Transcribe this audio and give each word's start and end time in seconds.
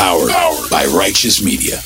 Powered, 0.00 0.70
by 0.70 0.86
Righteous 0.86 1.42
Media. 1.44 1.78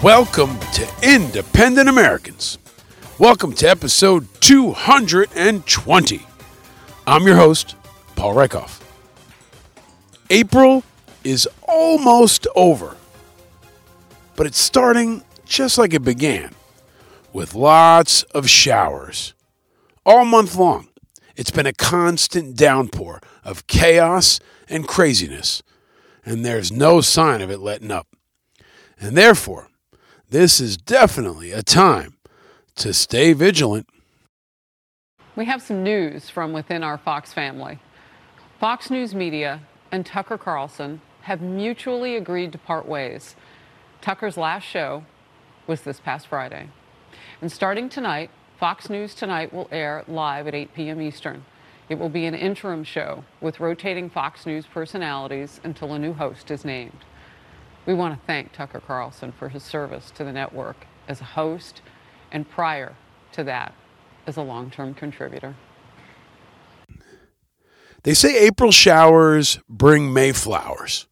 Welcome 0.00 0.56
to 0.74 0.88
Independent 1.02 1.88
Americans. 1.88 2.58
Welcome 3.18 3.52
to 3.54 3.68
episode 3.68 4.28
220. 4.38 6.26
I'm 7.08 7.26
your 7.26 7.34
host, 7.34 7.74
Paul 8.14 8.36
Rieckhoff. 8.36 8.80
April 10.30 10.84
is 11.24 11.48
almost 11.62 12.46
over, 12.54 12.96
but 14.36 14.46
it's 14.46 14.58
starting 14.58 15.22
just 15.44 15.78
like 15.78 15.92
it 15.92 16.04
began 16.04 16.50
with 17.32 17.54
lots 17.54 18.22
of 18.24 18.48
showers. 18.48 19.34
All 20.06 20.24
month 20.24 20.56
long, 20.56 20.88
it's 21.36 21.50
been 21.50 21.66
a 21.66 21.72
constant 21.72 22.56
downpour 22.56 23.20
of 23.44 23.66
chaos 23.66 24.40
and 24.68 24.86
craziness, 24.86 25.62
and 26.24 26.44
there's 26.44 26.72
no 26.72 27.00
sign 27.00 27.40
of 27.40 27.50
it 27.50 27.58
letting 27.60 27.90
up. 27.90 28.06
And 28.98 29.16
therefore, 29.16 29.68
this 30.28 30.60
is 30.60 30.76
definitely 30.76 31.52
a 31.52 31.62
time 31.62 32.16
to 32.76 32.92
stay 32.92 33.32
vigilant. 33.32 33.88
We 35.36 35.44
have 35.46 35.62
some 35.62 35.82
news 35.82 36.30
from 36.30 36.52
within 36.52 36.82
our 36.82 36.98
Fox 36.98 37.32
family. 37.32 37.78
Fox 38.58 38.90
News 38.90 39.14
Media 39.14 39.60
and 39.90 40.04
Tucker 40.04 40.38
Carlson 40.38 41.00
have 41.22 41.40
mutually 41.40 42.16
agreed 42.16 42.52
to 42.52 42.58
part 42.58 42.86
ways. 42.86 43.36
Tucker's 44.00 44.36
last 44.36 44.64
show 44.64 45.04
was 45.66 45.82
this 45.82 46.00
past 46.00 46.26
Friday. 46.26 46.68
And 47.40 47.50
starting 47.50 47.88
tonight, 47.88 48.30
Fox 48.58 48.90
News 48.90 49.14
Tonight 49.14 49.52
will 49.52 49.68
air 49.72 50.04
live 50.06 50.46
at 50.46 50.54
8 50.54 50.74
p.m. 50.74 51.00
Eastern. 51.00 51.44
It 51.88 51.98
will 51.98 52.08
be 52.08 52.26
an 52.26 52.34
interim 52.34 52.84
show 52.84 53.24
with 53.40 53.60
rotating 53.60 54.10
Fox 54.10 54.46
News 54.46 54.66
personalities 54.66 55.60
until 55.64 55.92
a 55.92 55.98
new 55.98 56.12
host 56.12 56.50
is 56.50 56.64
named. 56.64 57.04
We 57.86 57.94
want 57.94 58.14
to 58.18 58.26
thank 58.26 58.52
Tucker 58.52 58.80
Carlson 58.80 59.32
for 59.32 59.48
his 59.48 59.62
service 59.62 60.10
to 60.12 60.24
the 60.24 60.32
network 60.32 60.86
as 61.08 61.20
a 61.20 61.24
host 61.24 61.82
and 62.30 62.48
prior 62.48 62.94
to 63.32 63.42
that 63.44 63.74
as 64.26 64.36
a 64.36 64.42
long 64.42 64.70
term 64.70 64.94
contributor. 64.94 65.56
They 68.02 68.14
say 68.14 68.46
April 68.46 68.70
showers 68.70 69.58
bring 69.68 70.12
May 70.12 70.32
flowers. 70.32 71.06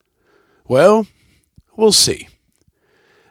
Well, 0.69 1.07
we'll 1.77 1.93
see. 1.93 2.29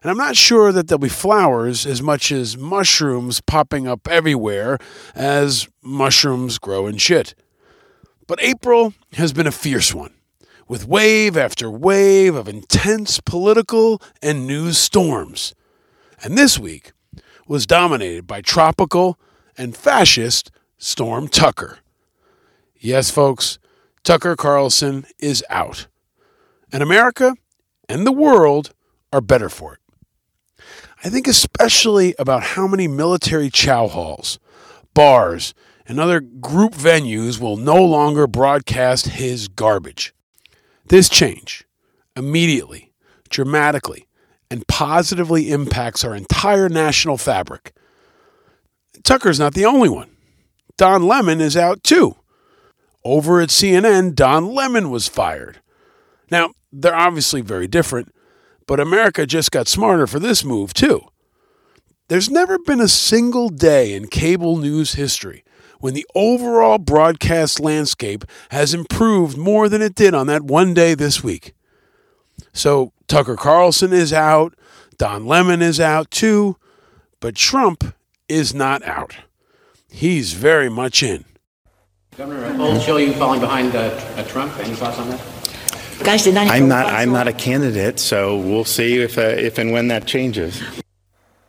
And 0.01 0.09
I'm 0.09 0.17
not 0.17 0.35
sure 0.35 0.71
that 0.71 0.87
there'll 0.87 0.99
be 0.99 1.09
flowers 1.09 1.85
as 1.85 2.01
much 2.01 2.31
as 2.31 2.57
mushrooms 2.57 3.41
popping 3.41 3.87
up 3.87 4.07
everywhere 4.07 4.79
as 5.15 5.67
mushrooms 5.83 6.57
grow 6.57 6.87
in 6.87 6.97
shit. 6.97 7.35
But 8.25 8.41
April 8.41 8.93
has 9.13 9.33
been 9.33 9.47
a 9.47 9.51
fierce 9.51 9.93
one 9.93 10.13
with 10.67 10.87
wave 10.87 11.37
after 11.37 11.69
wave 11.69 12.35
of 12.35 12.47
intense 12.47 13.19
political 13.19 14.01
and 14.21 14.47
news 14.47 14.77
storms. 14.77 15.53
And 16.23 16.37
this 16.37 16.57
week 16.57 16.91
was 17.47 17.65
dominated 17.65 18.27
by 18.27 18.41
tropical 18.41 19.17
and 19.57 19.77
fascist 19.77 20.51
Storm 20.77 21.27
Tucker. 21.27 21.79
Yes, 22.79 23.09
folks, 23.09 23.59
Tucker 24.03 24.35
Carlson 24.35 25.05
is 25.19 25.43
out. 25.49 25.87
And 26.71 26.83
America 26.83 27.35
and 27.87 28.05
the 28.05 28.11
world 28.11 28.73
are 29.13 29.21
better 29.21 29.49
for 29.49 29.73
it. 29.73 30.63
I 31.03 31.09
think 31.09 31.27
especially 31.27 32.15
about 32.17 32.43
how 32.43 32.67
many 32.67 32.87
military 32.87 33.49
chow 33.49 33.87
halls, 33.87 34.39
bars, 34.93 35.53
and 35.85 35.99
other 35.99 36.19
group 36.19 36.73
venues 36.73 37.39
will 37.39 37.55
no 37.55 37.81
longer 37.83 38.27
broadcast 38.27 39.07
his 39.07 39.47
garbage. 39.47 40.13
This 40.87 41.07
change 41.07 41.65
immediately, 42.15 42.91
dramatically, 43.29 44.07
and 44.49 44.67
positively 44.67 45.51
impacts 45.51 46.03
our 46.03 46.15
entire 46.15 46.67
national 46.67 47.17
fabric. 47.17 47.73
Tucker's 49.03 49.39
not 49.39 49.53
the 49.53 49.65
only 49.65 49.89
one. 49.89 50.09
Don 50.77 51.03
Lemon 51.03 51.41
is 51.41 51.55
out 51.55 51.83
too. 51.83 52.15
Over 53.03 53.39
at 53.39 53.49
CNN, 53.49 54.15
Don 54.15 54.53
Lemon 54.53 54.89
was 54.89 55.07
fired. 55.07 55.61
Now, 56.29 56.51
they're 56.71 56.95
obviously 56.95 57.41
very 57.41 57.67
different, 57.67 58.13
but 58.65 58.79
America 58.79 59.25
just 59.25 59.51
got 59.51 59.67
smarter 59.67 60.07
for 60.07 60.19
this 60.19 60.43
move 60.43 60.73
too. 60.73 61.01
There's 62.09 62.29
never 62.29 62.57
been 62.59 62.79
a 62.79 62.87
single 62.87 63.49
day 63.49 63.93
in 63.93 64.07
cable 64.07 64.57
news 64.57 64.93
history 64.93 65.43
when 65.79 65.93
the 65.93 66.05
overall 66.15 66.77
broadcast 66.77 67.59
landscape 67.59 68.23
has 68.51 68.73
improved 68.73 69.37
more 69.37 69.69
than 69.69 69.81
it 69.81 69.95
did 69.95 70.13
on 70.13 70.27
that 70.27 70.43
one 70.43 70.73
day 70.73 70.93
this 70.93 71.23
week. 71.23 71.53
So 72.53 72.93
Tucker 73.07 73.35
Carlson 73.35 73.93
is 73.93 74.13
out, 74.13 74.53
Don 74.97 75.25
Lemon 75.25 75.61
is 75.61 75.79
out 75.79 76.09
too, 76.09 76.57
but 77.19 77.35
Trump 77.35 77.93
is 78.27 78.53
not 78.53 78.83
out. 78.83 79.17
He's 79.89 80.33
very 80.33 80.69
much 80.69 81.03
in. 81.03 81.25
Governor, 82.17 82.55
polls 82.55 82.83
show 82.83 82.97
you 82.97 83.13
falling 83.13 83.39
behind 83.39 83.75
uh, 83.75 84.23
Trump. 84.23 84.57
Any 84.59 84.73
thoughts 84.73 84.97
on 84.97 85.09
that? 85.09 85.36
I'm 86.51 86.67
not. 86.67 86.85
I'm 86.87 87.11
not 87.11 87.27
a 87.27 87.33
candidate, 87.33 87.99
so 87.99 88.37
we'll 88.37 88.65
see 88.65 89.01
if 89.01 89.17
uh, 89.17 89.21
if 89.21 89.57
and 89.57 89.71
when 89.71 89.87
that 89.89 90.05
changes 90.05 90.61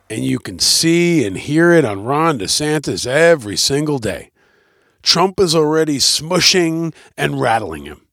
and 0.09 0.25
you 0.25 0.39
can 0.39 0.59
see 0.59 1.25
and 1.25 1.37
hear 1.37 1.71
it 1.71 1.85
on 1.85 2.03
Ron 2.03 2.39
DeSantis 2.39 3.05
every 3.05 3.55
single 3.55 3.99
day. 3.99 4.31
Trump 5.03 5.39
is 5.39 5.55
already 5.55 5.99
smushing 5.99 6.93
and 7.15 7.39
rattling 7.39 7.85
him. 7.85 8.07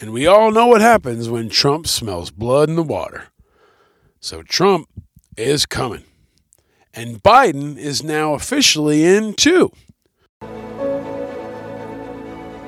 And 0.00 0.12
we 0.12 0.26
all 0.26 0.50
know 0.50 0.66
what 0.66 0.80
happens 0.80 1.28
when 1.28 1.48
Trump 1.48 1.86
smells 1.86 2.30
blood 2.30 2.68
in 2.68 2.76
the 2.76 2.82
water. 2.82 3.26
So 4.20 4.42
Trump 4.42 4.88
is 5.36 5.66
coming. 5.66 6.04
And 6.94 7.22
Biden 7.22 7.76
is 7.76 8.02
now 8.02 8.34
officially 8.34 9.04
in 9.04 9.34
too. 9.34 9.70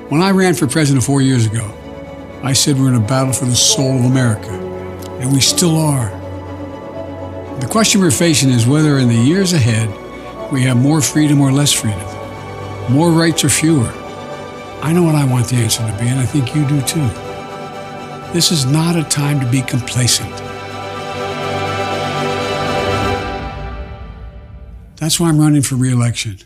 When 0.09 0.21
I 0.21 0.31
ran 0.31 0.53
for 0.53 0.67
president 0.67 1.03
four 1.03 1.21
years 1.21 1.45
ago, 1.45 1.73
I 2.45 2.53
said 2.53 2.77
we're 2.77 2.89
in 2.89 2.93
a 2.93 2.99
battle 2.99 3.33
for 3.33 3.45
the 3.45 3.55
soul 3.55 3.97
of 3.97 4.05
America. 4.05 4.51
And 5.19 5.33
we 5.33 5.39
still 5.39 5.77
are. 5.77 6.11
The 7.59 7.65
question 7.65 8.01
we're 8.01 8.11
facing 8.11 8.51
is 8.51 8.67
whether 8.67 8.99
in 8.99 9.07
the 9.07 9.15
years 9.15 9.53
ahead 9.53 9.89
we 10.51 10.61
have 10.61 10.77
more 10.77 11.01
freedom 11.01 11.41
or 11.41 11.51
less 11.51 11.71
freedom, 11.71 11.99
more 12.93 13.09
rights 13.09 13.43
or 13.43 13.49
fewer. 13.49 13.91
I 14.83 14.93
know 14.93 15.01
what 15.01 15.15
I 15.15 15.25
want 15.25 15.47
the 15.47 15.55
answer 15.55 15.79
to 15.79 15.97
be, 15.99 16.07
and 16.07 16.19
I 16.19 16.25
think 16.27 16.53
you 16.53 16.67
do 16.67 16.79
too. 16.83 17.07
This 18.31 18.51
is 18.51 18.63
not 18.63 18.95
a 18.95 19.03
time 19.03 19.39
to 19.39 19.49
be 19.49 19.63
complacent. 19.63 20.29
That's 24.97 25.19
why 25.19 25.29
I'm 25.29 25.39
running 25.39 25.63
for 25.63 25.77
reelection. 25.77 26.37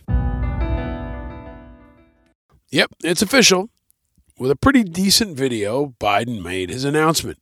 Yep, 2.71 2.91
it's 3.03 3.21
official. 3.21 3.69
With 4.39 4.51
a 4.51 4.55
pretty 4.55 4.85
decent 4.85 5.35
video, 5.35 5.93
Biden 5.99 6.41
made 6.41 6.69
his 6.69 6.85
announcement 6.85 7.39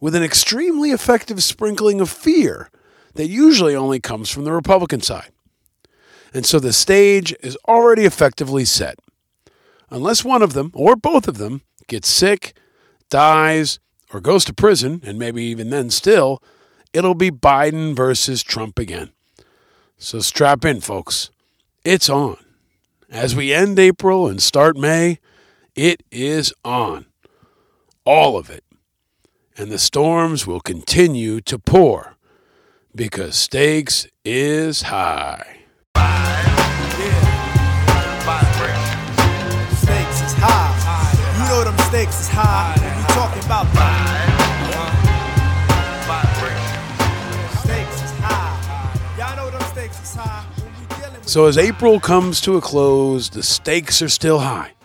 with 0.00 0.14
an 0.14 0.22
extremely 0.22 0.90
effective 0.90 1.42
sprinkling 1.42 2.00
of 2.00 2.08
fear 2.08 2.70
that 3.14 3.26
usually 3.26 3.76
only 3.76 4.00
comes 4.00 4.30
from 4.30 4.44
the 4.44 4.52
Republican 4.52 5.02
side. 5.02 5.30
And 6.32 6.46
so 6.46 6.58
the 6.58 6.72
stage 6.72 7.34
is 7.42 7.58
already 7.68 8.06
effectively 8.06 8.64
set. 8.64 8.98
Unless 9.90 10.24
one 10.24 10.40
of 10.40 10.54
them, 10.54 10.70
or 10.72 10.96
both 10.96 11.28
of 11.28 11.36
them, 11.36 11.60
gets 11.86 12.08
sick, 12.08 12.56
dies, 13.10 13.78
or 14.10 14.20
goes 14.20 14.46
to 14.46 14.54
prison, 14.54 15.02
and 15.04 15.18
maybe 15.18 15.42
even 15.44 15.68
then 15.68 15.90
still, 15.90 16.42
it'll 16.94 17.14
be 17.14 17.30
Biden 17.30 17.94
versus 17.94 18.42
Trump 18.42 18.78
again. 18.78 19.10
So 19.98 20.20
strap 20.20 20.64
in, 20.64 20.80
folks. 20.80 21.30
It's 21.84 22.08
on. 22.08 22.38
As 23.10 23.36
we 23.36 23.52
end 23.52 23.78
April 23.78 24.26
and 24.26 24.42
start 24.42 24.78
May, 24.78 25.18
it 25.76 26.02
is 26.10 26.52
on. 26.64 27.06
All 28.04 28.36
of 28.36 28.50
it. 28.50 28.64
And 29.58 29.70
the 29.70 29.78
storms 29.78 30.46
will 30.46 30.60
continue 30.60 31.40
to 31.42 31.58
pour 31.58 32.16
because 32.94 33.36
stakes 33.36 34.06
is 34.24 34.82
high. 34.82 35.58
Stakes 39.76 40.20
is 40.22 40.32
high. 40.34 41.12
You 41.38 41.48
know 41.48 41.64
them 41.64 41.78
stakes 41.88 42.20
is 42.20 42.28
high. 42.28 42.74
When 42.80 42.98
you 42.98 43.04
talking 43.08 43.44
about 43.44 43.66
Stakes 47.60 48.02
is 48.02 48.10
high. 48.20 49.16
Y'all 49.18 49.36
know 49.36 49.50
them 49.50 49.62
stakes 49.72 50.02
is 50.02 50.14
high. 50.14 50.44
So 51.22 51.46
as 51.46 51.58
April 51.58 51.98
comes 52.00 52.40
to 52.42 52.56
a 52.56 52.60
close, 52.60 53.30
the 53.30 53.42
stakes 53.42 54.00
are 54.00 54.08
still 54.08 54.38
high. 54.40 54.75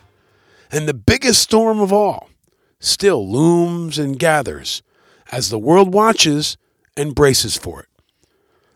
And 0.71 0.87
the 0.87 0.93
biggest 0.93 1.41
storm 1.41 1.79
of 1.79 1.91
all 1.91 2.29
still 2.79 3.29
looms 3.29 3.99
and 3.99 4.17
gathers 4.17 4.81
as 5.31 5.49
the 5.49 5.59
world 5.59 5.93
watches 5.93 6.57
and 6.95 7.13
braces 7.13 7.57
for 7.57 7.81
it. 7.81 7.89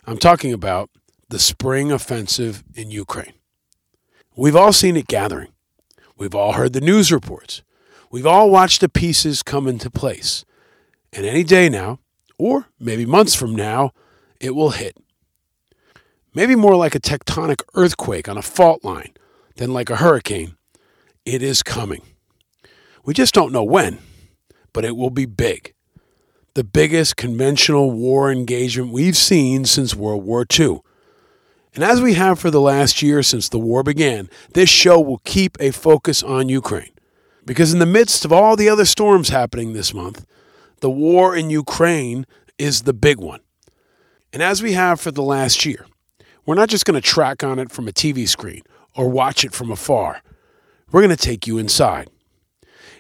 I'm 0.06 0.18
talking 0.18 0.54
about 0.54 0.90
the 1.30 1.40
spring 1.40 1.92
offensive 1.92 2.64
in 2.76 2.92
Ukraine. 2.92 3.34
We've 4.36 4.56
all 4.56 4.74
seen 4.74 4.98
it 4.98 5.08
gathering. 5.08 5.54
We've 6.18 6.36
all 6.36 6.54
heard 6.54 6.74
the 6.74 6.82
news 6.82 7.12
reports. 7.12 7.64
We've 8.12 8.28
all 8.28 8.50
watched 8.50 8.82
the 8.82 8.90
pieces 8.90 9.42
come 9.42 9.68
into 9.68 9.90
place. 9.90 10.46
And 11.12 11.26
any 11.26 11.44
day 11.44 11.70
now, 11.70 12.00
or 12.38 12.68
maybe 12.80 13.06
months 13.06 13.36
from 13.36 13.56
now, 13.56 13.92
it 14.40 14.54
will 14.54 14.72
hit. 14.72 14.98
Maybe 16.34 16.56
more 16.56 16.76
like 16.76 16.96
a 16.96 17.00
tectonic 17.00 17.62
earthquake 17.74 18.28
on 18.28 18.38
a 18.38 18.42
fault 18.42 18.84
line 18.84 19.14
than 19.56 19.74
like 19.74 19.90
a 19.90 19.96
hurricane. 19.96 20.58
It 21.26 21.42
is 21.42 21.64
coming. 21.64 22.04
We 23.04 23.16
just 23.16 23.34
don't 23.34 23.52
know 23.52 23.64
when, 23.64 23.98
but 24.74 24.86
it 24.86 24.96
will 24.96 25.10
be 25.10 25.26
big. 25.26 25.74
The 26.54 26.64
biggest 26.64 27.18
conventional 27.18 27.90
war 27.90 28.32
engagement 28.32 28.92
we've 28.92 29.18
seen 29.18 29.66
since 29.66 29.96
World 29.96 30.24
War 30.24 30.46
II. 30.58 30.82
And 31.74 31.84
as 31.84 32.00
we 32.00 32.14
have 32.14 32.40
for 32.40 32.52
the 32.52 32.62
last 32.62 33.02
year 33.02 33.24
since 33.24 33.50
the 33.50 33.58
war 33.58 33.82
began, 33.82 34.30
this 34.54 34.70
show 34.70 35.02
will 35.02 35.18
keep 35.26 35.58
a 35.60 35.72
focus 35.72 36.22
on 36.22 36.48
Ukraine. 36.48 36.94
Because 37.44 37.74
in 37.74 37.80
the 37.80 37.88
midst 37.88 38.24
of 38.24 38.32
all 38.32 38.56
the 38.56 38.70
other 38.70 38.86
storms 38.86 39.30
happening 39.30 39.74
this 39.74 39.96
month, 39.96 40.26
the 40.80 40.92
war 40.92 41.36
in 41.36 41.50
Ukraine 41.50 42.28
is 42.60 42.84
the 42.84 42.94
big 42.94 43.20
one. 43.20 43.42
And 44.32 44.44
as 44.44 44.62
we 44.62 44.74
have 44.74 45.02
for 45.02 45.10
the 45.10 45.24
last 45.24 45.66
year, 45.66 45.88
we're 46.46 46.54
not 46.54 46.70
just 46.70 46.86
going 46.86 47.02
to 47.02 47.08
track 47.08 47.44
on 47.44 47.58
it 47.58 47.72
from 47.72 47.88
a 47.88 47.92
TV 47.92 48.28
screen 48.28 48.62
or 48.96 49.10
watch 49.10 49.44
it 49.44 49.54
from 49.54 49.72
afar. 49.72 50.22
We're 50.96 51.02
going 51.02 51.10
to 51.10 51.18
take 51.18 51.46
you 51.46 51.58
inside. 51.58 52.10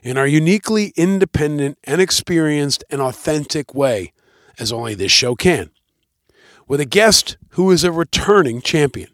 In 0.03 0.17
our 0.17 0.27
uniquely 0.27 0.91
independent 0.97 1.77
and 1.85 2.01
experienced 2.01 2.83
and 2.89 2.99
authentic 2.99 3.73
way, 3.73 4.11
as 4.59 4.73
only 4.73 4.95
this 4.95 5.13
show 5.13 5.33
can. 5.33 5.69
With 6.67 6.81
a 6.81 6.85
guest 6.85 7.37
who 7.51 7.71
is 7.71 7.85
a 7.85 7.93
returning 7.93 8.59
champion, 8.59 9.11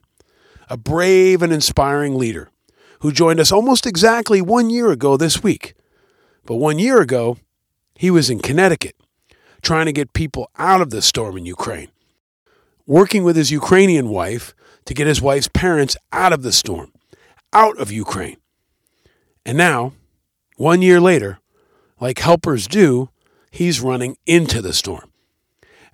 a 0.68 0.78
brave 0.78 1.44
and 1.44 1.54
inspiring 1.54 2.16
leader 2.16 2.50
who 3.02 3.12
joined 3.12 3.40
us 3.40 3.52
almost 3.52 3.86
exactly 3.86 4.42
one 4.42 4.72
year 4.72 4.90
ago 4.90 5.16
this 5.16 5.44
week. 5.44 5.76
But 6.48 6.56
one 6.56 6.80
year 6.80 7.02
ago, 7.02 7.38
he 7.94 8.10
was 8.10 8.32
in 8.32 8.40
Connecticut 8.40 8.96
trying 9.62 9.86
to 9.86 9.94
get 9.94 10.14
people 10.14 10.50
out 10.58 10.82
of 10.82 10.90
the 10.90 11.04
storm 11.04 11.38
in 11.38 11.46
Ukraine, 11.46 11.92
working 12.88 13.24
with 13.24 13.36
his 13.36 13.52
Ukrainian 13.52 14.10
wife 14.10 14.56
to 14.86 14.96
get 14.96 15.06
his 15.06 15.22
wife's 15.22 15.50
parents 15.50 15.96
out 16.12 16.34
of 16.34 16.42
the 16.42 16.52
storm, 16.52 16.92
out 17.54 17.80
of 17.80 17.92
Ukraine. 17.92 18.38
And 19.46 19.58
now, 19.58 19.94
one 20.58 20.82
year 20.82 21.00
later, 21.00 21.40
like 22.00 22.20
helpers 22.20 22.68
do, 22.68 23.10
he's 23.50 23.82
running 23.82 24.18
into 24.26 24.62
the 24.62 24.74
storm. 24.74 25.12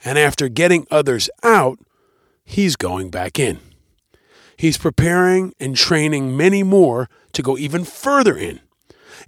And 0.03 0.17
after 0.17 0.47
getting 0.49 0.85
others 0.91 1.29
out, 1.43 1.79
he's 2.43 2.75
going 2.75 3.09
back 3.09 3.39
in. 3.39 3.59
He's 4.57 4.77
preparing 4.77 5.53
and 5.59 5.75
training 5.75 6.35
many 6.35 6.63
more 6.63 7.09
to 7.33 7.41
go 7.41 7.57
even 7.57 7.83
further 7.83 8.35
in, 8.37 8.59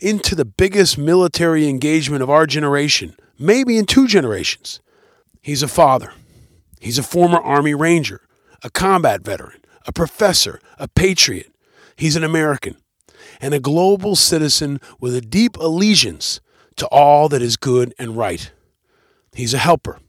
into 0.01 0.36
the 0.36 0.45
biggest 0.45 0.98
military 0.98 1.68
engagement 1.68 2.24
of 2.24 2.30
our 2.30 2.45
generation, 2.45 3.15
maybe 3.38 3.77
in 3.77 3.86
two 3.86 4.07
generations. 4.07 4.80
He's 5.42 5.63
a 5.63 5.68
father. 5.68 6.13
He's 6.80 6.98
a 6.98 7.04
former 7.04 7.38
Army 7.38 7.74
Ranger, 7.74 8.22
a 8.63 8.69
combat 8.69 9.22
veteran, 9.22 9.62
a 9.86 9.92
professor, 9.92 10.60
a 10.77 10.88
patriot. 10.88 11.51
He's 11.95 12.15
an 12.15 12.24
American 12.24 12.77
and 13.39 13.53
a 13.53 13.59
global 13.59 14.15
citizen 14.15 14.80
with 15.00 15.15
a 15.15 15.21
deep 15.21 15.57
allegiance 15.57 16.41
to 16.75 16.88
all 16.88 17.30
that 17.30 17.41
is 17.41 17.57
good 17.57 17.94
and 17.97 18.18
right. 18.18 18.51
He's 19.33 19.53
a 19.53 19.59
helper 19.59 20.00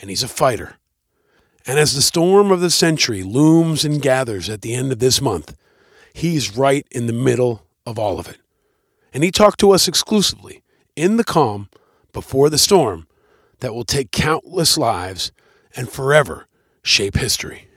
and 0.00 0.10
he's 0.10 0.22
a 0.22 0.28
fighter. 0.28 0.76
And 1.66 1.78
as 1.78 1.94
the 1.94 2.02
storm 2.02 2.50
of 2.50 2.60
the 2.60 2.70
century 2.70 3.22
looms 3.22 3.84
and 3.84 4.00
gathers 4.00 4.48
at 4.48 4.62
the 4.62 4.74
end 4.74 4.92
of 4.92 4.98
this 4.98 5.20
month, 5.20 5.56
he's 6.12 6.56
right 6.56 6.86
in 6.90 7.06
the 7.06 7.12
middle 7.12 7.66
of 7.86 7.98
all 7.98 8.18
of 8.18 8.28
it. 8.28 8.38
And 9.12 9.22
he 9.22 9.30
talked 9.30 9.60
to 9.60 9.72
us 9.72 9.88
exclusively 9.88 10.62
in 10.96 11.16
the 11.16 11.24
calm 11.24 11.68
before 12.12 12.48
the 12.48 12.58
storm 12.58 13.06
that 13.60 13.74
will 13.74 13.84
take 13.84 14.10
countless 14.10 14.78
lives 14.78 15.32
and 15.76 15.88
forever 15.88 16.46
shape 16.82 17.16
history. 17.16 17.68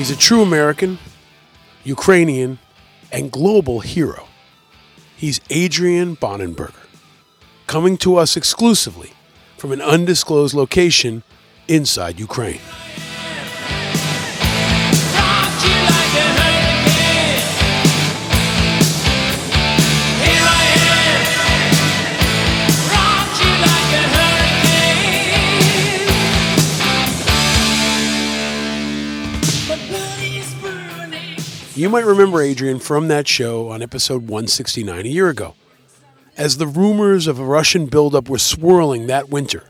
He's 0.00 0.10
a 0.10 0.16
true 0.16 0.40
American, 0.40 0.98
Ukrainian, 1.84 2.58
and 3.12 3.30
global 3.30 3.80
hero. 3.80 4.28
He's 5.14 5.42
Adrian 5.50 6.16
Bonenberger, 6.16 6.86
coming 7.66 7.98
to 7.98 8.16
us 8.16 8.34
exclusively 8.34 9.12
from 9.58 9.72
an 9.72 9.82
undisclosed 9.82 10.54
location 10.54 11.22
inside 11.68 12.18
Ukraine. 12.18 12.62
You 31.80 31.88
might 31.88 32.04
remember 32.04 32.42
Adrian 32.42 32.78
from 32.78 33.08
that 33.08 33.26
show 33.26 33.70
on 33.70 33.80
episode 33.80 34.28
169 34.28 35.06
a 35.06 35.08
year 35.08 35.30
ago. 35.30 35.54
As 36.36 36.58
the 36.58 36.66
rumors 36.66 37.26
of 37.26 37.38
a 37.38 37.44
Russian 37.46 37.86
buildup 37.86 38.28
were 38.28 38.38
swirling 38.38 39.06
that 39.06 39.30
winter, 39.30 39.64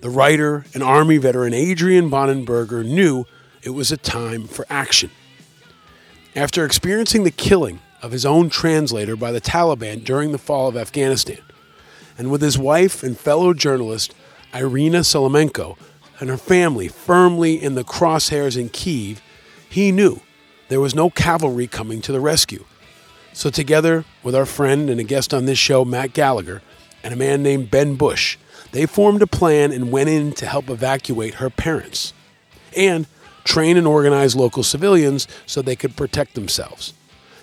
the 0.00 0.10
writer 0.10 0.66
and 0.74 0.82
Army 0.82 1.18
veteran 1.18 1.54
Adrian 1.54 2.10
Bonenberger 2.10 2.84
knew 2.84 3.26
it 3.62 3.70
was 3.70 3.92
a 3.92 3.96
time 3.96 4.48
for 4.48 4.66
action. 4.68 5.12
After 6.34 6.64
experiencing 6.64 7.22
the 7.22 7.30
killing 7.30 7.78
of 8.02 8.10
his 8.10 8.26
own 8.26 8.50
translator 8.50 9.14
by 9.14 9.30
the 9.30 9.40
Taliban 9.40 10.02
during 10.02 10.32
the 10.32 10.38
fall 10.38 10.66
of 10.66 10.76
Afghanistan, 10.76 11.42
and 12.18 12.28
with 12.28 12.42
his 12.42 12.58
wife 12.58 13.04
and 13.04 13.16
fellow 13.16 13.54
journalist 13.54 14.12
Irina 14.52 15.02
Solomenko 15.02 15.78
and 16.18 16.28
her 16.28 16.38
family 16.38 16.88
firmly 16.88 17.54
in 17.54 17.76
the 17.76 17.84
crosshairs 17.84 18.58
in 18.60 18.68
Kiev, 18.68 19.22
he 19.68 19.92
knew 19.92 20.20
there 20.68 20.80
was 20.80 20.94
no 20.94 21.10
cavalry 21.10 21.66
coming 21.66 22.00
to 22.02 22.12
the 22.12 22.20
rescue. 22.20 22.64
So, 23.32 23.50
together 23.50 24.04
with 24.22 24.34
our 24.34 24.46
friend 24.46 24.88
and 24.88 24.98
a 24.98 25.04
guest 25.04 25.34
on 25.34 25.44
this 25.44 25.58
show, 25.58 25.84
Matt 25.84 26.14
Gallagher, 26.14 26.62
and 27.04 27.12
a 27.12 27.16
man 27.16 27.42
named 27.42 27.70
Ben 27.70 27.94
Bush, 27.94 28.38
they 28.72 28.86
formed 28.86 29.22
a 29.22 29.26
plan 29.26 29.72
and 29.72 29.92
went 29.92 30.08
in 30.08 30.32
to 30.32 30.46
help 30.46 30.70
evacuate 30.70 31.34
her 31.34 31.50
parents 31.50 32.12
and 32.76 33.06
train 33.44 33.76
and 33.76 33.86
organize 33.86 34.34
local 34.34 34.62
civilians 34.62 35.28
so 35.46 35.62
they 35.62 35.76
could 35.76 35.96
protect 35.96 36.34
themselves. 36.34 36.94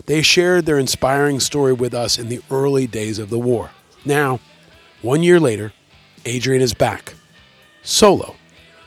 They 0.05 0.21
shared 0.21 0.65
their 0.65 0.79
inspiring 0.79 1.39
story 1.39 1.73
with 1.73 1.93
us 1.93 2.19
in 2.19 2.27
the 2.27 2.41
early 2.51 2.87
days 2.87 3.19
of 3.19 3.29
the 3.29 3.39
war. 3.39 3.71
Now, 4.03 4.39
one 5.01 5.23
year 5.23 5.39
later, 5.39 5.71
Adrian 6.25 6.61
is 6.61 6.73
back, 6.73 7.13
solo, 7.83 8.35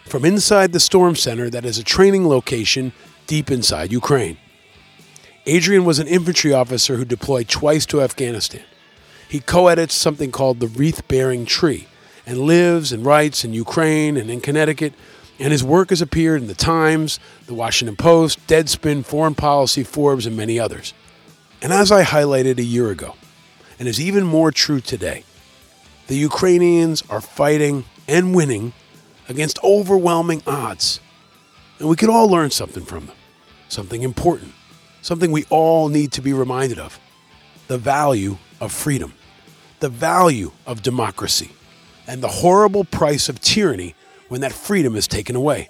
from 0.05 0.25
inside 0.25 0.73
the 0.73 0.81
Storm 0.81 1.16
Center 1.16 1.49
that 1.50 1.64
is 1.64 1.78
a 1.78 1.85
training 1.85 2.28
location 2.28 2.93
deep 3.26 3.50
inside 3.50 3.92
Ukraine. 3.92 4.38
Adrian 5.47 5.85
was 5.85 5.99
an 5.99 6.09
infantry 6.09 6.52
officer 6.52 6.97
who 6.97 7.04
deployed 7.04 7.49
twice 7.49 7.87
to 7.87 8.02
Afghanistan. 8.02 8.64
He 9.28 9.40
co 9.40 9.68
edits 9.68 9.95
something 9.95 10.33
called 10.33 10.61
The 10.61 10.68
Wrath 10.68 11.06
Bearing 11.09 11.47
Tree 11.47 11.87
and 12.26 12.38
lives 12.38 12.92
and 12.92 13.04
writes 13.04 13.45
in 13.45 13.52
Ukraine 13.52 14.16
and 14.16 14.30
in 14.30 14.40
Connecticut. 14.40 14.95
And 15.38 15.52
his 15.52 15.62
work 15.62 15.90
has 15.90 16.00
appeared 16.00 16.40
in 16.40 16.49
The 16.49 16.54
Times, 16.54 17.21
The 17.47 17.54
Washington 17.54 17.97
Post, 17.97 18.45
Deadspin, 18.47 19.04
Foreign 19.04 19.35
Policy, 19.35 19.85
Forbes, 19.85 20.26
and 20.26 20.37
many 20.37 20.59
others. 20.59 20.95
And 21.61 21.73
as 21.73 21.92
I 21.92 22.04
highlighted 22.04 22.59
a 22.59 22.64
year 22.64 22.90
ago, 22.90 23.14
and 23.78 23.87
is 23.87 24.00
even 24.00 24.25
more 24.25 24.50
true 24.50 24.80
today, 24.80 25.25
the 26.06 26.16
Ukrainians 26.16 27.02
are 27.11 27.21
fighting 27.21 27.85
and 28.09 28.35
winning 28.35 28.73
against 29.28 29.62
overwhelming 29.62 30.42
odds. 30.47 31.00
And 31.78 31.88
we 31.88 31.97
could 31.97 32.09
all 32.09 32.28
learn 32.28 32.50
something 32.50 32.85
from 32.85 33.06
them, 33.06 33.16
something 33.68 34.02
important, 34.02 34.52
something 35.02 35.30
we 35.30 35.45
all 35.50 35.88
need 35.88 36.12
to 36.12 36.23
be 36.23 36.33
reminded 36.33 36.78
of 36.78 36.99
the 37.68 37.78
value 37.78 38.38
of 38.61 38.73
freedom, 38.73 39.12
the 39.80 39.88
value 39.88 40.52
of 40.66 40.83
democracy, 40.83 41.50
and 42.06 42.23
the 42.23 42.28
horrible 42.28 42.85
price 42.85 43.28
of 43.28 43.40
tyranny 43.40 43.95
when 44.28 44.40
that 44.40 44.52
freedom 44.52 44.97
is 44.97 45.06
taken 45.06 45.37
away. 45.37 45.68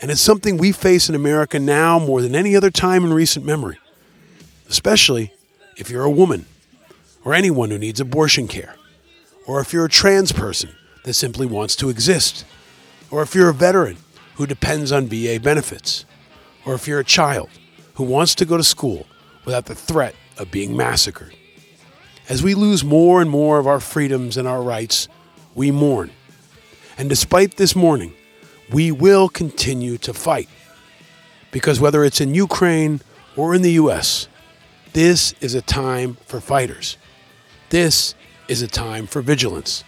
And 0.00 0.10
it's 0.10 0.20
something 0.20 0.58
we 0.58 0.72
face 0.72 1.08
in 1.08 1.14
America 1.14 1.58
now 1.58 1.98
more 1.98 2.20
than 2.20 2.34
any 2.34 2.54
other 2.54 2.70
time 2.70 3.04
in 3.04 3.12
recent 3.12 3.44
memory, 3.44 3.78
especially 4.68 5.32
if 5.76 5.90
you're 5.90 6.04
a 6.04 6.10
woman, 6.10 6.44
or 7.24 7.34
anyone 7.34 7.70
who 7.70 7.78
needs 7.78 7.98
abortion 7.98 8.46
care, 8.46 8.76
or 9.46 9.60
if 9.60 9.72
you're 9.72 9.86
a 9.86 9.90
trans 9.90 10.32
person 10.32 10.70
that 11.04 11.14
simply 11.14 11.46
wants 11.46 11.74
to 11.76 11.88
exist, 11.88 12.44
or 13.10 13.22
if 13.22 13.34
you're 13.34 13.48
a 13.48 13.54
veteran 13.54 13.96
who 14.36 14.46
depends 14.46 14.92
on 14.92 15.06
VA 15.06 15.38
benefits, 15.42 16.04
or 16.64 16.74
if 16.74 16.86
you're 16.86 17.00
a 17.00 17.04
child 17.04 17.48
who 17.94 18.04
wants 18.04 18.34
to 18.36 18.44
go 18.44 18.56
to 18.56 18.64
school 18.64 19.06
without 19.44 19.66
the 19.66 19.74
threat 19.74 20.14
of 20.38 20.50
being 20.50 20.76
massacred. 20.76 21.34
As 22.28 22.42
we 22.42 22.54
lose 22.54 22.84
more 22.84 23.22
and 23.22 23.30
more 23.30 23.58
of 23.58 23.66
our 23.66 23.80
freedoms 23.80 24.36
and 24.36 24.46
our 24.46 24.62
rights, 24.62 25.08
we 25.54 25.70
mourn. 25.70 26.10
And 26.98 27.08
despite 27.08 27.56
this 27.56 27.74
mourning, 27.74 28.12
we 28.70 28.90
will 28.90 29.28
continue 29.28 29.96
to 29.98 30.12
fight. 30.12 30.48
Because 31.50 31.80
whether 31.80 32.04
it's 32.04 32.20
in 32.20 32.34
Ukraine 32.34 33.00
or 33.36 33.54
in 33.54 33.62
the 33.62 33.72
U.S., 33.72 34.28
this 34.92 35.34
is 35.40 35.54
a 35.54 35.62
time 35.62 36.16
for 36.26 36.40
fighters. 36.40 36.98
This 37.70 38.14
is 38.48 38.60
a 38.60 38.68
time 38.68 39.06
for 39.06 39.22
vigilance. 39.22 39.84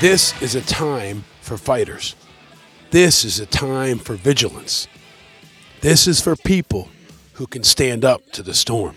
This 0.00 0.40
is 0.40 0.54
a 0.54 0.60
time 0.60 1.24
for 1.40 1.56
fighters. 1.56 2.14
This 2.92 3.24
is 3.24 3.40
a 3.40 3.46
time 3.46 3.98
for 3.98 4.14
vigilance. 4.14 4.86
This 5.80 6.06
is 6.06 6.20
for 6.20 6.36
people 6.36 6.88
who 7.32 7.48
can 7.48 7.64
stand 7.64 8.04
up 8.04 8.22
to 8.30 8.44
the 8.44 8.54
storm. 8.54 8.94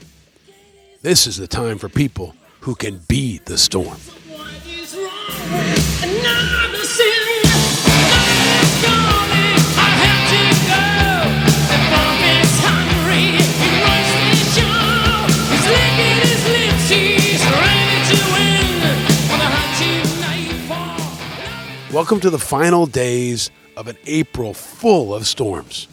This 1.01 1.25
is 1.25 1.37
the 1.37 1.47
time 1.47 1.79
for 1.79 1.89
people 1.89 2.35
who 2.59 2.75
can 2.75 2.99
be 3.07 3.39
the 3.45 3.57
storm. 3.57 3.97
Welcome 22.01 22.21
to 22.21 22.31
the 22.31 22.39
final 22.39 22.87
days 22.87 23.51
of 23.77 23.87
an 23.87 23.95
April 24.07 24.55
full 24.55 25.13
of 25.13 25.27
storms. 25.27 25.87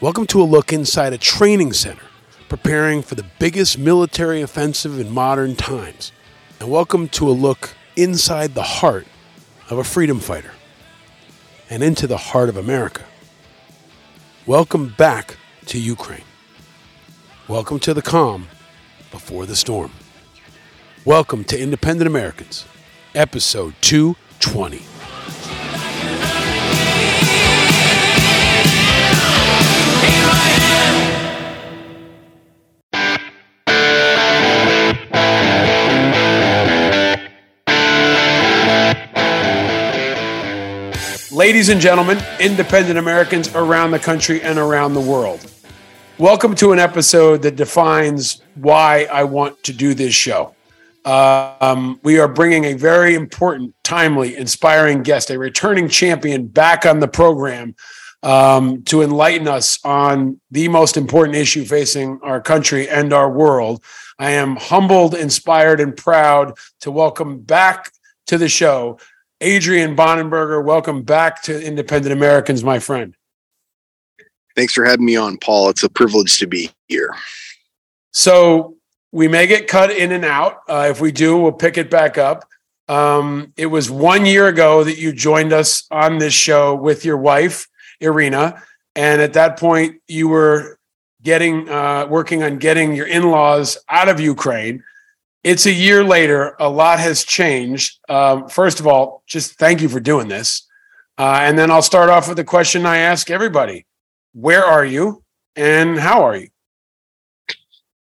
Welcome 0.00 0.26
to 0.26 0.42
a 0.42 0.44
look 0.44 0.72
inside 0.72 1.12
a 1.12 1.18
training 1.18 1.72
center 1.72 2.02
preparing 2.48 3.00
for 3.00 3.14
the 3.14 3.24
biggest 3.38 3.78
military 3.78 4.42
offensive 4.42 4.98
in 4.98 5.12
modern 5.12 5.54
times. 5.54 6.10
And 6.58 6.68
welcome 6.68 7.08
to 7.10 7.28
a 7.28 7.30
look 7.30 7.76
inside 7.94 8.54
the 8.54 8.64
heart 8.64 9.06
of 9.70 9.78
a 9.78 9.84
freedom 9.84 10.18
fighter 10.18 10.50
and 11.70 11.84
into 11.84 12.08
the 12.08 12.16
heart 12.16 12.48
of 12.48 12.56
America. 12.56 13.04
Welcome 14.46 14.96
back 14.98 15.36
to 15.66 15.78
Ukraine. 15.78 16.24
Welcome 17.46 17.78
to 17.78 17.94
the 17.94 18.02
calm 18.02 18.48
before 19.12 19.46
the 19.46 19.54
storm. 19.54 19.92
Welcome 21.04 21.44
to 21.44 21.56
Independent 21.56 22.08
Americans, 22.08 22.64
episode 23.14 23.74
220. 23.80 24.93
Ladies 41.54 41.68
and 41.68 41.80
gentlemen, 41.80 42.20
independent 42.40 42.98
Americans 42.98 43.54
around 43.54 43.92
the 43.92 43.98
country 44.00 44.42
and 44.42 44.58
around 44.58 44.92
the 44.94 45.00
world, 45.00 45.48
welcome 46.18 46.56
to 46.56 46.72
an 46.72 46.80
episode 46.80 47.42
that 47.42 47.54
defines 47.54 48.42
why 48.56 49.04
I 49.04 49.22
want 49.22 49.62
to 49.62 49.72
do 49.72 49.94
this 49.94 50.12
show. 50.12 50.52
Um, 51.04 52.00
we 52.02 52.18
are 52.18 52.26
bringing 52.26 52.64
a 52.64 52.72
very 52.72 53.14
important, 53.14 53.72
timely, 53.84 54.36
inspiring 54.36 55.04
guest, 55.04 55.30
a 55.30 55.38
returning 55.38 55.88
champion, 55.88 56.48
back 56.48 56.84
on 56.84 56.98
the 56.98 57.06
program 57.06 57.76
um, 58.24 58.82
to 58.86 59.02
enlighten 59.02 59.46
us 59.46 59.78
on 59.84 60.40
the 60.50 60.66
most 60.66 60.96
important 60.96 61.36
issue 61.36 61.64
facing 61.64 62.18
our 62.24 62.40
country 62.40 62.88
and 62.88 63.12
our 63.12 63.30
world. 63.30 63.80
I 64.18 64.30
am 64.30 64.56
humbled, 64.56 65.14
inspired, 65.14 65.80
and 65.80 65.96
proud 65.96 66.58
to 66.80 66.90
welcome 66.90 67.42
back 67.42 67.92
to 68.26 68.38
the 68.38 68.48
show 68.48 68.98
Adrian 69.44 69.94
Bonenberger, 69.94 70.64
welcome 70.64 71.02
back 71.02 71.42
to 71.42 71.62
Independent 71.62 72.14
Americans, 72.14 72.64
my 72.64 72.78
friend. 72.78 73.14
Thanks 74.56 74.72
for 74.72 74.86
having 74.86 75.04
me 75.04 75.16
on, 75.16 75.36
Paul. 75.36 75.68
It's 75.68 75.82
a 75.82 75.90
privilege 75.90 76.38
to 76.38 76.46
be 76.46 76.70
here. 76.88 77.14
So 78.10 78.76
we 79.12 79.28
may 79.28 79.46
get 79.46 79.68
cut 79.68 79.90
in 79.90 80.12
and 80.12 80.24
out. 80.24 80.60
Uh, 80.66 80.88
if 80.90 81.02
we 81.02 81.12
do, 81.12 81.36
we'll 81.36 81.52
pick 81.52 81.76
it 81.76 81.90
back 81.90 82.16
up. 82.16 82.48
Um, 82.88 83.52
it 83.58 83.66
was 83.66 83.90
one 83.90 84.24
year 84.24 84.48
ago 84.48 84.82
that 84.82 84.96
you 84.96 85.12
joined 85.12 85.52
us 85.52 85.84
on 85.90 86.16
this 86.16 86.32
show 86.32 86.74
with 86.74 87.04
your 87.04 87.18
wife, 87.18 87.68
Irina, 88.00 88.62
and 88.96 89.20
at 89.20 89.34
that 89.34 89.58
point 89.58 90.00
you 90.08 90.28
were 90.28 90.78
getting 91.22 91.68
uh, 91.68 92.06
working 92.06 92.42
on 92.42 92.56
getting 92.56 92.94
your 92.94 93.06
in-laws 93.06 93.76
out 93.90 94.08
of 94.08 94.20
Ukraine. 94.20 94.82
It's 95.44 95.66
a 95.66 95.72
year 95.72 96.02
later. 96.02 96.56
A 96.58 96.68
lot 96.68 96.98
has 96.98 97.22
changed. 97.22 98.00
Um, 98.08 98.48
first 98.48 98.80
of 98.80 98.86
all, 98.86 99.22
just 99.26 99.58
thank 99.58 99.82
you 99.82 99.88
for 99.90 100.00
doing 100.00 100.28
this. 100.28 100.66
Uh, 101.18 101.40
and 101.42 101.58
then 101.58 101.70
I'll 101.70 101.82
start 101.82 102.08
off 102.08 102.26
with 102.26 102.38
the 102.38 102.44
question 102.44 102.86
I 102.86 102.96
ask 102.96 103.30
everybody 103.30 103.86
Where 104.32 104.64
are 104.64 104.84
you 104.84 105.22
and 105.54 105.98
how 105.98 106.22
are 106.22 106.36
you? 106.36 106.48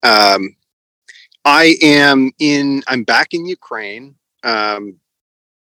Um, 0.02 0.56
I 1.46 1.76
am 1.82 2.32
in, 2.40 2.82
I'm 2.88 3.04
back 3.04 3.34
in 3.34 3.46
Ukraine. 3.46 4.16
Um, 4.44 5.00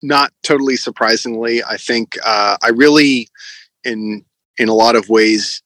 not 0.03 0.33
totally 0.43 0.77
surprisingly, 0.77 1.63
I 1.65 1.77
think 1.77 2.17
uh, 2.25 2.57
I 2.63 2.69
really, 2.69 3.29
in 3.85 4.25
in 4.59 4.69
a 4.69 4.75
lot 4.75 4.97
of 4.97 5.09
ways, 5.09 5.63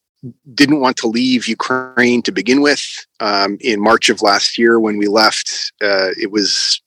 didn't 0.54 0.80
want 0.80 0.96
to 0.98 1.06
leave 1.06 1.46
Ukraine 1.46 2.22
to 2.22 2.32
begin 2.32 2.62
with. 2.62 2.82
Um, 3.20 3.58
in 3.60 3.80
March 3.80 4.08
of 4.08 4.22
last 4.22 4.58
year, 4.58 4.80
when 4.80 4.96
we 4.96 5.06
left, 5.06 5.72
uh, 5.82 6.10
it 6.20 6.30
was 6.30 6.80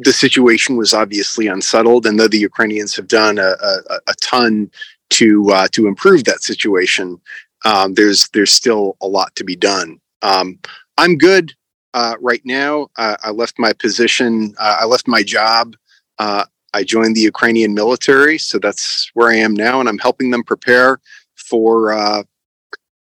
the 0.00 0.12
situation 0.12 0.76
was 0.76 0.92
obviously 0.92 1.46
unsettled, 1.46 2.06
and 2.06 2.18
though 2.18 2.28
the 2.28 2.38
Ukrainians 2.38 2.96
have 2.96 3.08
done 3.08 3.38
a, 3.38 3.54
a, 3.62 4.00
a 4.08 4.14
ton 4.20 4.70
to 5.10 5.50
uh, 5.50 5.68
to 5.72 5.86
improve 5.86 6.24
that 6.24 6.42
situation, 6.42 7.20
um, 7.64 7.94
there's 7.94 8.28
there's 8.30 8.52
still 8.52 8.96
a 9.00 9.06
lot 9.06 9.34
to 9.36 9.44
be 9.44 9.56
done. 9.56 10.00
Um, 10.22 10.58
I'm 10.96 11.16
good 11.16 11.54
uh, 11.94 12.16
right 12.20 12.42
now. 12.44 12.88
I 12.96 13.30
left 13.30 13.58
my 13.58 13.72
position. 13.72 14.54
Uh, 14.58 14.78
I 14.80 14.84
left 14.84 15.06
my 15.06 15.22
job. 15.22 15.76
Uh, 16.18 16.44
I 16.74 16.82
joined 16.84 17.16
the 17.16 17.20
Ukrainian 17.20 17.72
military, 17.72 18.36
so 18.36 18.58
that's 18.58 19.10
where 19.14 19.30
I 19.30 19.36
am 19.36 19.54
now, 19.54 19.80
and 19.80 19.88
I'm 19.88 19.98
helping 19.98 20.30
them 20.30 20.42
prepare 20.42 21.00
for 21.48 21.92
uh, 21.92 22.22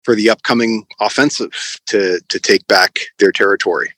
for 0.04 0.14
the 0.14 0.30
upcoming 0.30 0.86
offensive 1.00 1.50
to 1.86 2.20
to 2.28 2.40
take 2.40 2.66
back 2.66 2.98
their 3.18 3.32
territory. 3.32 3.92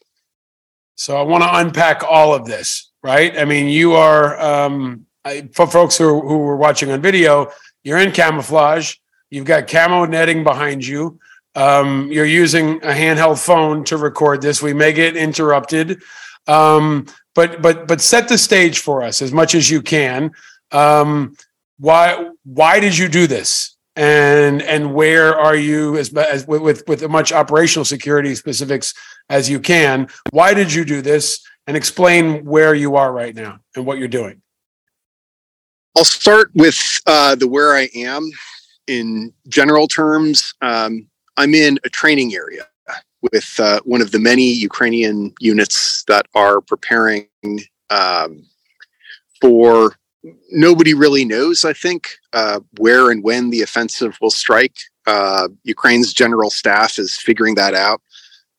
So 0.97 1.17
I 1.17 1.23
want 1.23 1.45
to 1.45 1.57
unpack 1.57 2.03
all 2.03 2.35
of 2.35 2.47
this, 2.47 2.91
right? 3.03 3.37
I 3.39 3.45
mean, 3.45 3.69
you 3.69 3.93
are 3.93 4.39
um, 4.41 5.07
I, 5.25 5.49
for 5.55 5.67
folks 5.67 5.97
who 5.97 6.21
who 6.21 6.39
were 6.39 6.57
watching 6.57 6.91
on 6.91 7.01
video, 7.01 7.51
you're 7.85 7.99
in 7.99 8.13
camouflage. 8.13 8.95
You've 9.31 9.47
got 9.47 9.69
camo 9.69 10.05
netting 10.07 10.43
behind 10.43 10.85
you. 10.85 11.19
Um, 11.55 12.11
you're 12.13 12.27
using 12.27 12.77
a 12.83 12.93
handheld 12.93 13.45
phone 13.45 13.85
to 13.85 13.97
record 13.97 14.43
this. 14.43 14.63
We 14.63 14.73
may 14.73 14.93
get 14.93 15.17
interrupted, 15.17 16.03
um, 16.47 17.07
but 17.35 17.63
but 17.63 17.87
but 17.89 18.01
set 18.01 18.29
the 18.29 18.39
stage 18.39 18.79
for 18.81 19.03
us 19.03 19.23
as 19.23 19.33
much 19.33 19.55
as 19.55 19.71
you 19.71 19.83
can. 19.83 20.33
Um, 20.73 21.37
why 21.79 22.31
why 22.45 22.81
did 22.81 22.97
you 22.97 23.09
do 23.09 23.27
this? 23.27 23.77
And 24.01 24.63
and 24.63 24.95
where 24.95 25.39
are 25.39 25.55
you 25.55 25.99
as, 25.99 26.11
as 26.15 26.47
with, 26.47 26.89
with 26.89 27.03
as 27.03 27.09
much 27.11 27.33
operational 27.33 27.85
security 27.85 28.35
specifics 28.35 28.95
as 29.29 29.51
you 29.51 29.61
can? 29.61 30.09
Why 30.31 30.55
did 30.55 30.73
you 30.73 30.87
do 30.87 31.03
this? 31.03 31.39
And 31.67 31.77
explain 31.77 32.47
where 32.47 32.75
you 32.75 32.97
are 32.97 33.13
right 33.13 33.35
now 33.35 33.61
and 33.77 33.85
what 33.85 33.99
you're 33.99 34.09
doing. 34.09 34.41
I'll 35.97 36.05
start 36.05 36.51
with 36.55 36.79
uh, 37.07 37.35
the 37.35 37.47
where 37.47 37.75
i 37.75 37.91
am 37.95 38.29
in 38.87 39.35
general 39.49 39.87
terms. 39.87 40.55
Um, 40.63 41.07
i'm 41.37 41.55
in 41.55 41.79
a 41.85 41.91
training 41.91 42.35
area 42.35 42.67
with 43.21 43.55
uh, 43.61 43.81
one 43.85 44.01
of 44.01 44.13
the 44.13 44.19
many 44.19 44.51
ukrainian 44.51 45.35
units 45.41 46.05
that 46.05 46.27
are 46.35 46.63
preparing 46.63 47.29
um, 47.91 48.45
for 49.43 49.95
nobody 50.51 50.95
really 50.95 51.25
knows, 51.25 51.65
I 51.65 51.73
think, 51.73 52.09
uh, 52.33 52.61
where 52.79 53.11
and 53.11 53.23
when 53.23 53.51
the 53.51 53.63
offensive 53.63 54.19
will 54.21 54.31
strike. 54.31 54.77
Uh, 55.07 55.49
Ukraine's 55.65 56.13
general 56.13 56.51
staff 56.51 56.99
is 56.99 57.17
figuring 57.17 57.55
that 57.57 57.75
out 57.75 58.01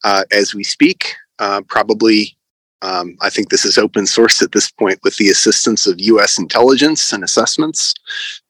uh, 0.03 0.23
as 0.31 0.55
we 0.55 0.63
speak. 0.63 1.15
Uh, 1.39 1.61
probably 1.67 2.35
Um, 2.81 3.15
I 3.21 3.29
think 3.29 3.49
this 3.49 3.65
is 3.65 3.77
open 3.77 4.07
source 4.07 4.41
at 4.41 4.51
this 4.53 4.71
point 4.71 4.99
with 5.03 5.17
the 5.17 5.29
assistance 5.29 5.85
of 5.85 5.99
U.S. 5.99 6.39
intelligence 6.39 7.13
and 7.13 7.23
assessments. 7.23 7.93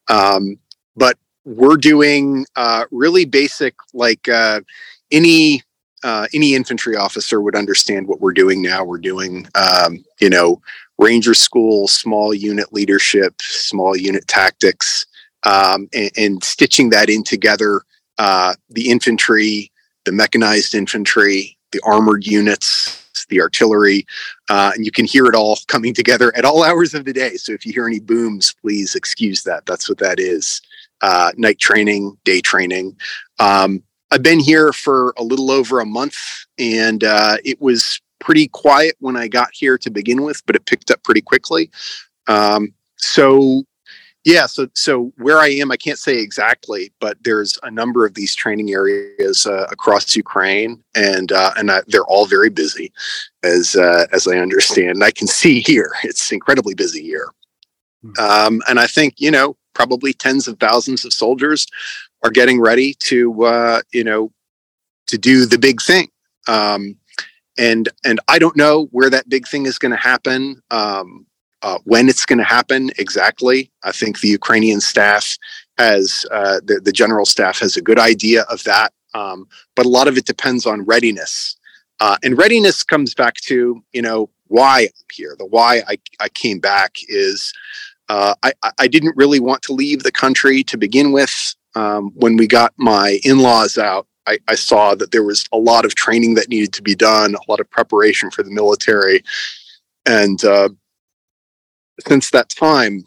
Um, 0.08 0.58
but 0.96 1.18
we're 1.44 1.76
doing 1.76 2.46
uh, 2.56 2.84
really 2.90 3.24
basic, 3.26 3.74
like 3.92 4.28
uh, 4.28 4.60
any 5.10 5.62
uh, 6.04 6.26
any 6.34 6.54
infantry 6.54 6.96
officer 6.96 7.40
would 7.40 7.54
understand 7.54 8.08
what 8.08 8.20
we're 8.20 8.32
doing 8.32 8.60
now. 8.60 8.82
We're 8.84 8.98
doing, 8.98 9.46
um, 9.54 10.04
you 10.20 10.28
know, 10.30 10.60
ranger 11.02 11.34
school, 11.34 11.88
small 11.88 12.32
unit 12.32 12.72
leadership, 12.72 13.34
small 13.40 13.96
unit 13.96 14.26
tactics, 14.28 15.06
um, 15.42 15.88
and, 15.92 16.10
and, 16.16 16.44
stitching 16.44 16.90
that 16.90 17.10
in 17.10 17.24
together. 17.24 17.82
Uh, 18.18 18.54
the 18.70 18.88
infantry, 18.88 19.72
the 20.04 20.12
mechanized 20.12 20.74
infantry, 20.74 21.58
the 21.72 21.80
armored 21.84 22.24
units, 22.24 23.02
the 23.28 23.40
artillery, 23.40 24.06
uh, 24.50 24.70
and 24.74 24.84
you 24.84 24.92
can 24.92 25.04
hear 25.04 25.26
it 25.26 25.34
all 25.34 25.58
coming 25.66 25.92
together 25.92 26.32
at 26.36 26.44
all 26.44 26.62
hours 26.62 26.94
of 26.94 27.04
the 27.04 27.12
day. 27.12 27.34
So 27.36 27.52
if 27.52 27.66
you 27.66 27.72
hear 27.72 27.86
any 27.86 27.98
booms, 27.98 28.54
please 28.62 28.94
excuse 28.94 29.42
that. 29.42 29.66
That's 29.66 29.88
what 29.88 29.98
that 29.98 30.20
is. 30.20 30.60
Uh, 31.00 31.32
night 31.36 31.58
training, 31.58 32.16
day 32.24 32.40
training. 32.40 32.96
Um, 33.40 33.82
I've 34.12 34.22
been 34.22 34.40
here 34.40 34.72
for 34.72 35.14
a 35.16 35.24
little 35.24 35.50
over 35.50 35.80
a 35.80 35.86
month, 35.86 36.16
and 36.58 37.02
uh, 37.02 37.38
it 37.44 37.60
was 37.60 38.00
pretty 38.22 38.48
quiet 38.48 38.96
when 39.00 39.16
I 39.16 39.28
got 39.28 39.50
here 39.52 39.76
to 39.78 39.90
begin 39.90 40.22
with, 40.22 40.42
but 40.46 40.56
it 40.56 40.66
picked 40.66 40.90
up 40.90 41.02
pretty 41.02 41.20
quickly. 41.20 41.70
Um, 42.28 42.72
so 42.96 43.64
yeah, 44.24 44.46
so 44.46 44.68
so 44.74 45.12
where 45.18 45.38
I 45.38 45.48
am, 45.48 45.72
I 45.72 45.76
can't 45.76 45.98
say 45.98 46.18
exactly, 46.18 46.92
but 47.00 47.16
there's 47.24 47.58
a 47.64 47.70
number 47.70 48.06
of 48.06 48.14
these 48.14 48.36
training 48.36 48.70
areas 48.70 49.46
uh, 49.46 49.66
across 49.70 50.14
Ukraine, 50.14 50.82
and 50.94 51.32
uh, 51.32 51.50
and 51.56 51.70
I, 51.72 51.80
they're 51.88 52.04
all 52.04 52.26
very 52.26 52.48
busy, 52.48 52.92
as 53.42 53.74
uh, 53.74 54.06
as 54.12 54.28
I 54.28 54.36
understand. 54.36 54.90
And 54.90 55.04
I 55.04 55.10
can 55.10 55.26
see 55.26 55.60
here, 55.60 55.92
it's 56.04 56.30
incredibly 56.30 56.74
busy 56.74 57.02
here. 57.02 57.28
Hmm. 58.02 58.12
Um, 58.20 58.62
and 58.68 58.78
I 58.78 58.86
think 58.86 59.14
you 59.18 59.32
know 59.32 59.56
probably 59.74 60.12
tens 60.12 60.46
of 60.46 60.60
thousands 60.60 61.04
of 61.04 61.12
soldiers 61.12 61.66
are 62.22 62.30
getting 62.30 62.60
ready 62.60 62.94
to 63.00 63.44
uh, 63.44 63.82
you 63.92 64.04
know 64.04 64.30
to 65.08 65.18
do 65.18 65.46
the 65.46 65.58
big 65.58 65.82
thing. 65.82 66.08
Um, 66.46 66.96
and 67.58 67.88
and 68.04 68.20
I 68.28 68.38
don't 68.38 68.56
know 68.56 68.88
where 68.92 69.10
that 69.10 69.28
big 69.28 69.46
thing 69.46 69.66
is 69.66 69.78
going 69.78 69.92
to 69.92 69.96
happen. 69.96 70.62
Um, 70.70 71.26
uh, 71.62 71.78
when 71.84 72.08
it's 72.08 72.26
going 72.26 72.38
to 72.38 72.44
happen 72.44 72.90
exactly, 72.98 73.70
I 73.84 73.92
think 73.92 74.20
the 74.20 74.28
Ukrainian 74.28 74.80
staff 74.80 75.36
has, 75.78 76.26
uh, 76.32 76.60
the, 76.64 76.80
the 76.80 76.92
general 76.92 77.24
staff 77.24 77.60
has 77.60 77.76
a 77.76 77.80
good 77.80 77.98
idea 77.98 78.42
of 78.50 78.64
that. 78.64 78.92
Um, 79.14 79.46
but 79.76 79.86
a 79.86 79.88
lot 79.88 80.08
of 80.08 80.16
it 80.16 80.24
depends 80.24 80.66
on 80.66 80.84
readiness. 80.84 81.56
Uh, 82.00 82.16
and 82.24 82.36
readiness 82.36 82.82
comes 82.82 83.14
back 83.14 83.36
to, 83.36 83.82
you 83.92 84.02
know, 84.02 84.28
why 84.48 84.80
I'm 84.80 85.06
here. 85.12 85.36
The 85.38 85.46
why 85.46 85.82
I, 85.86 85.98
I 86.18 86.28
came 86.30 86.58
back 86.58 86.96
is 87.08 87.52
uh, 88.08 88.34
I, 88.42 88.52
I 88.78 88.88
didn't 88.88 89.16
really 89.16 89.40
want 89.40 89.62
to 89.62 89.72
leave 89.72 90.02
the 90.02 90.12
country 90.12 90.64
to 90.64 90.76
begin 90.76 91.12
with. 91.12 91.54
Um, 91.74 92.10
when 92.16 92.36
we 92.36 92.46
got 92.46 92.74
my 92.76 93.18
in 93.24 93.38
laws 93.38 93.78
out, 93.78 94.06
I, 94.26 94.38
I, 94.48 94.54
saw 94.54 94.94
that 94.94 95.10
there 95.10 95.24
was 95.24 95.44
a 95.52 95.58
lot 95.58 95.84
of 95.84 95.94
training 95.94 96.34
that 96.34 96.48
needed 96.48 96.72
to 96.74 96.82
be 96.82 96.94
done, 96.94 97.34
a 97.34 97.50
lot 97.50 97.60
of 97.60 97.70
preparation 97.70 98.30
for 98.30 98.42
the 98.42 98.50
military. 98.50 99.22
And 100.06 100.44
uh, 100.44 100.70
since 102.06 102.30
that 102.30 102.48
time, 102.48 103.04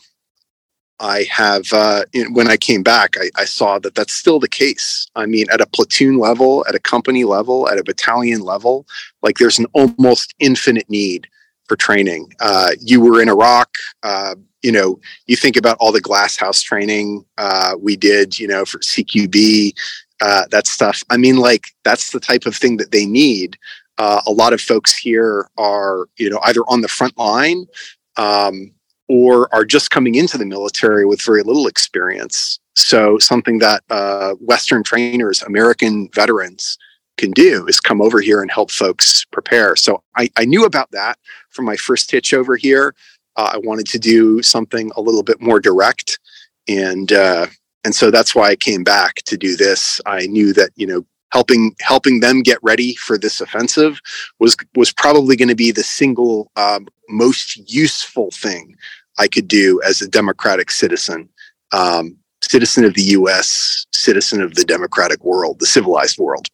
I 1.00 1.24
have, 1.30 1.72
uh, 1.74 2.04
in, 2.14 2.34
when 2.34 2.48
I 2.48 2.58
came 2.58 2.82
back, 2.82 3.16
I, 3.18 3.30
I, 3.36 3.46
saw 3.46 3.80
that 3.80 3.96
that's 3.96 4.14
still 4.14 4.40
the 4.40 4.48
case. 4.48 5.08
I 5.16 5.26
mean, 5.26 5.46
at 5.52 5.60
a 5.60 5.66
platoon 5.66 6.18
level, 6.20 6.66
at 6.70 6.76
a 6.76 6.80
company 6.80 7.26
level, 7.26 7.68
at 7.70 7.78
a 7.78 7.84
battalion 7.84 8.42
level, 8.42 8.86
like 9.22 9.38
there's 9.38 9.60
an 9.60 9.66
almost 9.74 10.34
infinite 10.40 10.90
need 10.90 11.28
for 11.68 11.76
training. 11.76 12.32
Uh, 12.40 12.72
you 12.80 13.02
were 13.02 13.22
in 13.22 13.28
Iraq, 13.28 13.76
uh, 14.04 14.36
you 14.62 14.72
know, 14.72 15.00
you 15.28 15.36
think 15.36 15.58
about 15.58 15.78
all 15.80 15.92
the 15.92 16.02
glass 16.02 16.38
house 16.38 16.62
training 16.62 17.26
uh, 17.38 17.76
we 17.80 17.96
did, 17.96 18.40
you 18.40 18.48
know, 18.48 18.66
for 18.66 18.80
CQB, 18.80 19.74
uh, 20.22 20.46
that 20.52 20.68
stuff. 20.68 21.04
I 21.10 21.18
mean, 21.18 21.38
like 21.38 21.68
that's 21.84 22.12
the 22.12 22.20
type 22.20 22.46
of 22.46 22.56
thing 22.56 22.78
that 22.78 22.92
they 22.92 23.06
need. 23.06 23.58
Uh, 23.98 24.22
a 24.28 24.32
lot 24.32 24.54
of 24.54 24.62
folks 24.62 24.96
here 24.96 25.50
are, 25.58 26.08
you 26.18 26.30
know, 26.30 26.40
either 26.44 26.62
on 26.68 26.82
the 26.82 26.88
front 26.88 27.18
line 27.18 27.66
um, 28.18 28.72
or 29.08 29.54
are 29.54 29.66
just 29.66 29.92
coming 29.92 30.16
into 30.16 30.38
the 30.38 30.46
military 30.46 31.06
with 31.06 31.22
very 31.22 31.44
little 31.44 31.68
experience. 31.68 32.60
So, 32.76 33.18
something 33.20 33.60
that 33.60 33.84
uh, 33.90 34.34
Western 34.36 34.84
trainers, 34.84 35.42
American 35.44 36.10
veterans, 36.14 36.78
can 37.18 37.32
do 37.32 37.66
is 37.68 37.80
come 37.80 38.02
over 38.02 38.20
here 38.20 38.42
and 38.42 38.52
help 38.52 38.70
folks 38.70 39.24
prepare. 39.26 39.78
So, 39.78 40.04
I, 40.18 40.30
I 40.36 40.44
knew 40.44 40.66
about 40.66 40.92
that 40.92 41.18
from 41.52 41.64
my 41.64 41.78
first 41.78 42.12
hitch 42.12 42.34
over 42.34 42.58
here. 42.58 42.94
Uh, 43.38 43.52
I 43.54 43.58
wanted 43.60 43.88
to 43.88 44.00
do 44.00 44.42
something 44.42 44.92
a 44.98 45.02
little 45.02 45.24
bit 45.24 45.42
more 45.42 45.62
direct, 45.62 46.20
and 46.68 47.14
uh, 47.14 47.48
and 47.86 47.96
so 47.96 48.12
that's 48.12 48.36
why 48.36 48.50
I 48.50 48.56
came 48.56 48.84
back 48.84 49.18
to 49.26 49.38
do 49.38 49.56
this. 49.56 50.02
I 50.06 50.26
knew 50.26 50.52
that 50.54 50.72
you 50.76 50.88
know 50.88 51.06
helping 51.32 51.76
helping 51.80 52.20
them 52.20 52.42
get 52.42 52.58
ready 52.62 52.96
for 52.96 53.18
this 53.18 53.40
offensive 53.40 54.02
was 54.40 54.58
was 54.76 54.92
probably 54.92 55.36
going 55.36 55.50
to 55.50 55.56
be 55.56 55.72
the 55.72 55.84
single 55.84 56.52
um, 56.56 56.88
most 57.10 57.72
useful 57.72 58.32
thing 58.32 58.76
I 59.18 59.28
could 59.28 59.48
do 59.48 59.82
as 59.86 60.02
a 60.02 60.08
democratic 60.08 60.72
citizen, 60.72 61.30
um, 61.72 62.18
citizen 62.42 62.86
of 62.86 62.96
the 62.96 63.04
U.S., 63.20 63.86
citizen 63.94 64.42
of 64.42 64.56
the 64.56 64.66
democratic 64.66 65.24
world, 65.24 65.60
the 65.60 65.66
civilized 65.66 66.18
world. 66.18 66.48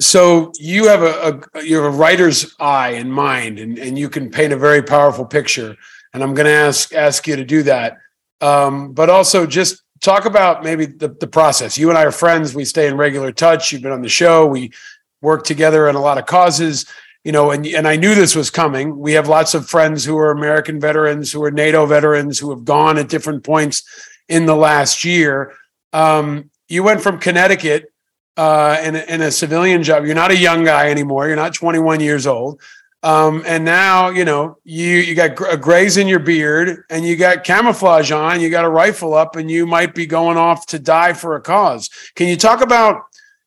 So 0.00 0.52
you 0.58 0.88
have 0.88 1.02
a, 1.02 1.40
a 1.54 1.64
you 1.64 1.76
have 1.76 1.92
a 1.92 1.96
writer's 1.96 2.54
eye 2.60 2.90
and 2.90 3.12
mind, 3.12 3.58
and, 3.58 3.78
and 3.78 3.98
you 3.98 4.08
can 4.08 4.30
paint 4.30 4.52
a 4.52 4.56
very 4.56 4.82
powerful 4.82 5.24
picture. 5.24 5.76
And 6.14 6.22
I'm 6.22 6.34
going 6.34 6.46
to 6.46 6.52
ask 6.52 6.94
ask 6.94 7.26
you 7.26 7.36
to 7.36 7.44
do 7.44 7.62
that, 7.64 7.98
um, 8.40 8.92
but 8.92 9.10
also 9.10 9.46
just 9.46 9.82
talk 10.00 10.24
about 10.24 10.62
maybe 10.62 10.86
the, 10.86 11.08
the 11.08 11.26
process. 11.26 11.76
You 11.76 11.88
and 11.88 11.98
I 11.98 12.04
are 12.04 12.12
friends. 12.12 12.54
We 12.54 12.64
stay 12.64 12.86
in 12.86 12.96
regular 12.96 13.32
touch. 13.32 13.72
You've 13.72 13.82
been 13.82 13.92
on 13.92 14.02
the 14.02 14.08
show. 14.08 14.46
We 14.46 14.72
work 15.20 15.44
together 15.44 15.88
on 15.88 15.96
a 15.96 16.00
lot 16.00 16.18
of 16.18 16.26
causes 16.26 16.86
you 17.24 17.32
know, 17.32 17.50
and 17.50 17.66
and 17.66 17.86
I 17.86 17.96
knew 17.96 18.14
this 18.14 18.34
was 18.34 18.48
coming. 18.48 18.98
We 18.98 19.12
have 19.12 19.28
lots 19.28 19.52
of 19.52 19.68
friends 19.68 20.04
who 20.04 20.16
are 20.16 20.30
American 20.30 20.80
veterans, 20.80 21.32
who 21.32 21.42
are 21.42 21.50
NATO 21.50 21.84
veterans, 21.84 22.38
who 22.38 22.50
have 22.50 22.64
gone 22.64 22.96
at 22.96 23.08
different 23.08 23.44
points 23.44 23.82
in 24.28 24.46
the 24.46 24.56
last 24.56 25.04
year. 25.04 25.52
Um, 25.92 26.50
you 26.68 26.82
went 26.82 27.00
from 27.00 27.18
Connecticut 27.18 27.92
uh, 28.36 28.80
in, 28.82 28.96
in 28.96 29.20
a 29.20 29.30
civilian 29.30 29.82
job. 29.82 30.06
You're 30.06 30.14
not 30.14 30.30
a 30.30 30.36
young 30.36 30.64
guy 30.64 30.90
anymore. 30.90 31.26
You're 31.26 31.36
not 31.36 31.54
21 31.54 32.00
years 32.00 32.26
old. 32.26 32.60
Um, 33.08 33.42
and 33.46 33.64
now, 33.64 34.10
you 34.10 34.26
know, 34.26 34.58
you 34.64 34.96
you 34.98 35.14
got 35.14 35.30
a 35.50 35.56
graze 35.56 35.96
in 35.96 36.08
your 36.08 36.18
beard 36.18 36.84
and 36.90 37.06
you 37.06 37.16
got 37.16 37.42
camouflage 37.42 38.12
on, 38.12 38.42
you 38.42 38.50
got 38.50 38.66
a 38.66 38.68
rifle 38.68 39.14
up, 39.14 39.34
and 39.34 39.50
you 39.50 39.64
might 39.64 39.94
be 39.94 40.04
going 40.04 40.36
off 40.36 40.66
to 40.66 40.78
die 40.78 41.14
for 41.14 41.34
a 41.34 41.40
cause. 41.40 41.88
Can 42.16 42.28
you 42.28 42.36
talk 42.36 42.60
about, 42.60 42.96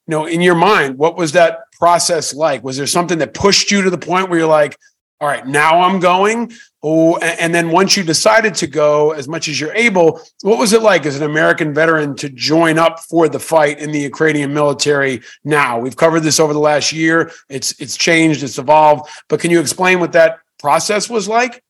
you 0.08 0.13
know, 0.13 0.26
in 0.26 0.41
your 0.41 0.56
mind, 0.56 0.97
what 0.97 1.15
was 1.15 1.34
that 1.34 1.60
process 1.74 2.34
like? 2.34 2.63
Was 2.63 2.76
there 2.76 2.88
something 2.88 3.19
that 3.19 3.36
pushed 3.36 3.69
you 3.69 3.84
to 3.84 3.91
the 3.91 4.00
point 4.00 4.30
where 4.32 4.39
you're 4.39 4.47
like, 4.47 4.80
all 5.21 5.27
right, 5.27 5.45
now 5.45 5.81
I'm 5.81 5.99
going? 5.99 6.51
Oh, 6.81 7.17
and 7.17 7.53
then 7.53 7.69
once 7.69 7.95
you 7.95 8.01
decided 8.01 8.55
to 8.55 8.65
go 8.65 9.12
as 9.12 9.27
much 9.27 9.47
as 9.47 9.62
you're 9.62 9.73
able, 9.73 10.19
what 10.41 10.57
was 10.57 10.73
it 10.73 10.81
like 10.81 11.05
as 11.05 11.15
an 11.15 11.21
American 11.21 11.75
veteran 11.75 12.15
to 12.15 12.29
join 12.29 12.79
up 12.79 12.99
for 13.01 13.29
the 13.29 13.39
fight 13.39 13.77
in 13.77 13.91
the 13.91 13.99
Ukrainian 13.99 14.51
military 14.51 15.21
now? 15.43 15.77
We've 15.77 15.95
covered 15.95 16.21
this 16.21 16.39
over 16.39 16.53
the 16.53 16.60
last 16.60 16.91
year. 16.91 17.31
It's 17.49 17.79
it's 17.79 17.95
changed, 17.95 18.41
it's 18.41 18.57
evolved, 18.57 19.12
but 19.29 19.39
can 19.39 19.51
you 19.51 19.60
explain 19.60 19.99
what 19.99 20.13
that 20.13 20.39
process 20.57 21.07
was 21.07 21.27
like? 21.27 21.63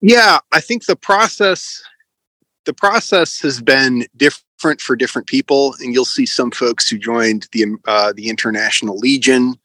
Yeah, 0.00 0.38
I 0.52 0.60
think 0.60 0.86
the 0.86 0.96
process 0.96 1.82
the 2.66 2.72
process 2.72 3.40
has 3.40 3.60
been 3.60 4.06
different 4.16 4.80
for 4.80 4.94
different 4.94 5.26
people, 5.26 5.74
and 5.80 5.92
you'll 5.92 6.04
see 6.04 6.24
some 6.24 6.52
folks 6.52 6.88
who 6.88 6.98
joined 6.98 7.48
the 7.50 7.76
uh, 7.88 8.12
the 8.12 8.28
International 8.28 8.96
Legion. 8.96 9.56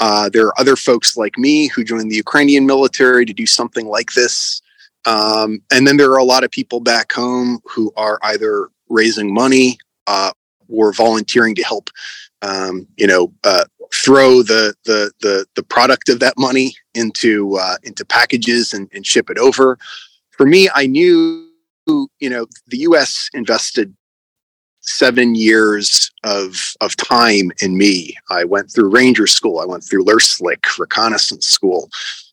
Uh, 0.00 0.28
there 0.30 0.46
are 0.46 0.60
other 0.60 0.76
folks 0.76 1.16
like 1.16 1.36
me 1.38 1.68
who 1.68 1.84
joined 1.84 2.10
the 2.10 2.16
Ukrainian 2.16 2.66
military 2.66 3.24
to 3.26 3.32
do 3.32 3.46
something 3.46 3.86
like 3.86 4.12
this, 4.12 4.60
um, 5.04 5.62
and 5.70 5.86
then 5.86 5.96
there 5.96 6.10
are 6.10 6.18
a 6.18 6.24
lot 6.24 6.44
of 6.44 6.50
people 6.50 6.80
back 6.80 7.12
home 7.12 7.60
who 7.64 7.92
are 7.96 8.18
either 8.22 8.68
raising 8.88 9.32
money 9.32 9.78
uh, 10.06 10.32
or 10.68 10.92
volunteering 10.92 11.54
to 11.54 11.62
help. 11.62 11.90
Um, 12.42 12.86
you 12.96 13.06
know, 13.06 13.32
uh, 13.44 13.64
throw 13.92 14.42
the, 14.42 14.74
the 14.84 15.12
the 15.20 15.46
the 15.54 15.62
product 15.62 16.08
of 16.08 16.20
that 16.20 16.34
money 16.38 16.74
into 16.94 17.56
uh, 17.56 17.76
into 17.82 18.04
packages 18.04 18.72
and, 18.72 18.88
and 18.94 19.06
ship 19.06 19.28
it 19.28 19.38
over. 19.38 19.78
For 20.30 20.46
me, 20.46 20.70
I 20.74 20.86
knew 20.86 21.50
you 21.86 22.30
know, 22.30 22.46
the 22.66 22.78
U.S. 22.78 23.28
invested 23.34 23.94
seven 24.80 25.34
years 25.34 26.10
of 26.24 26.74
of 26.80 26.96
time 26.96 27.50
in 27.60 27.76
me. 27.76 28.16
I 28.30 28.44
went 28.44 28.70
through 28.70 28.90
Ranger 28.90 29.26
School. 29.26 29.58
I 29.60 29.66
went 29.66 29.84
through 29.84 30.04
LRSLC 30.04 30.78
Reconnaissance 30.78 31.46
School. 31.46 31.90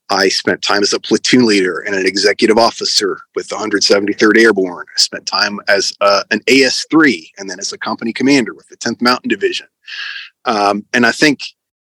I 0.10 0.30
spent 0.30 0.62
time 0.62 0.84
as 0.84 0.94
a 0.94 1.00
platoon 1.00 1.46
leader 1.46 1.80
and 1.80 1.94
an 1.94 2.06
executive 2.06 2.58
officer 2.58 3.20
with 3.36 3.50
the 3.50 3.56
173rd 3.56 4.42
Airborne. 4.42 4.86
I 4.90 5.00
spent 5.00 5.26
time 5.26 5.60
as 5.68 5.92
uh, 6.00 6.24
an 6.32 6.40
AS3 6.42 7.32
and 7.38 7.50
then 7.50 7.60
as 7.60 7.74
a 7.74 7.78
company 7.78 8.14
commander 8.14 8.54
with 8.54 8.68
the 8.70 8.78
10th 8.78 9.02
Mountain 9.02 9.28
Division. 9.28 9.68
Um, 10.46 10.86
and 10.94 11.06
I 11.06 11.12
think 11.12 11.42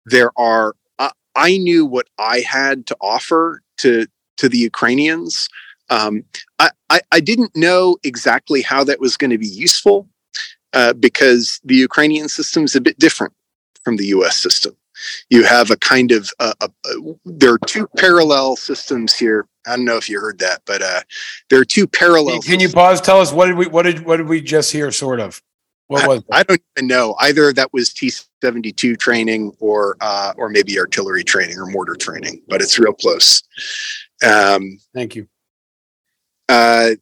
there 0.07 0.31
are, 0.37 0.77
uh, 1.01 1.11
I 1.35 1.57
knew 1.57 1.85
what 1.85 2.07
I 2.19 2.41
had 2.41 2.87
to 2.87 2.97
offer 3.01 3.63
to 3.79 4.07
to 4.39 4.49
the 4.49 4.59
Ukrainians. 4.59 5.49
Um, 5.91 6.25
I, 6.59 6.71
I, 6.91 7.01
I 7.13 7.21
didn't 7.21 7.55
know 7.55 7.99
exactly 8.03 8.63
how 8.63 8.83
that 8.85 8.99
was 8.99 9.17
going 9.17 9.31
to 9.31 9.39
be 9.39 9.47
useful 9.47 10.09
uh, 10.73 10.93
because 10.95 11.61
the 11.65 11.77
Ukrainian 11.77 12.29
system 12.29 12.65
is 12.65 12.75
a 12.77 12.81
bit 12.81 12.99
different 12.99 13.33
from 13.85 13.97
the 13.97 14.07
U.S. 14.07 14.37
system. 14.37 14.77
You 15.31 15.45
have 15.45 15.71
a 15.71 15.77
kind 15.77 16.13
of 16.13 16.31
uh, 16.39 16.53
a, 16.61 16.71
a, 16.87 17.15
there 17.25 17.55
are 17.55 17.59
two 17.67 17.89
parallel 17.97 18.57
systems 18.57 19.15
here. 19.15 19.47
I 19.67 19.77
don't 19.77 19.85
know 19.85 19.97
if 19.97 20.09
you 20.09 20.21
heard 20.21 20.39
that, 20.39 20.63
but 20.67 20.83
uh, 20.83 21.01
there 21.51 21.61
are 21.61 21.65
two 21.65 21.87
parallel. 21.87 22.41
Can 22.41 22.61
you 22.61 22.69
pause? 22.69 23.01
Tell 23.01 23.21
us 23.21 23.33
what 23.33 23.47
did 23.47 23.57
we 23.57 23.67
what 23.67 23.83
did 23.83 24.05
what 24.05 24.19
did 24.19 24.29
we 24.29 24.41
just 24.41 24.71
hear? 24.73 24.93
Sort 24.93 25.21
of. 25.21 25.43
What 25.89 26.07
was? 26.07 26.23
I, 26.31 26.41
I 26.41 26.43
don't 26.45 26.63
even 26.77 26.87
know. 26.87 27.17
Either 27.21 27.53
that 27.53 27.73
was 27.73 27.93
T 27.93 28.13
seventy 28.41 28.73
two 28.73 28.97
training, 28.97 29.53
or 29.59 29.97
uh, 30.01 30.35
or 30.37 30.49
maybe 30.49 30.79
artillery 30.79 31.25
training 31.25 31.59
or 31.59 31.67
mortar 31.67 31.97
training, 31.97 32.43
but 32.49 32.63
it's 32.63 32.79
real 32.79 32.93
close. 32.93 33.43
Um, 34.25 34.79
Thank 34.95 35.17
you. 35.17 35.27
Uh, 36.49 36.93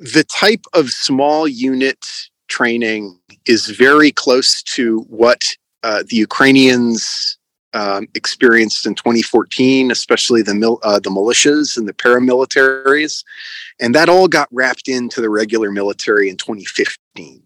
the 0.00 0.24
type 0.24 0.64
of 0.72 0.90
small 0.90 1.46
unit 1.46 2.06
training 2.48 3.20
is 3.46 3.66
very 3.66 4.10
close 4.10 4.62
to 4.62 5.00
what 5.08 5.42
uh, 5.82 6.02
the 6.08 6.16
Ukrainians 6.16 7.38
um, 7.74 8.08
experienced 8.14 8.86
in 8.86 8.94
2014, 8.94 9.90
especially 9.90 10.42
the 10.42 10.54
mil- 10.54 10.80
uh, 10.82 10.98
the 10.98 11.10
militias 11.10 11.76
and 11.76 11.86
the 11.86 11.92
paramilitaries, 11.92 13.22
and 13.78 13.94
that 13.94 14.08
all 14.08 14.26
got 14.26 14.48
wrapped 14.50 14.88
into 14.88 15.20
the 15.20 15.30
regular 15.30 15.70
military 15.70 16.28
in 16.28 16.36
2015. 16.36 17.42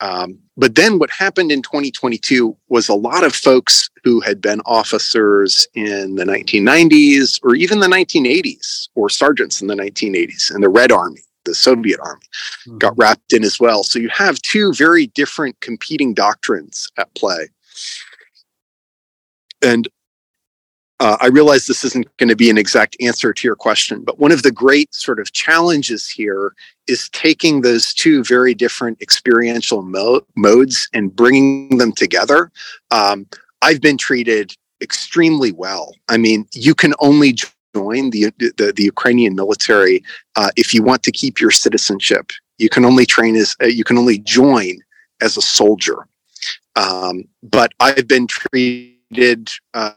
Um, 0.00 0.40
but 0.56 0.74
then 0.74 0.98
what 0.98 1.10
happened 1.10 1.52
in 1.52 1.62
2022 1.62 2.56
was 2.68 2.88
a 2.88 2.94
lot 2.94 3.22
of 3.22 3.32
folks 3.32 3.88
who 4.02 4.20
had 4.20 4.40
been 4.40 4.60
officers 4.66 5.68
in 5.74 6.16
the 6.16 6.24
1990s 6.24 7.38
or 7.44 7.54
even 7.54 7.78
the 7.78 7.86
1980s 7.86 8.88
or 8.96 9.08
sergeants 9.08 9.62
in 9.62 9.68
the 9.68 9.76
1980s 9.76 10.52
in 10.52 10.60
the 10.60 10.68
Red 10.68 10.90
Army, 10.90 11.22
the 11.44 11.54
Soviet 11.54 12.00
Army, 12.00 12.20
mm-hmm. 12.66 12.78
got 12.78 12.96
wrapped 12.96 13.32
in 13.32 13.44
as 13.44 13.58
well. 13.58 13.84
So 13.84 13.98
you 13.98 14.08
have 14.10 14.40
two 14.42 14.72
very 14.72 15.06
different 15.08 15.60
competing 15.60 16.14
doctrines 16.14 16.88
at 16.96 17.14
play. 17.14 17.48
And 19.62 19.88
uh, 21.02 21.16
I 21.20 21.26
realize 21.26 21.66
this 21.66 21.84
isn't 21.84 22.16
going 22.18 22.28
to 22.28 22.36
be 22.36 22.48
an 22.48 22.58
exact 22.58 22.96
answer 23.00 23.32
to 23.32 23.48
your 23.48 23.56
question, 23.56 24.04
but 24.04 24.20
one 24.20 24.30
of 24.30 24.44
the 24.44 24.52
great 24.52 24.94
sort 24.94 25.18
of 25.18 25.32
challenges 25.32 26.08
here 26.08 26.54
is 26.86 27.08
taking 27.08 27.62
those 27.62 27.92
two 27.92 28.22
very 28.22 28.54
different 28.54 29.02
experiential 29.02 29.82
mo- 29.82 30.24
modes 30.36 30.88
and 30.92 31.14
bringing 31.14 31.78
them 31.78 31.90
together. 31.90 32.52
Um, 32.92 33.26
I've 33.62 33.80
been 33.80 33.98
treated 33.98 34.54
extremely 34.80 35.50
well. 35.50 35.92
I 36.08 36.18
mean, 36.18 36.46
you 36.52 36.72
can 36.72 36.94
only 37.00 37.34
join 37.74 38.10
the 38.10 38.32
the, 38.38 38.72
the 38.74 38.84
Ukrainian 38.84 39.34
military 39.34 40.02
uh, 40.36 40.50
if 40.56 40.72
you 40.74 40.82
want 40.82 41.02
to 41.04 41.12
keep 41.12 41.40
your 41.40 41.50
citizenship. 41.50 42.32
You 42.58 42.68
can 42.68 42.84
only 42.84 43.06
train 43.06 43.34
as 43.36 43.56
uh, 43.62 43.66
you 43.66 43.84
can 43.84 43.98
only 43.98 44.18
join 44.18 44.78
as 45.20 45.36
a 45.36 45.42
soldier. 45.42 46.06
Um, 46.76 47.24
but 47.42 47.72
I've 47.80 48.08
been 48.08 48.26
treated 48.26 49.50
uh, 49.74 49.92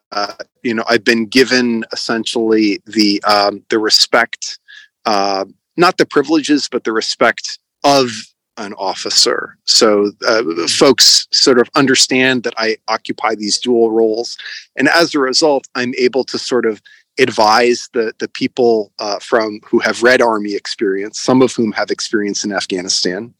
you 0.64 0.74
know 0.74 0.84
i've 0.88 1.04
been 1.04 1.26
given 1.26 1.86
essentially 1.94 2.82
the 2.86 3.24
um, 3.24 3.64
the 3.70 3.80
respect 3.80 4.60
uh, 5.06 5.46
not 5.78 5.98
the 5.98 6.06
privileges 6.06 6.68
but 6.70 6.84
the 6.84 6.92
respect 6.92 7.60
of 7.84 8.10
an 8.58 8.74
officer 8.74 9.58
so 9.66 10.12
uh, 10.28 10.44
folks 10.68 11.28
sort 11.32 11.60
of 11.60 11.70
understand 11.76 12.44
that 12.44 12.54
i 12.58 12.78
occupy 12.88 13.36
these 13.36 13.60
dual 13.60 13.92
roles 13.92 14.38
and 14.78 14.88
as 14.90 15.14
a 15.14 15.20
result 15.20 15.68
i'm 15.76 15.94
able 15.98 16.24
to 16.24 16.38
sort 16.38 16.66
of 16.66 16.82
advise 17.20 17.90
the 17.94 18.14
the 18.20 18.28
people 18.30 18.92
uh, 19.00 19.20
from 19.20 19.60
who 19.66 19.80
have 19.80 20.04
red 20.04 20.22
army 20.22 20.54
experience 20.54 21.20
some 21.20 21.42
of 21.42 21.54
whom 21.54 21.72
have 21.72 21.92
experience 21.92 22.44
in 22.44 22.52
afghanistan 22.52 23.34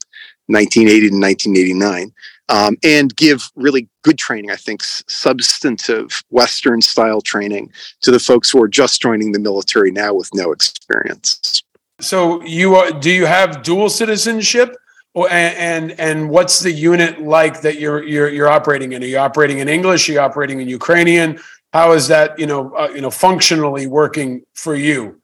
1980 0.48 1.10
to 1.10 1.16
1989 1.16 2.14
um, 2.50 2.78
and 2.84 3.16
give 3.16 3.52
really 3.56 3.90
good 4.04 4.18
training, 4.18 4.52
I 4.52 4.56
think, 4.56 4.84
substantive 4.84 6.22
Western 6.30 6.82
style 6.82 7.22
training 7.22 7.72
to 8.02 8.12
the 8.12 8.20
folks 8.20 8.52
who 8.52 8.62
are 8.62 8.68
just 8.68 9.02
joining 9.02 9.32
the 9.32 9.40
military 9.40 9.92
now 9.92 10.14
with 10.14 10.30
no 10.34 10.52
experience. 10.52 11.64
So 12.02 12.44
you 12.44 12.76
are, 12.76 12.92
do 12.92 13.10
you 13.10 13.26
have 13.26 13.64
dual 13.64 13.90
citizenship? 13.90 14.76
And, 15.16 15.92
and 15.92 16.00
and 16.00 16.30
what's 16.30 16.60
the 16.60 16.72
unit 16.72 17.22
like 17.22 17.62
that 17.62 17.80
you're 17.80 18.04
you're 18.04 18.28
you're 18.28 18.50
operating 18.50 18.92
in? 18.92 19.02
Are 19.02 19.06
you 19.06 19.18
operating 19.18 19.60
in 19.60 19.70
English? 19.70 20.10
Are 20.10 20.14
you 20.14 20.20
operating 20.20 20.60
in 20.60 20.68
Ukrainian? 20.68 21.40
How 21.72 21.94
is 21.94 22.10
that 22.10 22.38
you 22.38 22.46
know 22.46 22.74
uh, 22.76 22.90
you 22.94 23.02
know 23.02 23.12
functionally 23.12 23.88
working 23.88 24.44
for 24.54 24.76
you? 24.76 25.22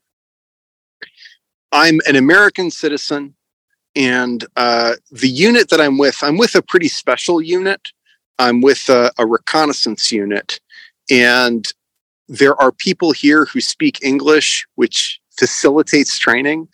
I'm 1.74 2.00
an 2.08 2.16
American 2.16 2.72
citizen 2.72 3.36
and 3.96 4.46
uh, 4.56 4.94
the 5.12 5.28
unit 5.28 5.70
that 5.70 5.82
I'm 5.82 5.98
with, 5.98 6.18
I'm 6.22 6.38
with 6.38 6.56
a 6.56 6.62
pretty 6.62 6.88
special 6.88 7.42
unit. 7.42 7.90
I'm 8.40 8.62
with 8.62 8.90
a, 8.90 9.12
a 9.18 9.26
reconnaissance 9.28 10.12
unit, 10.12 10.60
and 11.12 11.72
there 12.28 12.60
are 12.60 12.72
people 12.72 13.12
here 13.12 13.46
who 13.46 13.62
speak 13.62 14.00
English, 14.02 14.66
which 14.76 15.20
facilitates 15.38 16.18
training. 16.18 16.68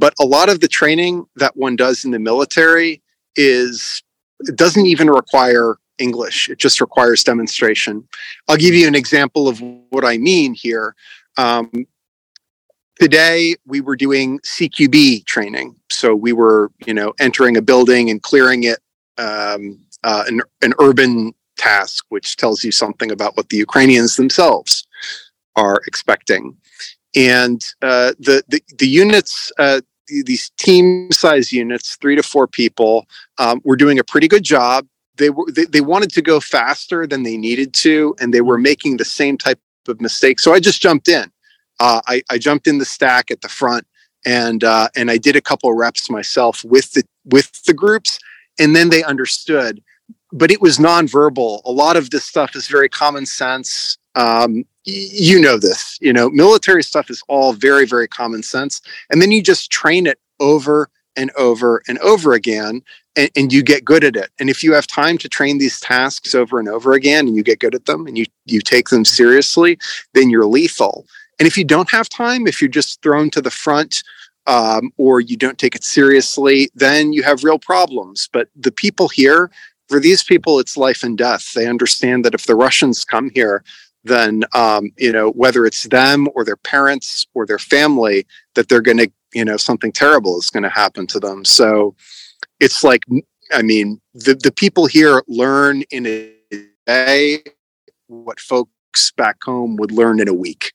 But 0.00 0.14
a 0.18 0.24
lot 0.24 0.48
of 0.48 0.60
the 0.60 0.68
training 0.68 1.26
that 1.36 1.56
one 1.56 1.76
does 1.76 2.04
in 2.04 2.10
the 2.10 2.18
military 2.18 3.02
is 3.36 4.02
it 4.40 4.56
doesn't 4.56 4.86
even 4.86 5.08
require 5.10 5.76
English. 5.98 6.48
It 6.48 6.58
just 6.58 6.80
requires 6.80 7.22
demonstration. 7.22 8.08
I'll 8.48 8.56
give 8.56 8.74
you 8.74 8.88
an 8.88 8.94
example 8.94 9.46
of 9.46 9.62
what 9.90 10.04
I 10.04 10.16
mean 10.16 10.54
here. 10.54 10.94
Um, 11.36 11.86
Today 13.00 13.56
we 13.66 13.80
were 13.80 13.96
doing 13.96 14.40
CQB 14.40 15.24
training, 15.24 15.74
so 15.88 16.14
we 16.14 16.34
were, 16.34 16.70
you 16.84 16.92
know, 16.92 17.14
entering 17.18 17.56
a 17.56 17.62
building 17.62 18.10
and 18.10 18.22
clearing 18.22 18.64
it, 18.64 18.78
um, 19.16 19.80
uh, 20.04 20.24
an, 20.28 20.42
an 20.60 20.74
urban 20.78 21.32
task, 21.56 22.04
which 22.10 22.36
tells 22.36 22.62
you 22.62 22.70
something 22.70 23.10
about 23.10 23.38
what 23.38 23.48
the 23.48 23.56
Ukrainians 23.56 24.16
themselves 24.16 24.86
are 25.56 25.80
expecting. 25.86 26.54
And 27.16 27.64
uh, 27.80 28.12
the, 28.18 28.44
the, 28.48 28.60
the 28.76 28.86
units, 28.86 29.50
uh, 29.58 29.80
these 30.24 30.50
team 30.58 31.10
size 31.12 31.52
units, 31.52 31.96
three 31.96 32.16
to 32.16 32.22
four 32.22 32.46
people, 32.46 33.06
um, 33.38 33.60
were 33.64 33.76
doing 33.76 33.98
a 33.98 34.04
pretty 34.04 34.28
good 34.28 34.42
job. 34.42 34.86
They 35.16 35.30
were 35.30 35.50
they, 35.50 35.64
they 35.64 35.80
wanted 35.80 36.10
to 36.12 36.22
go 36.22 36.40
faster 36.40 37.06
than 37.06 37.22
they 37.22 37.36
needed 37.36 37.74
to, 37.74 38.14
and 38.20 38.32
they 38.32 38.40
were 38.40 38.58
making 38.58 38.96
the 38.96 39.04
same 39.04 39.36
type 39.38 39.60
of 39.88 40.00
mistakes. 40.00 40.42
So 40.42 40.52
I 40.52 40.60
just 40.60 40.82
jumped 40.82 41.08
in 41.08 41.30
uh, 41.80 42.00
I, 42.06 42.22
I, 42.30 42.38
jumped 42.38 42.66
in 42.66 42.78
the 42.78 42.84
stack 42.84 43.30
at 43.30 43.40
the 43.40 43.48
front 43.48 43.86
and 44.24 44.62
uh, 44.62 44.88
and 44.94 45.10
I 45.10 45.16
did 45.16 45.34
a 45.34 45.40
couple 45.40 45.70
of 45.70 45.76
reps 45.76 46.10
myself 46.10 46.62
with 46.62 46.92
the 46.92 47.02
with 47.24 47.64
the 47.64 47.72
groups, 47.72 48.18
and 48.58 48.76
then 48.76 48.90
they 48.90 49.02
understood. 49.02 49.82
But 50.30 50.50
it 50.50 50.60
was 50.60 50.78
nonverbal. 50.78 51.62
A 51.64 51.72
lot 51.72 51.96
of 51.96 52.10
this 52.10 52.24
stuff 52.24 52.54
is 52.54 52.68
very 52.68 52.88
common 52.88 53.26
sense. 53.26 53.96
Um, 54.14 54.64
you 54.84 55.40
know 55.40 55.58
this. 55.58 55.98
You 56.00 56.12
know, 56.12 56.30
military 56.30 56.82
stuff 56.82 57.10
is 57.10 57.22
all 57.28 57.52
very 57.52 57.86
very 57.86 58.08
common 58.08 58.42
sense, 58.42 58.80
and 59.10 59.20
then 59.20 59.30
you 59.30 59.42
just 59.42 59.70
train 59.70 60.06
it 60.06 60.18
over 60.38 60.90
and 61.16 61.30
over 61.36 61.82
and 61.88 61.98
over 61.98 62.34
again 62.34 62.82
and, 63.16 63.28
and, 63.34 63.52
you 63.52 63.64
get 63.64 63.84
good 63.84 64.04
at 64.04 64.14
it 64.14 64.30
and 64.38 64.48
if 64.48 64.62
you 64.62 64.72
have 64.72 64.86
time 64.86 65.18
to 65.18 65.28
train 65.28 65.58
these 65.58 65.80
tasks 65.80 66.36
over 66.36 66.60
and 66.60 66.68
over 66.68 66.92
again 66.92 67.26
and 67.26 67.36
you 67.36 67.42
get 67.42 67.58
good 67.58 67.74
at 67.74 67.84
them 67.86 68.06
and 68.06 68.16
you 68.16 68.24
you 68.44 68.60
take 68.60 68.90
them 68.90 69.04
seriously 69.04 69.76
then 70.14 70.30
you're 70.30 70.46
lethal 70.46 71.04
and 71.40 71.46
if 71.46 71.56
you 71.56 71.64
don't 71.64 71.90
have 71.90 72.08
time, 72.10 72.46
if 72.46 72.60
you're 72.60 72.68
just 72.68 73.00
thrown 73.02 73.30
to 73.30 73.40
the 73.40 73.50
front 73.50 74.04
um, 74.46 74.92
or 74.98 75.22
you 75.22 75.38
don't 75.38 75.58
take 75.58 75.74
it 75.74 75.82
seriously, 75.82 76.68
then 76.74 77.14
you 77.14 77.22
have 77.22 77.42
real 77.42 77.58
problems. 77.58 78.28
But 78.30 78.48
the 78.54 78.70
people 78.70 79.08
here, 79.08 79.50
for 79.88 79.98
these 79.98 80.22
people, 80.22 80.60
it's 80.60 80.76
life 80.76 81.02
and 81.02 81.16
death. 81.16 81.54
They 81.54 81.66
understand 81.66 82.26
that 82.26 82.34
if 82.34 82.44
the 82.44 82.54
Russians 82.54 83.06
come 83.06 83.30
here, 83.34 83.64
then 84.04 84.44
um, 84.54 84.90
you 84.96 85.12
know 85.12 85.30
whether 85.30 85.66
it's 85.66 85.84
them 85.84 86.28
or 86.34 86.44
their 86.44 86.56
parents 86.56 87.26
or 87.34 87.46
their 87.46 87.58
family, 87.58 88.26
that 88.54 88.68
they're 88.68 88.80
going 88.80 88.98
to 88.98 89.10
you 89.34 89.44
know 89.44 89.56
something 89.56 89.92
terrible 89.92 90.38
is 90.38 90.50
going 90.50 90.62
to 90.62 90.70
happen 90.70 91.06
to 91.08 91.20
them. 91.20 91.44
So 91.44 91.94
it's 92.58 92.82
like 92.82 93.02
I 93.52 93.62
mean 93.62 94.00
the 94.14 94.34
the 94.34 94.52
people 94.52 94.86
here 94.86 95.22
learn 95.28 95.82
in 95.90 96.06
a 96.06 96.32
day 96.86 97.42
what 98.06 98.40
folks 98.40 99.12
back 99.16 99.36
home 99.44 99.76
would 99.76 99.92
learn 99.92 100.20
in 100.20 100.28
a 100.28 100.34
week. 100.34 100.72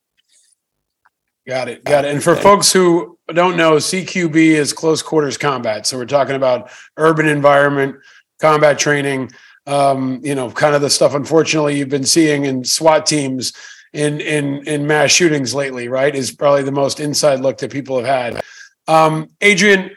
Got 1.47 1.67
it. 1.67 1.83
Got 1.83 2.05
it. 2.05 2.11
And 2.11 2.23
for 2.23 2.35
folks 2.35 2.71
who 2.71 3.19
don't 3.31 3.55
know, 3.55 3.75
CQB 3.75 4.35
is 4.35 4.73
close 4.73 5.03
quarters 5.03 5.37
combat. 5.37 5.85
So 5.85 5.95
we're 5.97 6.05
talking 6.05 6.35
about 6.35 6.71
urban 6.97 7.27
environment, 7.27 7.97
combat 8.41 8.79
training, 8.79 9.31
um, 9.65 10.19
you 10.23 10.35
know, 10.35 10.51
kind 10.51 10.75
of 10.75 10.81
the 10.81 10.89
stuff 10.89 11.13
unfortunately 11.13 11.77
you've 11.77 11.89
been 11.89 12.05
seeing 12.05 12.45
in 12.45 12.63
SWAT 12.63 13.05
teams 13.05 13.53
in 13.93 14.19
in 14.19 14.67
in 14.67 14.85
mass 14.85 15.11
shootings 15.11 15.55
lately, 15.55 15.87
right? 15.87 16.13
Is 16.13 16.31
probably 16.31 16.63
the 16.63 16.71
most 16.71 16.99
inside 16.99 17.39
look 17.39 17.57
that 17.59 17.71
people 17.71 17.97
have 17.97 18.05
had. 18.05 18.43
Um, 18.87 19.31
Adrian, 19.41 19.91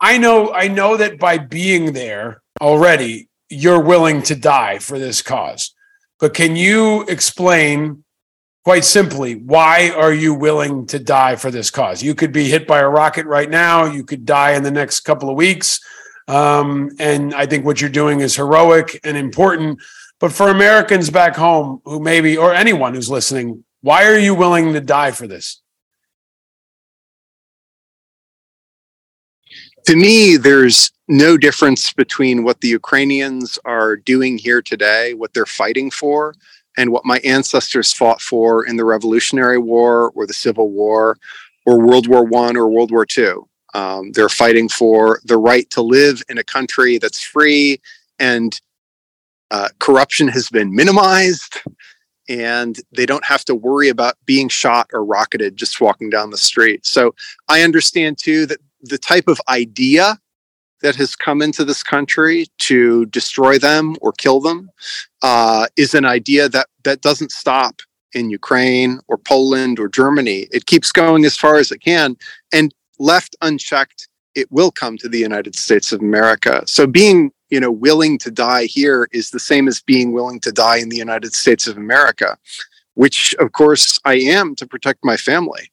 I 0.00 0.18
know 0.18 0.52
I 0.52 0.68
know 0.68 0.96
that 0.96 1.18
by 1.18 1.38
being 1.38 1.92
there 1.92 2.42
already, 2.60 3.28
you're 3.48 3.82
willing 3.82 4.22
to 4.22 4.34
die 4.34 4.78
for 4.78 4.98
this 4.98 5.22
cause. 5.22 5.72
but 6.18 6.32
can 6.32 6.56
you 6.56 7.02
explain 7.02 8.02
quite 8.64 8.84
simply 8.84 9.34
why 9.34 9.90
are 9.90 10.14
you 10.14 10.34
willing 10.34 10.86
to 10.86 10.98
die 10.98 11.36
for 11.36 11.50
this 11.50 11.70
cause? 11.70 12.02
You 12.02 12.14
could 12.14 12.32
be 12.32 12.48
hit 12.48 12.66
by 12.66 12.80
a 12.80 12.88
rocket 12.88 13.26
right 13.26 13.48
now. 13.48 13.84
You 13.84 14.02
could 14.02 14.24
die 14.24 14.52
in 14.52 14.62
the 14.62 14.70
next 14.70 15.00
couple 15.00 15.28
of 15.28 15.36
weeks. 15.36 15.78
Um, 16.28 16.90
and 16.98 17.34
I 17.34 17.46
think 17.46 17.64
what 17.64 17.80
you're 17.80 17.90
doing 17.90 18.20
is 18.20 18.36
heroic 18.36 19.00
and 19.04 19.16
important. 19.16 19.80
But 20.18 20.32
for 20.32 20.48
Americans 20.48 21.10
back 21.10 21.36
home 21.36 21.80
who 21.84 22.00
maybe, 22.00 22.36
or 22.36 22.54
anyone 22.54 22.94
who's 22.94 23.10
listening, 23.10 23.64
why 23.82 24.06
are 24.06 24.18
you 24.18 24.34
willing 24.34 24.72
to 24.72 24.80
die 24.80 25.10
for 25.10 25.26
this? 25.26 25.60
To 29.86 29.94
me, 29.94 30.36
there's 30.36 30.90
no 31.06 31.36
difference 31.36 31.92
between 31.92 32.42
what 32.42 32.60
the 32.60 32.68
Ukrainians 32.68 33.58
are 33.64 33.94
doing 33.94 34.36
here 34.36 34.60
today, 34.60 35.14
what 35.14 35.32
they're 35.32 35.46
fighting 35.46 35.92
for, 35.92 36.34
and 36.76 36.90
what 36.90 37.04
my 37.04 37.18
ancestors 37.18 37.92
fought 37.92 38.20
for 38.20 38.66
in 38.66 38.76
the 38.76 38.84
Revolutionary 38.84 39.58
War 39.58 40.10
or 40.16 40.26
the 40.26 40.34
Civil 40.34 40.70
War 40.70 41.18
or 41.64 41.80
World 41.80 42.08
War 42.08 42.24
One 42.24 42.56
or 42.56 42.68
World 42.68 42.90
War 42.90 43.06
Two. 43.06 43.48
Um, 43.74 44.12
they're 44.12 44.28
fighting 44.28 44.68
for 44.68 45.20
the 45.24 45.36
right 45.36 45.68
to 45.70 45.82
live 45.82 46.22
in 46.28 46.38
a 46.38 46.44
country 46.44 46.98
that's 46.98 47.22
free 47.22 47.80
and 48.18 48.58
uh, 49.50 49.68
corruption 49.78 50.28
has 50.28 50.48
been 50.48 50.74
minimized 50.74 51.60
and 52.28 52.80
they 52.92 53.06
don't 53.06 53.24
have 53.24 53.44
to 53.44 53.54
worry 53.54 53.88
about 53.88 54.16
being 54.24 54.48
shot 54.48 54.88
or 54.92 55.04
rocketed 55.04 55.56
just 55.56 55.80
walking 55.80 56.10
down 56.10 56.30
the 56.30 56.36
street. 56.36 56.84
So 56.84 57.14
I 57.48 57.62
understand 57.62 58.18
too 58.18 58.46
that 58.46 58.58
the 58.82 58.98
type 58.98 59.28
of 59.28 59.40
idea 59.48 60.18
that 60.82 60.96
has 60.96 61.16
come 61.16 61.40
into 61.40 61.64
this 61.64 61.82
country 61.82 62.46
to 62.58 63.06
destroy 63.06 63.58
them 63.58 63.96
or 64.00 64.12
kill 64.12 64.40
them 64.40 64.70
uh, 65.22 65.66
is 65.76 65.94
an 65.94 66.04
idea 66.04 66.48
that 66.48 66.66
that 66.84 67.00
doesn't 67.00 67.32
stop 67.32 67.80
in 68.12 68.30
Ukraine 68.30 69.00
or 69.08 69.18
Poland 69.18 69.78
or 69.78 69.88
Germany. 69.88 70.46
It 70.52 70.66
keeps 70.66 70.92
going 70.92 71.24
as 71.24 71.36
far 71.36 71.56
as 71.56 71.70
it 71.72 71.78
can, 71.78 72.16
and 72.52 72.74
left 72.98 73.36
unchecked, 73.42 74.08
it 74.34 74.50
will 74.50 74.70
come 74.70 74.96
to 74.98 75.08
the 75.08 75.18
United 75.18 75.54
States 75.54 75.92
of 75.92 76.00
America. 76.00 76.62
So 76.66 76.86
being 76.86 77.32
you 77.50 77.60
know 77.60 77.70
willing 77.70 78.18
to 78.18 78.30
die 78.30 78.64
here 78.66 79.08
is 79.12 79.30
the 79.30 79.40
same 79.40 79.68
as 79.68 79.80
being 79.80 80.12
willing 80.12 80.40
to 80.40 80.52
die 80.52 80.78
in 80.78 80.88
the 80.88 80.96
United 80.96 81.34
States 81.34 81.66
of 81.66 81.76
America, 81.76 82.36
which 82.94 83.34
of 83.38 83.52
course 83.52 84.00
I 84.04 84.14
am 84.14 84.54
to 84.56 84.66
protect 84.66 85.04
my 85.04 85.16
family. 85.16 85.70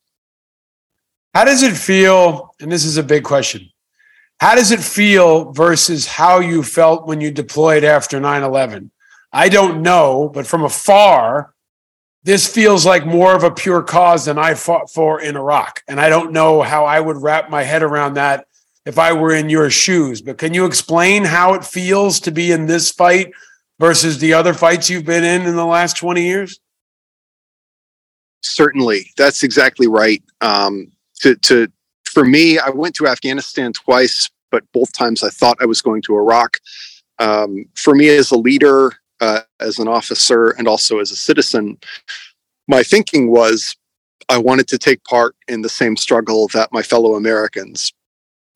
How 1.34 1.46
does 1.46 1.64
it 1.64 1.76
feel? 1.76 2.54
And 2.60 2.72
this 2.72 2.86
is 2.86 2.98
a 2.98 3.04
big 3.04 3.24
question. 3.24 3.70
How 4.40 4.56
does 4.56 4.72
it 4.72 4.82
feel 4.82 5.52
versus 5.52 6.06
how 6.06 6.40
you 6.40 6.64
felt 6.64 7.08
when 7.08 7.22
you 7.22 7.32
deployed 7.32 7.84
after 7.84 8.20
9 8.20 8.44
11? 8.44 8.92
I 9.32 9.50
don't 9.50 9.82
know, 9.82 10.30
but 10.34 10.46
from 10.46 10.64
afar, 10.64 11.53
this 12.24 12.52
feels 12.52 12.86
like 12.86 13.06
more 13.06 13.36
of 13.36 13.44
a 13.44 13.52
pure 13.52 13.84
cause 13.84 14.26
than 14.26 14.38
I 14.38 14.54
fought 14.54 14.90
for 14.90 15.22
in 15.22 15.36
Iraq. 15.36 15.82
And 15.88 16.00
I 16.00 16.10
don't 16.10 16.32
know 16.32 16.62
how 16.62 16.86
I 16.86 17.00
would 17.00 17.18
wrap 17.18 17.50
my 17.50 17.64
head 17.64 17.84
around 17.84 18.14
that 18.14 18.48
if 18.86 18.98
I 18.98 19.14
were 19.14 19.34
in 19.34 19.50
your 19.50 19.70
shoes. 19.70 20.22
But 20.22 20.38
can 20.38 20.54
you 20.54 20.66
explain 20.66 21.26
how 21.26 21.54
it 21.54 21.66
feels 21.66 22.20
to 22.22 22.32
be 22.32 22.52
in 22.52 22.66
this 22.66 22.92
fight 22.92 23.32
versus 23.80 24.20
the 24.20 24.34
other 24.34 24.54
fights 24.54 24.90
you've 24.90 25.06
been 25.06 25.24
in 25.24 25.42
in 25.46 25.56
the 25.56 25.66
last 25.66 25.98
20 25.98 26.24
years? 26.24 26.60
Certainly. 28.42 29.12
That's 29.18 29.44
exactly 29.44 29.88
right. 29.88 30.24
Um, 30.40 30.92
to, 31.22 31.36
to 31.36 31.72
for 32.06 32.24
me, 32.24 32.60
I 32.60 32.70
went 32.70 32.96
to 32.96 33.08
Afghanistan 33.08 33.74
twice, 33.74 34.30
but 34.52 34.64
both 34.72 34.94
times 34.94 35.24
I 35.24 35.30
thought 35.30 35.58
I 35.60 35.66
was 35.66 35.82
going 35.82 36.02
to 36.04 36.16
Iraq. 36.16 36.58
Um, 37.20 37.66
for 37.76 37.96
me, 37.96 38.10
as 38.10 38.32
a 38.32 38.38
leader, 38.38 38.94
uh, 39.24 39.42
as 39.62 39.80
an 39.80 39.88
officer, 39.88 40.50
and 40.58 40.68
also 40.68 41.00
as 41.00 41.10
a 41.12 41.16
citizen, 41.16 41.78
my 42.68 42.84
thinking 42.84 43.32
was 43.32 43.76
I 44.28 44.38
wanted 44.38 44.68
to 44.70 44.78
take 44.78 45.04
part 45.06 45.36
in 45.48 45.62
the 45.62 45.70
same 45.70 45.96
struggle 45.96 46.50
that 46.50 46.74
my 46.74 46.82
fellow 46.82 47.16
Americans 47.16 47.94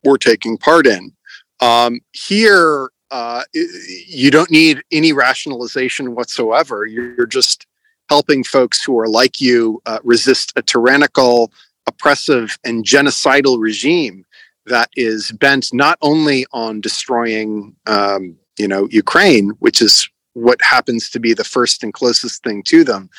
were 0.03 0.17
taking 0.17 0.57
part 0.57 0.85
in. 0.85 1.13
Um, 1.61 2.01
here, 2.11 2.89
uh, 3.11 3.43
you 3.53 4.29
don't 4.29 4.51
need 4.51 4.83
any 4.91 5.13
rationalization 5.13 6.15
whatsoever. 6.15 6.85
You're 6.85 7.25
just 7.25 7.65
helping 8.09 8.43
folks 8.43 8.83
who 8.83 8.99
are 8.99 9.07
like 9.07 9.39
you 9.39 9.81
uh, 9.85 9.99
resist 10.03 10.51
a 10.57 10.61
tyrannical, 10.61 11.51
oppressive 11.87 12.57
and 12.65 12.83
genocidal 12.83 13.57
regime 13.59 14.25
that 14.65 14.89
is 14.97 15.31
bent 15.31 15.73
not 15.73 15.97
only 16.01 16.45
on 16.51 16.81
destroying, 16.81 17.73
um, 17.85 18.35
you 18.59 18.67
know, 18.67 18.87
Ukraine, 18.91 19.49
which 19.59 19.81
is 19.81 20.09
what 20.37 20.61
happens 20.61 21.09
to 21.09 21.19
be 21.19 21.33
the 21.33 21.43
first 21.43 21.83
and 21.83 21.93
closest 21.93 22.43
thing 22.43 22.61
to 22.63 22.83
them, 22.83 23.09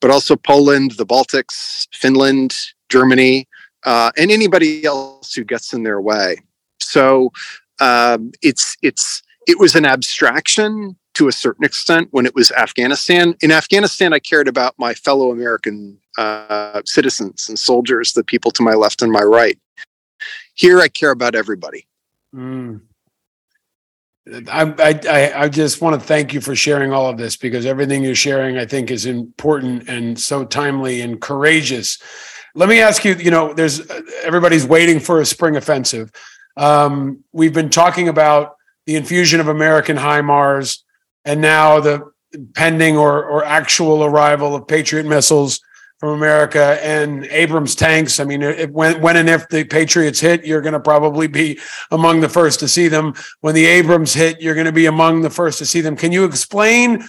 but 0.00 0.10
also 0.10 0.36
Poland, 0.36 0.92
the 0.92 1.06
Baltics, 1.06 1.88
Finland, 1.92 2.54
Germany, 2.90 3.48
uh, 3.84 4.10
and 4.18 4.30
anybody 4.30 4.84
else 4.84 5.32
who 5.32 5.44
gets 5.44 5.72
in 5.72 5.82
their 5.82 6.00
way. 6.00 6.36
So 6.80 7.32
um, 7.80 8.32
it's 8.42 8.76
it's 8.82 9.22
it 9.46 9.58
was 9.58 9.74
an 9.74 9.86
abstraction 9.86 10.96
to 11.14 11.26
a 11.26 11.32
certain 11.32 11.64
extent 11.64 12.08
when 12.10 12.26
it 12.26 12.34
was 12.34 12.52
Afghanistan. 12.52 13.34
In 13.40 13.50
Afghanistan, 13.50 14.12
I 14.12 14.18
cared 14.18 14.46
about 14.46 14.74
my 14.78 14.94
fellow 14.94 15.32
American 15.32 15.98
uh, 16.18 16.82
citizens 16.84 17.48
and 17.48 17.58
soldiers, 17.58 18.12
the 18.12 18.22
people 18.22 18.50
to 18.52 18.62
my 18.62 18.74
left 18.74 19.02
and 19.02 19.10
my 19.10 19.22
right. 19.22 19.58
Here, 20.54 20.80
I 20.80 20.88
care 20.88 21.10
about 21.10 21.34
everybody. 21.34 21.86
Mm. 22.34 22.82
I, 24.48 24.74
I, 24.78 25.32
I 25.44 25.48
just 25.48 25.80
want 25.80 26.00
to 26.00 26.06
thank 26.06 26.34
you 26.34 26.40
for 26.40 26.54
sharing 26.54 26.92
all 26.92 27.08
of 27.08 27.16
this 27.16 27.36
because 27.36 27.64
everything 27.66 28.02
you're 28.02 28.14
sharing, 28.14 28.58
I 28.58 28.66
think, 28.66 28.90
is 28.90 29.06
important 29.06 29.88
and 29.88 30.18
so 30.18 30.44
timely 30.44 31.00
and 31.00 31.20
courageous. 31.20 31.98
Let 32.54 32.68
me 32.68 32.80
ask 32.80 33.04
you, 33.04 33.14
you 33.14 33.30
know, 33.30 33.54
there's 33.54 33.88
everybody's 34.22 34.66
waiting 34.66 35.00
for 35.00 35.20
a 35.20 35.26
spring 35.26 35.56
offensive. 35.56 36.10
Um, 36.56 37.24
we've 37.32 37.54
been 37.54 37.70
talking 37.70 38.08
about 38.08 38.56
the 38.86 38.96
infusion 38.96 39.40
of 39.40 39.48
American 39.48 39.96
HIMARS 39.96 40.82
and 41.24 41.40
now 41.40 41.80
the 41.80 42.10
pending 42.54 42.96
or, 42.96 43.24
or 43.24 43.44
actual 43.44 44.04
arrival 44.04 44.54
of 44.54 44.66
Patriot 44.66 45.06
missiles 45.06 45.60
from 45.98 46.10
America 46.10 46.78
and 46.82 47.24
Abrams 47.26 47.74
tanks. 47.74 48.20
I 48.20 48.24
mean, 48.24 48.42
when, 48.72 49.00
when 49.00 49.16
and 49.16 49.28
if 49.28 49.48
the 49.48 49.64
Patriots 49.64 50.20
hit, 50.20 50.46
you're 50.46 50.60
going 50.60 50.74
to 50.74 50.80
probably 50.80 51.26
be 51.26 51.58
among 51.90 52.20
the 52.20 52.28
first 52.28 52.60
to 52.60 52.68
see 52.68 52.86
them. 52.88 53.14
When 53.40 53.54
the 53.54 53.66
Abrams 53.66 54.14
hit, 54.14 54.40
you're 54.40 54.54
going 54.54 54.66
to 54.66 54.72
be 54.72 54.86
among 54.86 55.22
the 55.22 55.30
first 55.30 55.58
to 55.58 55.66
see 55.66 55.80
them. 55.80 55.96
Can 55.96 56.12
you 56.12 56.24
explain 56.24 57.08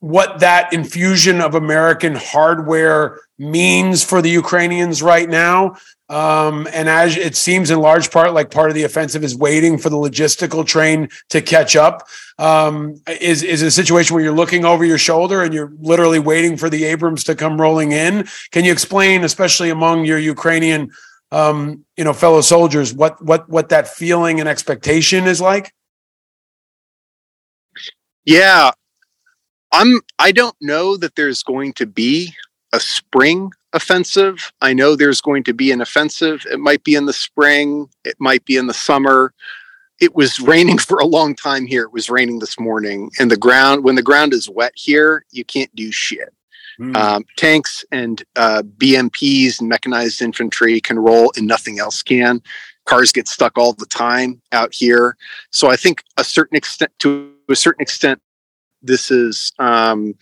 what 0.00 0.38
that 0.38 0.72
infusion 0.72 1.40
of 1.40 1.56
American 1.56 2.14
hardware 2.14 3.20
means 3.38 4.04
for 4.04 4.22
the 4.22 4.30
Ukrainians 4.30 5.02
right 5.02 5.28
now? 5.28 5.74
Um, 6.08 6.66
and 6.72 6.88
as 6.88 7.16
it 7.16 7.36
seems 7.36 7.70
in 7.70 7.80
large 7.80 8.10
part 8.10 8.32
like 8.32 8.50
part 8.50 8.70
of 8.70 8.74
the 8.74 8.84
offensive 8.84 9.22
is 9.22 9.36
waiting 9.36 9.76
for 9.76 9.90
the 9.90 9.96
logistical 9.96 10.66
train 10.66 11.08
to 11.28 11.42
catch 11.42 11.76
up. 11.76 12.08
Um, 12.38 13.02
is 13.20 13.42
is 13.42 13.62
a 13.62 13.70
situation 13.70 14.14
where 14.14 14.22
you're 14.22 14.32
looking 14.32 14.64
over 14.64 14.84
your 14.84 14.98
shoulder 14.98 15.42
and 15.42 15.52
you're 15.52 15.72
literally 15.80 16.18
waiting 16.18 16.56
for 16.56 16.70
the 16.70 16.84
Abrams 16.84 17.24
to 17.24 17.34
come 17.34 17.60
rolling 17.60 17.92
in. 17.92 18.26
Can 18.52 18.64
you 18.64 18.72
explain, 18.72 19.24
especially 19.24 19.70
among 19.70 20.04
your 20.04 20.18
Ukrainian 20.18 20.90
um, 21.30 21.84
you 21.96 22.04
know 22.04 22.12
fellow 22.12 22.40
soldiers, 22.40 22.94
what 22.94 23.22
what 23.22 23.48
what 23.48 23.68
that 23.68 23.88
feeling 23.88 24.40
and 24.40 24.48
expectation 24.48 25.26
is 25.26 25.40
like? 25.40 25.72
Yeah, 28.24 28.70
I'm. 29.72 30.00
I 30.18 30.32
don't 30.32 30.56
know 30.60 30.96
that 30.96 31.16
there's 31.16 31.42
going 31.42 31.74
to 31.74 31.86
be 31.86 32.34
a 32.72 32.80
spring 32.80 33.50
offensive. 33.78 34.52
I 34.60 34.74
know 34.74 34.94
there's 34.94 35.22
going 35.22 35.44
to 35.44 35.54
be 35.54 35.72
an 35.72 35.80
offensive. 35.80 36.44
It 36.50 36.58
might 36.58 36.84
be 36.84 36.94
in 36.94 37.06
the 37.06 37.12
spring, 37.12 37.88
it 38.04 38.16
might 38.18 38.44
be 38.44 38.56
in 38.56 38.66
the 38.66 38.74
summer. 38.74 39.32
It 40.00 40.14
was 40.14 40.38
raining 40.52 40.78
for 40.78 40.98
a 40.98 41.06
long 41.06 41.34
time 41.34 41.66
here. 41.66 41.84
It 41.84 41.92
was 41.92 42.10
raining 42.10 42.40
this 42.40 42.60
morning, 42.60 43.10
and 43.18 43.30
the 43.30 43.36
ground, 43.36 43.84
when 43.84 43.94
the 43.94 44.02
ground 44.02 44.34
is 44.34 44.50
wet 44.50 44.72
here, 44.74 45.24
you 45.30 45.44
can't 45.44 45.74
do 45.74 45.90
shit. 45.90 46.34
Mm. 46.80 46.96
Um, 46.96 47.24
tanks 47.36 47.84
and 47.90 48.22
uh, 48.36 48.62
BMPs 48.76 49.58
and 49.58 49.68
mechanized 49.68 50.20
infantry 50.20 50.80
can 50.80 50.98
roll, 50.98 51.32
and 51.36 51.46
nothing 51.46 51.78
else 51.78 52.02
can. 52.02 52.42
Cars 52.84 53.12
get 53.12 53.28
stuck 53.28 53.58
all 53.58 53.72
the 53.72 53.86
time 53.86 54.40
out 54.52 54.72
here. 54.72 55.16
So 55.50 55.68
I 55.68 55.76
think 55.76 56.02
a 56.16 56.24
certain 56.24 56.56
extent, 56.56 56.92
to 57.00 57.32
a 57.48 57.56
certain 57.56 57.82
extent, 57.82 58.20
this 58.82 59.10
is 59.10 59.52
um, 59.58 60.14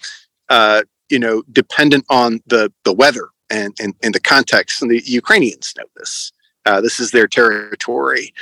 uh, 0.49 0.83
you 1.09 1.19
know 1.19 1.43
dependent 1.53 2.05
on 2.09 2.41
the 2.47 2.73
the 2.85 2.93
weather 2.93 3.29
and, 3.51 3.95
and 4.03 4.15
the 4.15 4.21
context. 4.21 4.83
And 4.83 4.91
the 4.91 5.03
Ukrainians 5.05 5.75
know 5.77 5.85
this. 5.97 6.33
Uh, 6.65 6.81
this 6.81 6.99
is 6.99 7.11
their 7.13 7.29
territory. 7.29 8.35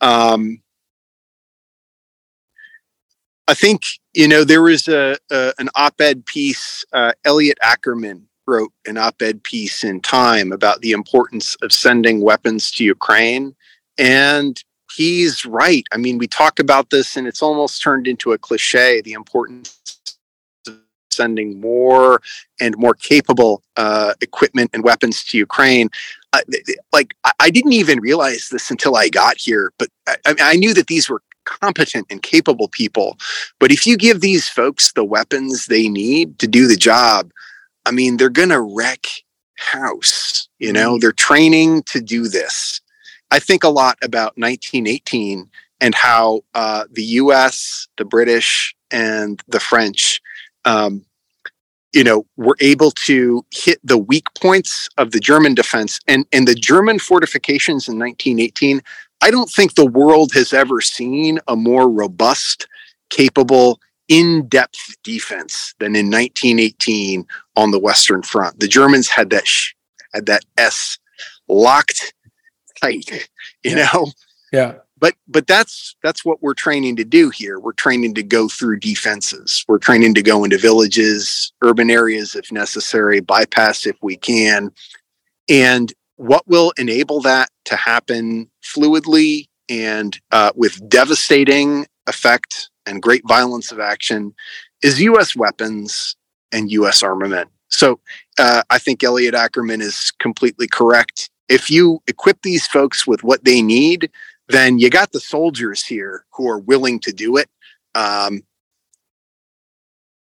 Um, 0.00 0.60
I 3.46 3.54
think 3.54 3.82
you 4.14 4.26
know 4.26 4.44
there 4.44 4.62
was 4.62 4.88
a, 4.88 5.16
a 5.30 5.52
an 5.58 5.68
op-ed 5.74 6.24
piece. 6.24 6.84
Uh, 6.92 7.12
Elliot 7.24 7.58
Ackerman 7.62 8.26
wrote 8.46 8.72
an 8.86 8.96
op-ed 8.96 9.42
piece 9.42 9.84
in 9.84 10.00
Time 10.00 10.52
about 10.52 10.80
the 10.80 10.92
importance 10.92 11.56
of 11.62 11.72
sending 11.72 12.20
weapons 12.20 12.70
to 12.72 12.84
Ukraine, 12.84 13.54
and 13.98 14.62
he's 14.94 15.44
right. 15.44 15.84
I 15.92 15.96
mean, 15.96 16.18
we 16.18 16.26
talk 16.26 16.58
about 16.58 16.90
this, 16.90 17.16
and 17.16 17.26
it's 17.26 17.42
almost 17.42 17.82
turned 17.82 18.06
into 18.06 18.32
a 18.32 18.38
cliche. 18.38 19.00
The 19.02 19.12
importance 19.12 19.93
sending 21.14 21.60
more 21.60 22.20
and 22.60 22.76
more 22.76 22.94
capable 22.94 23.62
uh, 23.76 24.14
equipment 24.20 24.70
and 24.72 24.84
weapons 24.84 25.24
to 25.24 25.38
Ukraine. 25.38 25.88
Uh, 26.32 26.40
like 26.92 27.14
I 27.40 27.50
didn't 27.50 27.72
even 27.72 28.00
realize 28.00 28.48
this 28.50 28.70
until 28.70 28.96
I 28.96 29.08
got 29.08 29.36
here, 29.38 29.72
but 29.78 29.88
I, 30.06 30.34
I 30.40 30.56
knew 30.56 30.74
that 30.74 30.88
these 30.88 31.08
were 31.08 31.22
competent 31.44 32.06
and 32.10 32.22
capable 32.22 32.68
people. 32.68 33.18
But 33.60 33.70
if 33.70 33.86
you 33.86 33.96
give 33.96 34.20
these 34.20 34.48
folks 34.48 34.92
the 34.92 35.04
weapons 35.04 35.66
they 35.66 35.88
need 35.88 36.38
to 36.38 36.46
do 36.46 36.66
the 36.66 36.76
job, 36.76 37.30
I 37.86 37.90
mean, 37.90 38.16
they're 38.16 38.30
going 38.30 38.48
to 38.48 38.60
wreck 38.60 39.06
house. 39.56 40.48
You 40.58 40.72
know, 40.72 40.92
mm-hmm. 40.92 41.00
they're 41.00 41.12
training 41.12 41.82
to 41.84 42.00
do 42.00 42.28
this. 42.28 42.80
I 43.30 43.38
think 43.38 43.64
a 43.64 43.68
lot 43.68 43.98
about 44.02 44.36
1918 44.36 45.48
and 45.80 45.94
how 45.94 46.42
uh, 46.54 46.84
the 46.90 47.02
U.S., 47.04 47.88
the 47.96 48.04
British, 48.04 48.74
and 48.90 49.42
the 49.48 49.60
French, 49.60 50.20
um, 50.64 51.04
you 51.92 52.02
know, 52.02 52.26
were 52.36 52.56
able 52.60 52.90
to 52.90 53.44
hit 53.52 53.78
the 53.84 53.98
weak 53.98 54.26
points 54.40 54.88
of 54.98 55.12
the 55.12 55.20
German 55.20 55.54
defense 55.54 56.00
and 56.08 56.26
and 56.32 56.46
the 56.46 56.54
German 56.54 56.98
fortifications 56.98 57.88
in 57.88 57.98
1918. 57.98 58.82
I 59.22 59.30
don't 59.30 59.50
think 59.50 59.74
the 59.74 59.86
world 59.86 60.32
has 60.34 60.52
ever 60.52 60.80
seen 60.80 61.38
a 61.46 61.56
more 61.56 61.88
robust, 61.88 62.66
capable, 63.10 63.80
in-depth 64.08 64.96
defense 65.02 65.74
than 65.78 65.96
in 65.96 66.10
1918 66.10 67.24
on 67.56 67.70
the 67.70 67.78
Western 67.78 68.22
Front. 68.22 68.60
The 68.60 68.68
Germans 68.68 69.08
had 69.08 69.30
that 69.30 69.46
sh- 69.46 69.72
had 70.12 70.26
that 70.26 70.44
S 70.58 70.98
locked 71.48 72.12
tight, 72.80 73.08
you 73.62 73.76
yeah. 73.76 73.88
know. 73.92 74.12
Yeah. 74.52 74.74
But 74.98 75.14
but 75.26 75.46
that's 75.46 75.96
that's 76.02 76.24
what 76.24 76.42
we're 76.42 76.54
training 76.54 76.96
to 76.96 77.04
do 77.04 77.30
here. 77.30 77.58
We're 77.58 77.72
training 77.72 78.14
to 78.14 78.22
go 78.22 78.48
through 78.48 78.78
defenses. 78.80 79.64
We're 79.66 79.78
training 79.78 80.14
to 80.14 80.22
go 80.22 80.44
into 80.44 80.56
villages, 80.56 81.52
urban 81.62 81.90
areas 81.90 82.34
if 82.34 82.52
necessary, 82.52 83.20
bypass 83.20 83.86
if 83.86 83.96
we 84.02 84.16
can. 84.16 84.70
And 85.48 85.92
what 86.16 86.46
will 86.46 86.72
enable 86.78 87.20
that 87.22 87.50
to 87.66 87.76
happen 87.76 88.48
fluidly 88.62 89.48
and 89.68 90.18
uh, 90.30 90.52
with 90.54 90.88
devastating 90.88 91.86
effect 92.06 92.70
and 92.86 93.02
great 93.02 93.22
violence 93.26 93.72
of 93.72 93.80
action 93.80 94.34
is 94.82 95.00
U.S. 95.00 95.34
weapons 95.34 96.16
and 96.52 96.70
U.S. 96.70 97.02
armament. 97.02 97.50
So 97.70 97.98
uh, 98.38 98.62
I 98.70 98.78
think 98.78 99.02
Elliot 99.02 99.34
Ackerman 99.34 99.80
is 99.80 100.12
completely 100.18 100.68
correct. 100.68 101.30
If 101.48 101.70
you 101.70 102.00
equip 102.06 102.42
these 102.42 102.66
folks 102.66 103.06
with 103.06 103.24
what 103.24 103.44
they 103.44 103.60
need, 103.60 104.10
then 104.48 104.78
you 104.78 104.90
got 104.90 105.12
the 105.12 105.20
soldiers 105.20 105.84
here 105.84 106.24
who 106.32 106.48
are 106.48 106.58
willing 106.58 107.00
to 107.00 107.12
do 107.12 107.36
it. 107.36 107.48
Um, 107.94 108.42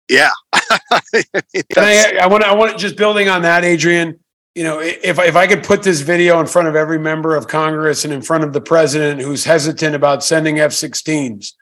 yeah. 0.08 0.30
I, 0.52 2.18
I 2.20 2.26
want 2.26 2.42
to, 2.42 2.48
I 2.48 2.54
want 2.54 2.78
just 2.78 2.96
building 2.96 3.28
on 3.28 3.42
that, 3.42 3.64
Adrian. 3.64 4.18
You 4.54 4.64
know, 4.64 4.80
if 4.80 5.18
if 5.18 5.36
I 5.36 5.46
could 5.46 5.62
put 5.62 5.84
this 5.84 6.00
video 6.00 6.40
in 6.40 6.46
front 6.46 6.66
of 6.66 6.74
every 6.74 6.98
member 6.98 7.36
of 7.36 7.46
Congress 7.46 8.04
and 8.04 8.12
in 8.12 8.20
front 8.20 8.42
of 8.42 8.52
the 8.52 8.60
president 8.60 9.20
who's 9.20 9.44
hesitant 9.44 9.94
about 9.94 10.24
sending 10.24 10.58
F-16s, 10.58 11.52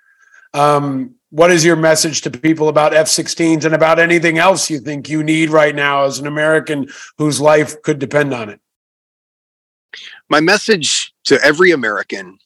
um, 0.55 1.14
what 1.31 1.51
is 1.51 1.64
your 1.64 1.77
message 1.77 2.23
to 2.23 2.31
people 2.31 2.71
about 2.71 2.94
F-16s 2.94 3.66
and 3.66 3.75
about 3.75 3.99
anything 3.99 4.38
else 4.38 4.71
you 4.71 4.81
think 4.81 5.11
you 5.11 5.23
need 5.23 5.51
right 5.51 5.75
now 5.75 6.05
as 6.05 6.18
an 6.18 6.27
American 6.27 6.88
whose 7.18 7.38
life 7.40 7.81
could 7.83 7.99
depend 7.99 8.33
on 8.33 8.49
it? 8.49 8.61
My 10.31 10.40
message 10.40 11.12
to 11.25 11.38
every 11.42 11.71
American 11.71 12.38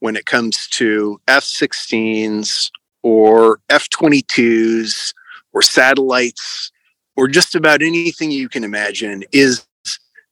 when 0.00 0.16
it 0.16 0.26
comes 0.26 0.66
to 0.68 1.20
F-16s 1.28 2.70
or 3.02 3.60
F-22s 3.70 5.14
or 5.52 5.62
satellites 5.62 6.72
or 7.16 7.28
just 7.28 7.54
about 7.54 7.82
anything 7.82 8.30
you 8.30 8.48
can 8.48 8.64
imagine 8.64 9.24
is 9.32 9.66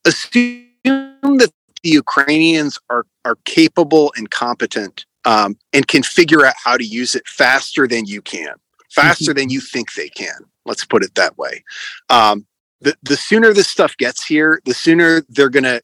assume 0.05 0.67
that 0.85 1.51
the 1.83 1.91
Ukrainians 1.91 2.79
are 2.91 3.07
are 3.25 3.37
capable 3.45 4.13
and 4.17 4.31
competent 4.31 5.05
um, 5.25 5.57
and 5.73 5.87
can 5.87 6.03
figure 6.03 6.45
out 6.45 6.55
how 6.63 6.77
to 6.77 6.85
use 6.85 7.15
it 7.15 7.27
faster 7.27 7.87
than 7.87 8.07
you 8.07 8.23
can, 8.23 8.55
faster 8.91 9.35
than 9.35 9.51
you 9.51 9.61
think 9.61 9.93
they 9.95 10.09
can. 10.09 10.39
Let's 10.65 10.85
put 10.85 11.05
it 11.05 11.15
that 11.17 11.37
way. 11.37 11.63
Um, 12.09 12.47
the, 12.81 12.97
the 13.03 13.17
sooner 13.17 13.53
this 13.53 13.69
stuff 13.69 13.97
gets 13.97 14.25
here, 14.25 14.61
the 14.65 14.75
sooner 14.75 15.23
they're 15.29 15.51
going 15.51 15.65
to 15.65 15.83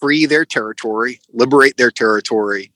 free 0.00 0.26
their 0.26 0.44
territory, 0.44 1.20
liberate 1.32 1.76
their 1.76 1.90
territory, 1.90 2.72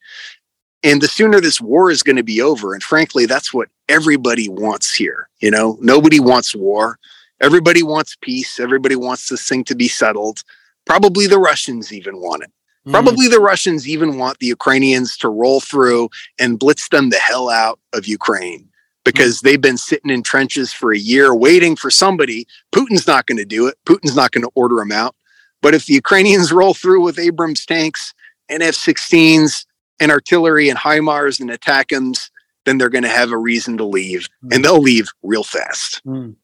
and 0.82 1.02
the 1.02 1.08
sooner 1.08 1.40
this 1.40 1.60
war 1.60 1.90
is 1.90 2.02
going 2.02 2.16
to 2.16 2.22
be 2.22 2.40
over. 2.40 2.72
And 2.74 2.82
frankly, 2.82 3.26
that's 3.26 3.52
what 3.52 3.68
everybody 3.88 4.48
wants 4.48 4.94
here. 4.94 5.28
You 5.40 5.50
know, 5.50 5.76
nobody 5.80 6.20
wants 6.20 6.54
war. 6.54 6.98
Everybody 7.40 7.82
wants 7.82 8.16
peace. 8.20 8.58
Everybody 8.58 8.96
wants 8.96 9.28
this 9.28 9.46
thing 9.46 9.64
to 9.64 9.74
be 9.74 9.88
settled. 9.88 10.42
Probably 10.86 11.26
the 11.26 11.38
Russians 11.38 11.92
even 11.92 12.20
want 12.20 12.44
it. 12.44 12.50
Mm. 12.86 12.92
Probably 12.92 13.28
the 13.28 13.40
Russians 13.40 13.88
even 13.88 14.18
want 14.18 14.38
the 14.38 14.46
Ukrainians 14.46 15.16
to 15.18 15.28
roll 15.28 15.60
through 15.60 16.08
and 16.38 16.58
blitz 16.58 16.88
them 16.88 17.10
the 17.10 17.18
hell 17.18 17.50
out 17.50 17.78
of 17.92 18.06
Ukraine 18.06 18.68
because 19.04 19.38
mm. 19.38 19.42
they've 19.42 19.60
been 19.60 19.78
sitting 19.78 20.10
in 20.10 20.22
trenches 20.22 20.72
for 20.72 20.92
a 20.92 20.98
year 20.98 21.34
waiting 21.34 21.76
for 21.76 21.90
somebody. 21.90 22.46
Putin's 22.74 23.06
not 23.06 23.26
going 23.26 23.38
to 23.38 23.44
do 23.44 23.66
it. 23.66 23.76
Putin's 23.86 24.16
not 24.16 24.32
going 24.32 24.44
to 24.44 24.50
order 24.54 24.76
them 24.76 24.92
out. 24.92 25.14
But 25.62 25.74
if 25.74 25.86
the 25.86 25.94
Ukrainians 25.94 26.52
roll 26.60 26.74
through 26.74 27.02
with 27.02 27.18
Abrams 27.18 27.64
tanks 27.66 28.14
and 28.48 28.62
F 28.62 28.74
16s 28.74 29.64
and 30.00 30.10
artillery 30.10 30.68
and 30.68 30.78
HIMARS 30.78 31.40
and 31.40 31.50
ATACMS, 31.50 32.30
then 32.64 32.78
they're 32.78 32.88
going 32.90 33.04
to 33.04 33.08
have 33.08 33.32
a 33.32 33.38
reason 33.38 33.76
to 33.78 33.84
leave 33.84 34.28
mm. 34.44 34.54
and 34.54 34.64
they'll 34.64 34.80
leave 34.80 35.08
real 35.22 35.44
fast. 35.44 36.02
Mm. 36.06 36.34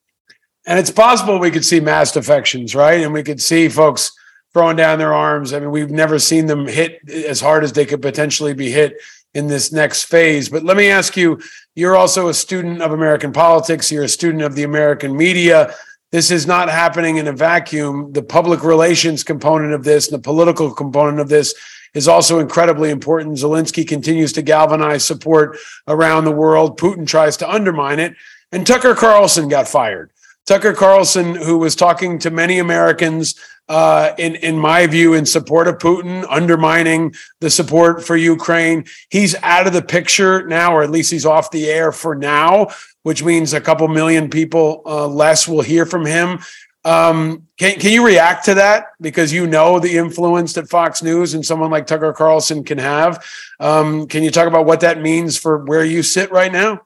And 0.67 0.79
it's 0.79 0.91
possible 0.91 1.39
we 1.39 1.51
could 1.51 1.65
see 1.65 1.79
mass 1.79 2.13
defections, 2.13 2.75
right? 2.75 3.01
And 3.01 3.13
we 3.13 3.23
could 3.23 3.41
see 3.41 3.69
folks 3.69 4.13
throwing 4.53 4.77
down 4.77 4.99
their 4.99 5.15
arms. 5.15 5.53
I 5.53 5.61
mean, 5.61 5.71
we've 5.71 5.91
never 5.91 6.19
seen 6.19 6.47
them 6.47 6.67
hit 6.67 6.99
as 7.09 7.41
hard 7.41 7.63
as 7.63 7.73
they 7.73 7.87
could 7.87 8.03
potentially 8.03 8.55
be 8.55 8.71
hit 8.71 8.97
in 9.35 9.49
this 9.49 9.71
next 9.71 10.05
phase. 10.05 10.49
But 10.49 10.65
let 10.65 10.77
me 10.77 10.89
ask 10.89 11.17
you 11.17 11.41
you're 11.75 11.95
also 11.95 12.29
a 12.29 12.35
student 12.35 12.81
of 12.81 12.91
American 12.91 13.33
politics, 13.33 13.93
you're 13.93 14.05
a 14.05 14.09
student 14.09 14.43
of 14.43 14.55
the 14.55 14.63
American 14.63 15.17
media. 15.17 15.75
This 16.13 16.31
is 16.31 16.47
not 16.47 16.69
happening 16.69 17.17
in 17.17 17.27
a 17.27 17.33
vacuum. 17.33 18.13
The 18.13 18.23
public 18.23 18.63
relations 18.63 19.25
component 19.25 19.73
of 19.73 19.85
this 19.85 20.09
and 20.09 20.19
the 20.19 20.23
political 20.23 20.73
component 20.73 21.19
of 21.19 21.29
this 21.29 21.55
is 21.95 22.07
also 22.07 22.39
incredibly 22.39 22.91
important. 22.91 23.39
Zelensky 23.39 23.87
continues 23.87 24.33
to 24.35 24.43
galvanize 24.43 25.05
support 25.05 25.57
around 25.89 26.25
the 26.25 26.33
world. 26.33 26.79
Putin 26.79 27.07
tries 27.07 27.37
to 27.39 27.51
undermine 27.51 27.99
it. 27.99 28.15
And 28.53 28.67
Tucker 28.67 28.95
Carlson 28.95 29.49
got 29.49 29.67
fired. 29.67 30.13
Tucker 30.47 30.75
Carlson, 30.75 31.35
who 31.35 31.59
was 31.59 31.75
talking 31.75 32.21
to 32.21 32.31
many 32.31 32.61
Americans 32.61 33.35
uh, 33.69 34.13
in 34.17 34.37
in 34.37 34.57
my 34.57 34.87
view, 34.87 35.15
in 35.15 35.27
support 35.27 35.67
of 35.67 35.79
Putin, 35.79 36.25
undermining 36.31 37.13
the 37.41 37.51
support 37.51 38.05
for 38.05 38.17
Ukraine. 38.17 38.85
He's 39.11 39.35
out 39.43 39.67
of 39.67 39.73
the 39.73 39.83
picture 39.83 40.47
now, 40.47 40.77
or 40.77 40.85
at 40.85 40.91
least 40.91 41.11
he's 41.11 41.27
off 41.27 41.51
the 41.51 41.69
air 41.69 41.91
for 41.91 42.15
now, 42.15 42.69
which 43.07 43.23
means 43.23 43.53
a 43.53 43.61
couple 43.61 43.87
million 43.87 44.29
people 44.29 44.83
uh, 44.85 45.07
less 45.07 45.47
will 45.47 45.63
hear 45.63 45.87
from 45.87 46.05
him. 46.05 46.41
Um, 46.85 47.47
can 47.57 47.79
can 47.79 47.93
you 47.93 48.05
react 48.05 48.45
to 48.47 48.55
that 48.55 48.87
because 49.01 49.33
you 49.33 49.47
know 49.47 49.79
the 49.79 49.97
influence 49.97 50.55
that 50.55 50.69
Fox 50.69 51.03
News 51.03 51.35
and 51.35 51.47
someone 51.47 51.71
like 51.71 51.87
Tucker 51.87 52.13
Carlson 52.13 52.65
can 52.65 52.79
have? 52.79 53.25
Um, 53.61 54.09
can 54.09 54.23
you 54.23 54.31
talk 54.31 54.49
about 54.49 54.67
what 54.67 54.81
that 54.81 55.01
means 55.01 55.37
for 55.37 55.65
where 55.65 55.85
you 55.85 56.03
sit 56.03 56.33
right 56.33 56.53
now? 56.53 56.83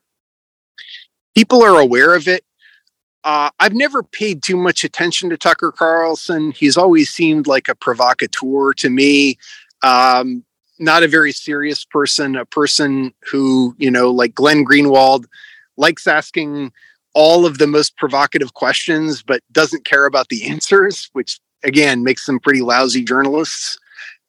People 1.34 1.62
are 1.62 1.80
aware 1.80 2.14
of 2.14 2.28
it 2.28 2.44
uh, 3.24 3.50
I've 3.58 3.74
never 3.74 4.02
paid 4.02 4.42
too 4.42 4.56
much 4.56 4.84
attention 4.84 5.28
to 5.30 5.36
Tucker 5.36 5.72
Carlson. 5.72 6.52
He's 6.52 6.76
always 6.76 7.10
seemed 7.10 7.46
like 7.46 7.68
a 7.68 7.74
provocateur 7.74 8.72
to 8.74 8.90
me. 8.90 9.38
Um, 9.82 10.44
not 10.78 11.02
a 11.02 11.08
very 11.08 11.32
serious 11.32 11.84
person, 11.84 12.36
a 12.36 12.46
person 12.46 13.12
who, 13.30 13.74
you 13.78 13.90
know, 13.90 14.10
like 14.10 14.34
Glenn 14.34 14.64
Greenwald, 14.64 15.26
likes 15.80 16.06
asking 16.06 16.72
all 17.14 17.44
of 17.44 17.58
the 17.58 17.66
most 17.66 17.96
provocative 17.96 18.54
questions, 18.54 19.22
but 19.22 19.42
doesn't 19.50 19.84
care 19.84 20.06
about 20.06 20.28
the 20.28 20.46
answers, 20.48 21.10
which 21.12 21.40
again 21.64 22.04
makes 22.04 22.26
them 22.26 22.38
pretty 22.38 22.62
lousy 22.62 23.02
journalists. 23.02 23.78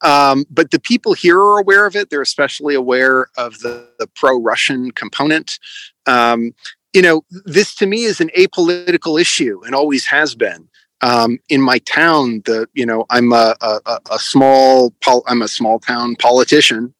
Um, 0.02 0.44
but 0.50 0.72
the 0.72 0.80
people 0.80 1.12
here 1.12 1.38
are 1.38 1.60
aware 1.60 1.86
of 1.86 1.94
it. 1.94 2.10
They're 2.10 2.22
especially 2.22 2.74
aware 2.74 3.28
of 3.36 3.60
the, 3.60 3.88
the 4.00 4.08
pro 4.08 4.40
Russian 4.40 4.90
component. 4.90 5.60
Um, 6.06 6.54
you 6.92 7.02
know, 7.02 7.24
this 7.44 7.74
to 7.76 7.86
me 7.86 8.04
is 8.04 8.20
an 8.20 8.30
apolitical 8.36 9.20
issue 9.20 9.62
and 9.64 9.74
always 9.74 10.06
has 10.06 10.34
been. 10.34 10.68
Um, 11.02 11.38
in 11.48 11.60
my 11.60 11.78
town, 11.78 12.42
the 12.44 12.68
you 12.74 12.86
know, 12.86 13.06
I'm 13.10 13.32
a, 13.32 13.56
a, 13.60 13.98
a 14.10 14.18
small 14.18 14.92
pol- 15.02 15.24
I'm 15.26 15.42
a 15.42 15.48
small 15.48 15.80
town 15.80 16.14
politician, 16.16 16.94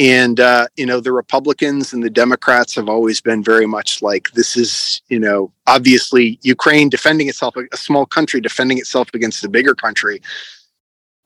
and 0.00 0.40
uh, 0.40 0.66
you 0.76 0.86
know, 0.86 0.98
the 0.98 1.12
Republicans 1.12 1.92
and 1.92 2.02
the 2.02 2.10
Democrats 2.10 2.74
have 2.74 2.88
always 2.88 3.20
been 3.20 3.44
very 3.44 3.66
much 3.66 4.00
like 4.00 4.30
this 4.32 4.56
is 4.56 5.02
you 5.08 5.20
know, 5.20 5.52
obviously 5.66 6.38
Ukraine 6.42 6.88
defending 6.88 7.28
itself, 7.28 7.54
a 7.56 7.76
small 7.76 8.06
country 8.06 8.40
defending 8.40 8.78
itself 8.78 9.10
against 9.14 9.44
a 9.44 9.48
bigger 9.48 9.74
country. 9.74 10.22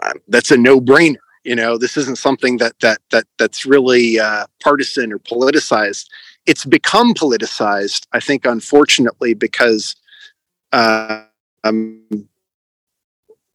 Um, 0.03 0.15
that's 0.29 0.51
a 0.51 0.57
no 0.57 0.81
brainer. 0.81 1.17
You 1.45 1.55
know, 1.55 1.79
this 1.79 1.97
isn't 1.97 2.19
something 2.19 2.57
that 2.59 2.75
that 2.81 2.99
that 3.13 3.27
that's 3.39 3.65
really 3.65 4.19
uh, 4.19 4.47
partisan 4.61 5.13
or 5.13 5.21
politicized 5.21 6.09
it's 6.47 6.65
become 6.65 7.15
politicized. 7.15 8.07
I 8.13 8.21
think, 8.21 8.45
unfortunately, 8.45 9.35
because 9.35 9.97
uh, 10.73 11.25
um, 11.63 12.29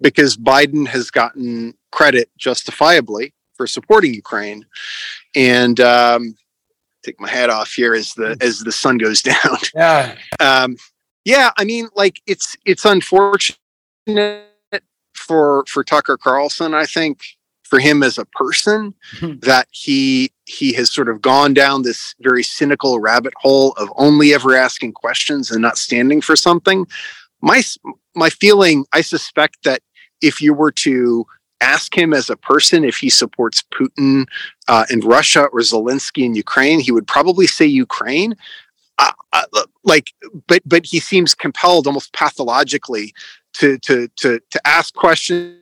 because 0.01 0.37
Biden 0.37 0.87
has 0.87 1.11
gotten 1.11 1.75
credit 1.91 2.29
justifiably 2.37 3.33
for 3.59 3.67
supporting 3.67 4.13
Ukraine, 4.13 4.65
and 5.35 5.81
um, 5.81 6.33
take 7.03 7.19
my 7.19 7.29
hat 7.29 7.49
off 7.49 7.73
here 7.73 7.93
as 7.93 8.13
the 8.13 8.37
as 8.39 8.59
the 8.59 8.71
sun 8.71 8.97
goes 8.97 9.21
down. 9.33 9.57
Yeah, 9.75 10.15
um, 10.39 10.77
yeah. 11.25 11.51
I 11.57 11.65
mean, 11.65 11.89
like 11.93 12.21
it's 12.25 12.55
it's 12.65 12.85
unfortunate 12.85 13.57
for 15.13 15.65
for 15.67 15.83
Tucker 15.83 16.15
Carlson. 16.15 16.73
I 16.73 16.85
think 16.85 17.19
for 17.63 17.79
him 17.79 18.01
as 18.01 18.17
a 18.17 18.23
person 18.27 18.93
hmm. 19.19 19.33
that 19.41 19.67
he 19.71 20.31
he 20.45 20.71
has 20.73 20.89
sort 20.89 21.09
of 21.09 21.21
gone 21.21 21.53
down 21.53 21.81
this 21.81 22.15
very 22.21 22.43
cynical 22.43 22.97
rabbit 23.01 23.33
hole 23.35 23.73
of 23.73 23.91
only 23.97 24.33
ever 24.33 24.55
asking 24.55 24.93
questions 24.93 25.51
and 25.51 25.61
not 25.61 25.77
standing 25.77 26.19
for 26.19 26.35
something 26.35 26.87
my 27.41 27.61
my 28.15 28.27
feeling 28.27 28.85
i 28.91 29.01
suspect 29.01 29.63
that 29.63 29.81
if 30.19 30.41
you 30.41 30.51
were 30.51 30.71
to 30.71 31.27
ask 31.61 31.97
him 31.97 32.13
as 32.13 32.29
a 32.29 32.37
person 32.37 32.83
if 32.83 32.97
he 32.97 33.09
supports 33.09 33.63
putin 33.73 34.25
uh, 34.67 34.85
in 34.89 34.99
russia 35.01 35.45
or 35.45 35.59
zelensky 35.59 36.23
in 36.23 36.35
ukraine 36.35 36.79
he 36.79 36.91
would 36.91 37.07
probably 37.07 37.47
say 37.47 37.65
ukraine 37.65 38.35
uh, 38.97 39.11
uh, 39.31 39.43
like 39.83 40.13
but 40.47 40.61
but 40.65 40.85
he 40.85 40.99
seems 40.99 41.33
compelled 41.33 41.87
almost 41.87 42.13
pathologically 42.13 43.13
to 43.53 43.77
to 43.79 44.07
to 44.15 44.39
to 44.51 44.67
ask 44.67 44.93
questions 44.93 45.55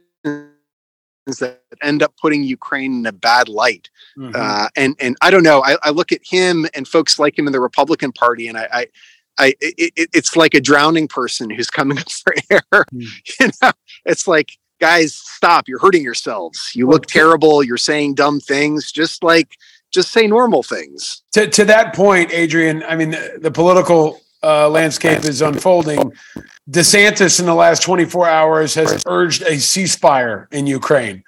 that 1.39 1.61
end 1.81 2.01
up 2.01 2.13
putting 2.21 2.43
Ukraine 2.43 2.99
in 2.99 3.05
a 3.05 3.11
bad 3.11 3.49
light. 3.49 3.89
Mm-hmm. 4.17 4.35
Uh, 4.35 4.69
and 4.75 4.95
and 4.99 5.15
I 5.21 5.29
don't 5.29 5.43
know. 5.43 5.61
I, 5.63 5.77
I, 5.83 5.89
look 5.89 6.11
at 6.11 6.21
him 6.23 6.65
and 6.73 6.87
folks 6.87 7.19
like 7.19 7.37
him 7.37 7.47
in 7.47 7.53
the 7.53 7.59
Republican 7.59 8.13
Party, 8.13 8.47
and 8.47 8.57
I, 8.57 8.67
I, 8.71 8.87
I 9.37 9.53
it, 9.59 10.09
it's 10.13 10.35
like 10.35 10.53
a 10.53 10.61
drowning 10.61 11.07
person 11.07 11.49
who's 11.49 11.69
coming 11.69 11.99
up 11.99 12.09
for 12.09 12.33
air. 12.49 12.61
Mm. 12.71 13.05
You 13.39 13.49
know, 13.61 13.71
it's 14.05 14.27
like 14.27 14.57
guys, 14.79 15.15
stop! 15.15 15.67
You're 15.67 15.79
hurting 15.79 16.03
yourselves. 16.03 16.71
You 16.73 16.87
look 16.87 17.05
terrible. 17.05 17.63
You're 17.63 17.77
saying 17.77 18.15
dumb 18.15 18.39
things. 18.39 18.91
Just 18.91 19.23
like 19.23 19.57
just 19.91 20.11
say 20.11 20.27
normal 20.27 20.63
things. 20.63 21.23
To 21.33 21.47
to 21.47 21.65
that 21.65 21.95
point, 21.95 22.31
Adrian. 22.33 22.83
I 22.83 22.95
mean, 22.95 23.11
the, 23.11 23.37
the 23.41 23.51
political 23.51 24.21
uh, 24.43 24.69
landscape 24.69 25.25
is 25.25 25.41
unfolding. 25.41 26.13
DeSantis 26.69 27.39
in 27.39 27.45
the 27.45 27.55
last 27.55 27.81
24 27.83 28.27
hours 28.27 28.75
has 28.75 29.01
urged 29.07 29.41
a 29.43 29.53
ceasefire 29.53 30.51
in 30.51 30.67
Ukraine, 30.67 31.23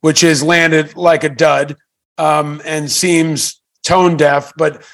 which 0.00 0.20
has 0.20 0.42
landed 0.42 0.96
like 0.96 1.24
a 1.24 1.28
dud 1.28 1.76
um, 2.18 2.60
and 2.64 2.90
seems 2.90 3.60
tone 3.82 4.16
deaf. 4.16 4.52
But 4.56 4.84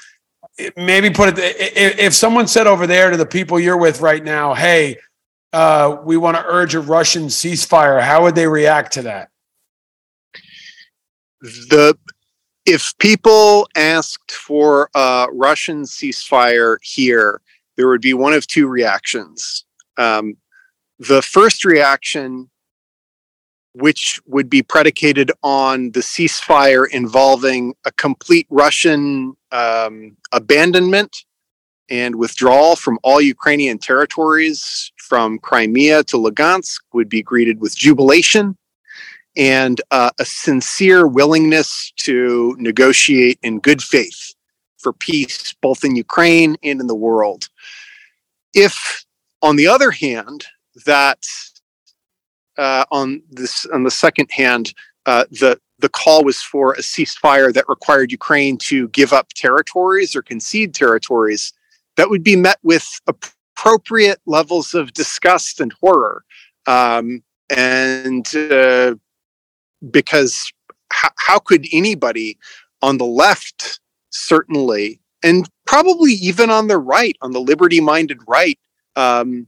maybe 0.75 1.09
put 1.09 1.37
it 1.37 1.99
if 1.99 2.13
someone 2.13 2.47
said 2.47 2.67
over 2.67 2.87
there 2.87 3.11
to 3.11 3.17
the 3.17 3.25
people 3.25 3.59
you're 3.59 3.77
with 3.77 4.01
right 4.01 4.23
now, 4.23 4.53
hey, 4.53 4.97
uh, 5.53 5.97
we 6.03 6.17
want 6.17 6.37
to 6.37 6.45
urge 6.45 6.75
a 6.75 6.79
Russian 6.79 7.25
ceasefire, 7.25 8.01
how 8.01 8.23
would 8.23 8.35
they 8.35 8.47
react 8.47 8.93
to 8.93 9.01
that? 9.03 9.29
The 11.41 11.97
if 12.65 12.95
people 12.99 13.67
asked 13.75 14.31
for 14.31 14.89
a 14.93 15.27
Russian 15.31 15.83
ceasefire 15.83 16.77
here, 16.83 17.41
there 17.77 17.87
would 17.87 18.01
be 18.01 18.13
one 18.13 18.33
of 18.33 18.45
two 18.45 18.67
reactions. 18.67 19.65
Um, 19.97 20.37
the 20.99 21.21
first 21.21 21.65
reaction, 21.65 22.49
which 23.73 24.19
would 24.27 24.49
be 24.49 24.61
predicated 24.61 25.31
on 25.41 25.91
the 25.91 26.01
ceasefire 26.01 26.85
involving 26.91 27.73
a 27.85 27.91
complete 27.93 28.45
Russian 28.49 29.33
um, 29.51 30.17
abandonment 30.31 31.25
and 31.89 32.15
withdrawal 32.15 32.75
from 32.75 32.99
all 33.01 33.19
Ukrainian 33.19 33.79
territories 33.79 34.91
from 35.09 35.39
Crimea 35.39 36.03
to 36.05 36.17
Lugansk, 36.17 36.79
would 36.93 37.09
be 37.09 37.23
greeted 37.23 37.59
with 37.59 37.75
jubilation 37.75 38.55
and 39.35 39.81
uh, 39.89 40.11
a 40.19 40.25
sincere 40.25 41.07
willingness 41.07 41.91
to 41.97 42.55
negotiate 42.59 43.39
in 43.41 43.59
good 43.59 43.81
faith 43.81 44.35
for 44.77 44.93
peace, 44.93 45.53
both 45.61 45.83
in 45.83 45.95
Ukraine 45.95 46.55
and 46.63 46.79
in 46.79 46.87
the 46.87 46.95
world. 46.95 47.49
If, 48.53 49.05
on 49.41 49.55
the 49.55 49.67
other 49.67 49.91
hand, 49.91 50.45
that 50.85 51.23
uh, 52.57 52.85
on 52.91 53.21
this 53.29 53.65
on 53.73 53.83
the 53.83 53.91
second 53.91 54.29
hand, 54.31 54.73
uh, 55.05 55.25
the 55.31 55.59
the 55.79 55.89
call 55.89 56.23
was 56.23 56.41
for 56.41 56.73
a 56.73 56.81
ceasefire 56.81 57.53
that 57.53 57.69
required 57.69 58.11
Ukraine 58.11 58.57
to 58.57 58.89
give 58.89 59.13
up 59.13 59.29
territories 59.33 60.15
or 60.15 60.21
concede 60.21 60.73
territories, 60.73 61.53
that 61.95 62.09
would 62.09 62.23
be 62.23 62.35
met 62.35 62.59
with 62.63 62.87
appropriate 63.59 64.19
levels 64.25 64.73
of 64.73 64.93
disgust 64.93 65.59
and 65.59 65.73
horror. 65.73 66.23
Um, 66.65 67.23
and 67.49 68.27
uh, 68.35 68.95
because 69.91 70.51
h- 70.93 71.11
how 71.17 71.39
could 71.39 71.65
anybody 71.73 72.37
on 72.81 72.97
the 72.97 73.05
left, 73.05 73.79
certainly, 74.11 75.01
and 75.23 75.49
probably 75.65 76.13
even 76.13 76.49
on 76.49 76.67
the 76.67 76.77
right, 76.77 77.17
on 77.21 77.31
the 77.31 77.41
liberty 77.41 77.81
minded 77.81 78.19
right, 78.27 78.57
um, 78.95 79.47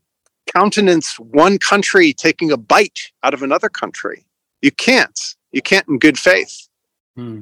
countenance 0.53 1.17
one 1.17 1.57
country 1.57 2.13
taking 2.13 2.51
a 2.51 2.57
bite 2.57 3.11
out 3.23 3.33
of 3.33 3.41
another 3.43 3.69
country. 3.69 4.25
You 4.61 4.71
can't. 4.71 5.19
You 5.51 5.61
can't 5.61 5.87
in 5.87 5.99
good 5.99 6.19
faith. 6.19 6.67
Hmm. 7.15 7.41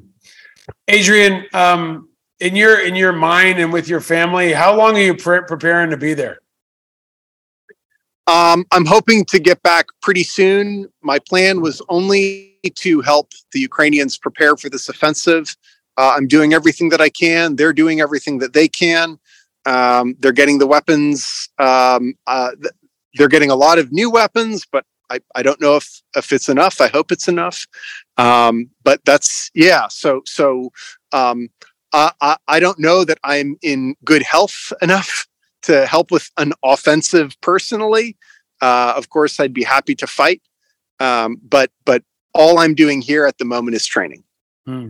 Adrian, 0.87 1.45
um, 1.53 2.09
in 2.39 2.55
your 2.55 2.79
in 2.79 2.95
your 2.95 3.11
mind 3.11 3.59
and 3.59 3.73
with 3.73 3.87
your 3.87 4.01
family, 4.01 4.53
how 4.53 4.75
long 4.75 4.95
are 4.97 5.01
you 5.01 5.15
pre- 5.15 5.41
preparing 5.41 5.89
to 5.89 5.97
be 5.97 6.13
there? 6.13 6.39
Um, 8.29 8.63
I'm 8.71 8.85
hoping 8.85 9.25
to 9.25 9.39
get 9.39 9.63
back 9.63 9.87
pretty 10.03 10.21
soon. 10.21 10.87
My 11.01 11.17
plan 11.17 11.61
was 11.61 11.81
only 11.89 12.59
to 12.75 13.01
help 13.01 13.31
the 13.53 13.59
Ukrainians 13.59 14.19
prepare 14.19 14.55
for 14.55 14.69
this 14.69 14.87
offensive. 14.87 15.57
Uh, 15.97 16.13
I'm 16.15 16.27
doing 16.27 16.53
everything 16.53 16.89
that 16.89 17.01
I 17.01 17.09
can. 17.09 17.55
They're 17.55 17.73
doing 17.73 18.01
everything 18.01 18.37
that 18.37 18.53
they 18.53 18.67
can. 18.67 19.17
Um, 19.65 20.15
they're 20.19 20.31
getting 20.31 20.59
the 20.59 20.67
weapons. 20.67 21.49
Um, 21.57 22.13
uh, 22.27 22.51
they're 23.15 23.29
getting 23.29 23.49
a 23.49 23.55
lot 23.55 23.79
of 23.79 23.91
new 23.91 24.11
weapons, 24.11 24.63
but 24.71 24.85
I, 25.09 25.21
I 25.33 25.41
don't 25.41 25.59
know 25.59 25.75
if 25.77 26.03
if 26.15 26.31
it's 26.31 26.49
enough. 26.49 26.81
I 26.81 26.87
hope 26.87 27.11
it's 27.11 27.27
enough. 27.27 27.65
Um, 28.17 28.69
but 28.83 29.03
that's 29.05 29.49
yeah. 29.55 29.87
So 29.87 30.21
so 30.27 30.71
um, 31.11 31.49
I, 31.93 32.37
I 32.47 32.59
don't 32.59 32.77
know 32.77 33.03
that 33.05 33.17
I'm 33.23 33.57
in 33.63 33.95
good 34.05 34.21
health 34.21 34.71
enough 34.83 35.25
to 35.63 35.85
help 35.85 36.11
with 36.11 36.29
an 36.37 36.53
offensive 36.63 37.35
personally. 37.41 38.17
Uh, 38.61 38.93
of 38.95 39.09
course, 39.09 39.39
I'd 39.39 39.53
be 39.53 39.63
happy 39.63 39.95
to 39.95 40.07
fight, 40.07 40.41
um, 40.99 41.37
but 41.41 41.71
but 41.85 42.03
all 42.33 42.59
I'm 42.59 42.75
doing 42.75 43.01
here 43.01 43.25
at 43.25 43.37
the 43.37 43.45
moment 43.45 43.75
is 43.75 43.85
training. 43.85 44.23
Hmm. 44.65 44.89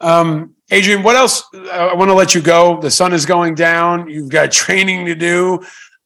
Um, 0.00 0.54
Adrian, 0.70 1.02
what 1.02 1.16
else? 1.16 1.44
I 1.54 1.94
want 1.94 2.08
to 2.10 2.14
let 2.14 2.34
you 2.34 2.40
go. 2.40 2.80
The 2.80 2.90
sun 2.90 3.12
is 3.12 3.26
going 3.26 3.54
down. 3.54 4.08
You've 4.08 4.30
got 4.30 4.52
training 4.52 5.06
to 5.06 5.14
do. 5.14 5.60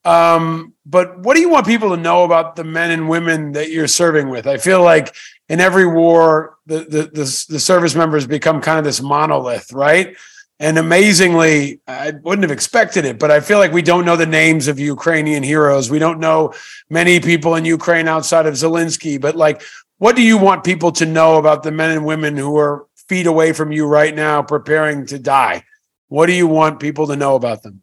Um, 0.04 0.74
but 0.84 1.18
what 1.20 1.34
do 1.34 1.40
you 1.40 1.48
want 1.48 1.66
people 1.66 1.90
to 1.90 1.96
know 1.96 2.24
about 2.24 2.56
the 2.56 2.64
men 2.64 2.90
and 2.90 3.08
women 3.08 3.52
that 3.52 3.70
you're 3.70 3.88
serving 3.88 4.28
with? 4.28 4.46
I 4.46 4.58
feel 4.58 4.82
like 4.82 5.14
in 5.48 5.60
every 5.60 5.86
war, 5.86 6.56
the 6.66 6.80
the 6.80 7.02
the, 7.04 7.46
the 7.48 7.60
service 7.60 7.94
members 7.94 8.26
become 8.26 8.60
kind 8.60 8.78
of 8.78 8.84
this 8.84 9.00
monolith, 9.00 9.72
right? 9.72 10.16
And 10.64 10.78
amazingly, 10.78 11.82
I 11.86 12.12
wouldn't 12.22 12.42
have 12.42 12.50
expected 12.50 13.04
it, 13.04 13.18
but 13.18 13.30
I 13.30 13.40
feel 13.40 13.58
like 13.58 13.74
we 13.74 13.82
don't 13.82 14.06
know 14.06 14.16
the 14.16 14.24
names 14.24 14.66
of 14.66 14.78
Ukrainian 14.78 15.42
heroes. 15.42 15.90
We 15.90 15.98
don't 15.98 16.20
know 16.20 16.54
many 16.88 17.20
people 17.20 17.54
in 17.56 17.66
Ukraine 17.66 18.08
outside 18.08 18.46
of 18.46 18.54
Zelensky. 18.54 19.20
But 19.20 19.36
like, 19.36 19.60
what 19.98 20.16
do 20.16 20.22
you 20.22 20.38
want 20.38 20.64
people 20.64 20.90
to 20.92 21.04
know 21.04 21.36
about 21.36 21.64
the 21.64 21.70
men 21.70 21.90
and 21.90 22.06
women 22.06 22.34
who 22.34 22.56
are 22.56 22.86
feet 22.96 23.26
away 23.26 23.52
from 23.52 23.72
you 23.72 23.86
right 23.86 24.14
now, 24.14 24.40
preparing 24.40 25.04
to 25.08 25.18
die? 25.18 25.64
What 26.08 26.28
do 26.28 26.32
you 26.32 26.46
want 26.46 26.80
people 26.80 27.06
to 27.08 27.16
know 27.16 27.34
about 27.34 27.62
them? 27.62 27.82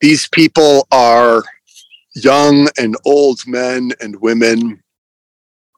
These 0.00 0.26
people 0.26 0.88
are 0.90 1.44
young 2.16 2.68
and 2.76 2.96
old 3.04 3.46
men 3.46 3.92
and 4.00 4.20
women 4.20 4.82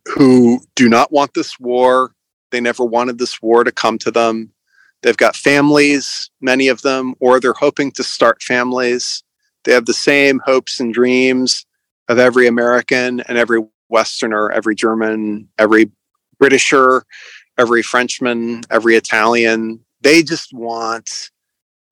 who 0.07 0.61
do 0.75 0.89
not 0.89 1.13
want 1.13 1.35
this 1.35 1.61
war. 1.61 2.15
They 2.51 2.63
never 2.63 2.83
wanted 2.83 3.19
this 3.19 3.43
war 3.43 3.63
to 3.63 3.73
come 3.73 3.99
to 3.99 4.11
them 4.11 4.55
They've 5.03 5.17
got 5.17 5.37
families, 5.37 6.31
many 6.41 6.69
of 6.69 6.83
them, 6.83 7.15
or 7.21 7.41
they're 7.41 7.53
hoping 7.53 7.91
to 7.93 8.05
start 8.05 8.43
families. 8.43 9.23
They 9.65 9.73
have 9.73 9.87
the 9.87 9.95
same 9.95 10.41
hopes 10.45 10.81
and 10.81 10.95
dreams 10.95 11.67
of 12.09 12.19
every 12.19 12.47
American 12.47 13.21
and 13.21 13.39
every 13.39 13.65
Westerner, 13.89 14.51
every 14.51 14.75
German, 14.75 15.49
every 15.59 15.91
Britisher, 16.39 17.05
every 17.59 17.83
Frenchman, 17.83 18.63
every 18.71 18.97
Italian. 18.97 19.81
They 20.01 20.23
just 20.23 20.53
want 20.53 21.31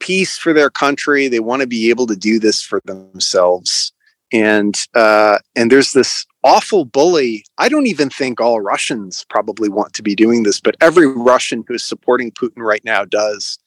peace 0.00 0.36
for 0.36 0.52
their 0.52 0.70
country. 0.70 1.28
They 1.28 1.40
want 1.40 1.62
to 1.62 1.68
be 1.68 1.90
able 1.90 2.06
to 2.06 2.16
do 2.16 2.38
this 2.38 2.62
for 2.62 2.80
themselves. 2.84 3.92
And 4.32 4.76
uh, 4.94 5.38
and 5.56 5.70
there's 5.72 5.92
this 5.92 6.26
awful 6.44 6.84
bully. 6.84 7.44
I 7.58 7.68
don't 7.68 7.86
even 7.86 8.10
think 8.10 8.40
all 8.40 8.60
Russians 8.60 9.26
probably 9.28 9.68
want 9.68 9.92
to 9.94 10.02
be 10.02 10.14
doing 10.14 10.44
this, 10.44 10.60
but 10.60 10.76
every 10.80 11.06
Russian 11.06 11.64
who 11.66 11.74
is 11.74 11.84
supporting 11.84 12.30
Putin 12.32 12.58
right 12.58 12.84
now 12.84 13.04
does. 13.04 13.58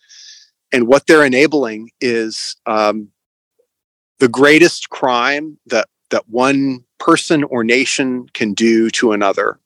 and 0.73 0.87
what 0.87 1.07
they're 1.07 1.25
enabling 1.25 1.91
is 2.01 2.55
um, 2.65 3.09
the 4.19 4.27
greatest 4.27 4.89
crime 4.89 5.57
that 5.67 5.87
that 6.09 6.27
one 6.29 6.83
person 6.99 7.43
or 7.45 7.63
nation 7.63 8.27
can 8.33 8.53
do 8.53 8.89
to 8.91 9.11
another, 9.11 9.59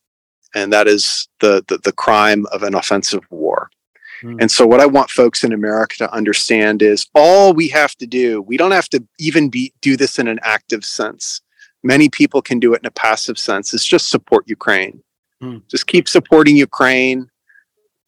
and 0.56 0.74
that 0.74 0.88
is 0.88 1.28
the 1.40 1.64
the, 1.68 1.78
the 1.80 1.94
crime 1.94 2.46
of 2.52 2.64
an 2.64 2.76
offensive 2.76 3.24
war. 3.30 3.70
Mm. 4.24 4.38
And 4.42 4.52
so, 4.52 4.66
what 4.66 4.80
I 4.80 4.86
want 4.86 5.10
folks 5.10 5.44
in 5.44 5.54
America 5.54 5.98
to 5.98 6.14
understand 6.14 6.82
is 6.82 7.08
all 7.14 7.54
we 7.54 7.68
have 7.70 7.96
to 7.96 8.08
do. 8.08 8.42
We 8.42 8.58
don't 8.58 8.72
have 8.72 8.90
to 8.90 9.04
even 9.20 9.50
be 9.50 9.74
do 9.82 9.98
this 9.98 10.20
in 10.20 10.28
an 10.28 10.40
active 10.42 10.84
sense. 10.84 11.42
Many 11.84 12.10
people 12.10 12.42
can 12.42 12.60
do 12.60 12.74
it 12.74 12.82
in 12.82 12.88
a 12.88 12.92
passive 12.92 13.38
sense. 13.38 13.74
Is 13.74 13.86
just 13.86 14.10
support 14.10 14.48
Ukraine. 14.48 15.02
Mm. 15.42 15.62
Just 15.70 15.88
keep 15.88 16.08
supporting 16.08 16.58
Ukraine. 16.58 17.30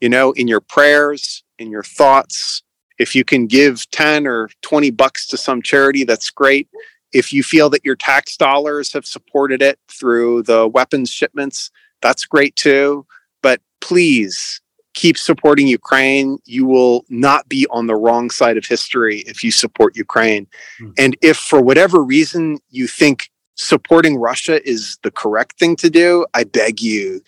You 0.01 0.09
know, 0.09 0.31
in 0.31 0.47
your 0.47 0.61
prayers, 0.61 1.43
in 1.57 1.69
your 1.69 1.83
thoughts. 1.83 2.63
If 2.97 3.15
you 3.15 3.23
can 3.23 3.47
give 3.47 3.89
10 3.91 4.27
or 4.27 4.49
20 4.61 4.91
bucks 4.91 5.25
to 5.27 5.37
some 5.37 5.61
charity, 5.61 6.03
that's 6.03 6.29
great. 6.29 6.67
If 7.13 7.31
you 7.31 7.43
feel 7.43 7.69
that 7.69 7.85
your 7.85 7.95
tax 7.95 8.35
dollars 8.35 8.91
have 8.93 9.05
supported 9.05 9.61
it 9.61 9.79
through 9.89 10.43
the 10.43 10.67
weapons 10.67 11.09
shipments, 11.09 11.71
that's 12.01 12.25
great 12.25 12.55
too. 12.55 13.05
But 13.41 13.61
please 13.81 14.61
keep 14.99 15.17
supporting 15.17 15.65
Ukraine. 15.65 16.39
You 16.45 16.65
will 16.65 17.05
not 17.07 17.47
be 17.47 17.65
on 17.71 17.87
the 17.87 17.95
wrong 17.95 18.29
side 18.29 18.57
of 18.57 18.65
history 18.65 19.19
if 19.19 19.45
you 19.45 19.51
support 19.51 19.95
Ukraine. 19.95 20.45
Mm. 20.81 20.93
And 20.97 21.17
if 21.21 21.37
for 21.37 21.61
whatever 21.61 22.03
reason 22.03 22.57
you 22.69 22.85
think 22.85 23.29
supporting 23.55 24.17
Russia 24.17 24.55
is 24.67 24.97
the 25.03 25.11
correct 25.11 25.57
thing 25.57 25.77
to 25.77 25.89
do, 25.89 26.25
I 26.33 26.43
beg 26.43 26.81
you, 26.81 27.21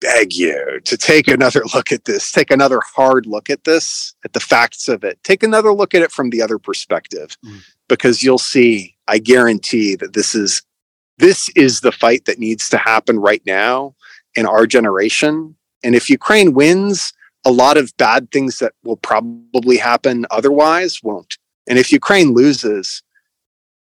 beg 0.00 0.32
you 0.32 0.80
to 0.86 0.96
take 0.96 1.28
another 1.28 1.62
look 1.74 1.92
at 1.92 2.06
this, 2.06 2.32
take 2.32 2.50
another 2.50 2.80
hard 2.96 3.26
look 3.26 3.50
at 3.50 3.64
this, 3.64 4.14
at 4.24 4.32
the 4.32 4.40
facts 4.40 4.88
of 4.88 5.04
it. 5.04 5.22
Take 5.22 5.42
another 5.42 5.74
look 5.74 5.94
at 5.94 6.00
it 6.00 6.12
from 6.12 6.30
the 6.30 6.40
other 6.40 6.58
perspective 6.58 7.36
mm. 7.44 7.60
because 7.90 8.22
you'll 8.22 8.38
see, 8.38 8.96
I 9.06 9.18
guarantee 9.18 9.96
that 9.96 10.14
this 10.14 10.34
is 10.34 10.62
this 11.18 11.50
is 11.50 11.80
the 11.80 11.92
fight 11.92 12.24
that 12.24 12.38
needs 12.38 12.70
to 12.70 12.78
happen 12.78 13.18
right 13.18 13.42
now 13.44 13.94
in 14.34 14.46
our 14.46 14.66
generation. 14.66 15.54
And 15.82 15.94
if 15.94 16.08
Ukraine 16.08 16.54
wins, 16.54 17.12
a 17.44 17.50
lot 17.50 17.76
of 17.76 17.96
bad 17.96 18.30
things 18.30 18.58
that 18.58 18.72
will 18.84 18.96
probably 18.96 19.76
happen 19.76 20.26
otherwise 20.30 21.02
won't. 21.02 21.38
And 21.68 21.78
if 21.78 21.92
Ukraine 21.92 22.32
loses, 22.32 23.02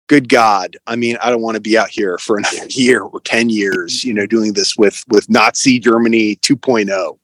good 0.09 0.29
God, 0.29 0.77
I 0.87 0.97
mean, 0.97 1.17
I 1.23 1.31
don't 1.31 1.43
want 1.43 1.57
to 1.57 1.61
be 1.61 1.77
out 1.77 1.89
here 1.89 2.19
for 2.19 2.37
another 2.39 2.67
year 2.69 3.03
or 3.03 3.21
10 3.21 3.51
years, 3.51 4.05
you 4.05 4.15
know, 4.15 4.27
doing 4.27 4.55
this 4.55 4.77
with, 4.77 5.05
with 5.09 5.29
Nazi 5.29 5.79
Germany 5.79 6.37
2.0. 6.37 7.19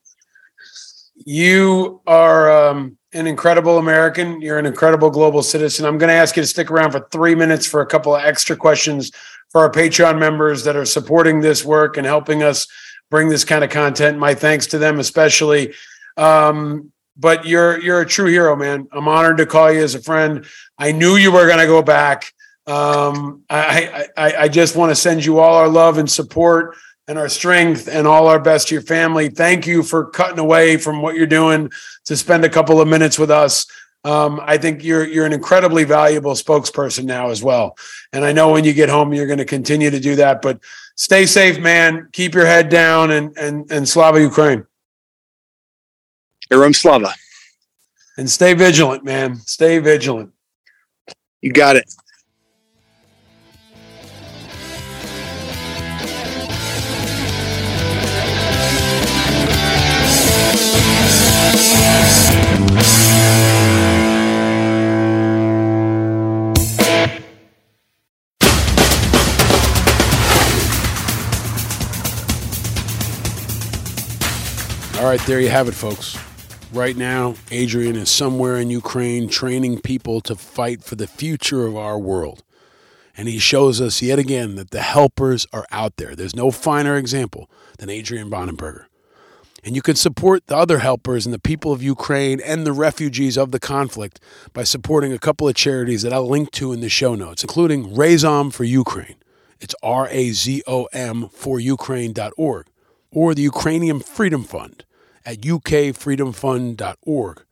You 1.24 2.01
are 2.07 2.68
um, 2.68 2.97
an 3.12 3.27
incredible 3.27 3.79
American. 3.79 4.41
You're 4.41 4.59
an 4.59 4.66
incredible 4.66 5.11
global 5.11 5.43
citizen. 5.43 5.87
I'm 5.87 5.99
going 5.99 6.09
to 6.09 6.14
ask 6.14 6.37
you 6.37 6.43
to 6.43 6.47
stick 6.47 6.70
around 6.70 6.93
for 6.93 7.09
three 7.11 7.35
minutes 7.35 7.66
for 7.66 7.81
a 7.81 7.87
couple 7.87 8.14
of 8.14 8.22
extra 8.22 8.55
questions 8.55 9.11
for 9.51 9.62
our 9.62 9.70
Patreon 9.70 10.18
members 10.18 10.64
that 10.64 10.77
are 10.77 10.85
supporting 10.85 11.41
this 11.41 11.64
work 11.64 11.97
and 11.97 12.07
helping 12.07 12.43
us 12.43 12.68
bring 13.11 13.28
this 13.28 13.44
kind 13.44 13.64
of 13.64 13.70
content. 13.70 14.18
My 14.18 14.34
thanks 14.34 14.66
to 14.68 14.78
them, 14.78 14.98
especially. 14.98 15.74
Um, 16.16 16.92
but 17.16 17.46
you're 17.46 17.80
you're 17.80 18.02
a 18.02 18.07
true 18.07 18.26
hero, 18.26 18.57
man. 18.57 18.88
I'm 18.92 19.09
honored 19.09 19.38
to 19.38 19.46
call 19.46 19.72
you 19.72 19.82
as 19.82 19.94
a 19.94 20.02
friend. 20.02 20.44
I 20.78 20.92
knew 20.92 21.16
you 21.16 21.32
were 21.32 21.46
going 21.46 21.59
to 21.59 21.66
go 21.66 21.82
back. 21.82 22.32
Um, 22.66 23.44
I, 23.48 24.09
I, 24.16 24.34
I 24.36 24.48
just 24.48 24.76
want 24.76 24.90
to 24.90 24.96
send 24.96 25.24
you 25.24 25.38
all 25.38 25.54
our 25.54 25.68
love 25.68 25.98
and 25.98 26.11
support 26.11 26.76
and 27.09 27.18
our 27.18 27.28
strength 27.28 27.88
and 27.88 28.07
all 28.07 28.26
our 28.26 28.40
best 28.40 28.68
to 28.68 28.74
your 28.74 28.82
family. 28.82 29.28
Thank 29.28 29.66
you 29.66 29.82
for 29.82 30.11
cutting 30.11 30.40
away 30.40 30.76
from 30.76 31.00
what 31.00 31.14
you're 31.14 31.26
doing 31.26 31.70
to 32.07 32.16
spend 32.16 32.44
a 32.44 32.48
couple 32.48 32.80
of 32.80 32.88
minutes 32.88 33.18
with 33.18 33.30
us. 33.30 33.66
Um, 34.07 34.40
I 34.44 34.57
think 34.57 34.84
you're 34.84 35.04
you're 35.04 35.26
an 35.26 35.32
incredibly 35.32 35.82
valuable 35.82 36.34
spokesperson 36.34 37.07
now 37.07 37.30
as 37.30 37.42
well. 37.42 37.76
And 38.12 38.24
I 38.24 38.32
know 38.32 38.52
when 38.52 38.62
you 38.62 38.72
get 38.72 38.88
home, 38.88 39.12
you're 39.12 39.26
going 39.26 39.40
to 39.40 39.44
continue 39.44 39.90
to 39.90 39.98
do 39.98 40.14
that. 40.14 40.42
But 40.42 40.61
stay 40.94 41.26
safe, 41.26 41.59
man. 41.59 42.09
Keep 42.12 42.32
your 42.32 42.46
head 42.46 42.68
down 42.68 43.11
and 43.11 43.36
and 43.36 43.68
and 43.68 43.88
Slava 43.88 44.20
Ukraine. 44.20 44.64
Heroyam 46.52 46.72
Slava. 46.72 47.14
And 48.16 48.30
stay 48.30 48.54
vigilant, 48.54 49.02
man. 49.02 49.38
Stay 49.40 49.80
vigilant. 49.80 50.30
You 51.40 51.52
got 51.52 51.74
it. 51.74 51.92
There 75.27 75.41
you 75.41 75.49
have 75.49 75.66
it, 75.66 75.74
folks. 75.74 76.16
Right 76.72 76.97
now, 76.97 77.35
Adrian 77.51 77.97
is 77.97 78.09
somewhere 78.09 78.59
in 78.59 78.70
Ukraine 78.70 79.29
training 79.29 79.81
people 79.81 80.20
to 80.20 80.37
fight 80.37 80.85
for 80.85 80.95
the 80.95 81.09
future 81.09 81.66
of 81.66 81.77
our 81.77 81.99
world. 81.99 82.45
And 83.16 83.27
he 83.27 83.41
shows 83.41 83.81
us 83.81 84.01
yet 84.01 84.20
again 84.20 84.55
that 84.55 84.70
the 84.70 84.83
helpers 84.83 85.45
are 85.53 85.66
out 85.72 85.97
there. 85.97 86.14
There's 86.14 86.37
no 86.37 86.53
finer 86.53 86.97
example 86.97 87.51
than 87.79 87.91
Adrian 87.91 88.31
Bonenberger. 88.31 88.85
And 89.64 89.74
you 89.74 89.83
can 89.83 89.97
support 89.97 90.47
the 90.47 90.57
other 90.57 90.79
helpers 90.79 91.27
and 91.27 91.35
the 91.35 91.41
people 91.41 91.72
of 91.72 91.83
Ukraine 91.83 92.41
and 92.41 92.64
the 92.64 92.72
refugees 92.72 93.37
of 93.37 93.51
the 93.51 93.59
conflict 93.59 94.20
by 94.53 94.62
supporting 94.62 95.12
a 95.12 95.18
couple 95.18 95.49
of 95.49 95.57
charities 95.57 96.03
that 96.03 96.12
I'll 96.12 96.29
link 96.29 96.53
to 96.53 96.72
in 96.72 96.81
the 96.81 96.89
show 96.89 97.16
notes, 97.16 97.43
including 97.43 97.97
Razom 97.97 98.53
for 98.53 98.62
Ukraine. 98.62 99.16
It's 99.61 99.74
R 99.83 100.07
A 100.09 100.31
Z 100.31 100.62
O 100.68 100.85
M 100.93 101.29
for 101.31 101.59
Ukraine.org, 101.59 102.66
or 103.11 103.35
the 103.35 103.43
Ukrainian 103.43 103.99
Freedom 103.99 104.45
Fund 104.45 104.85
at 105.27 105.41
ukfreedomfund.org 105.41 107.45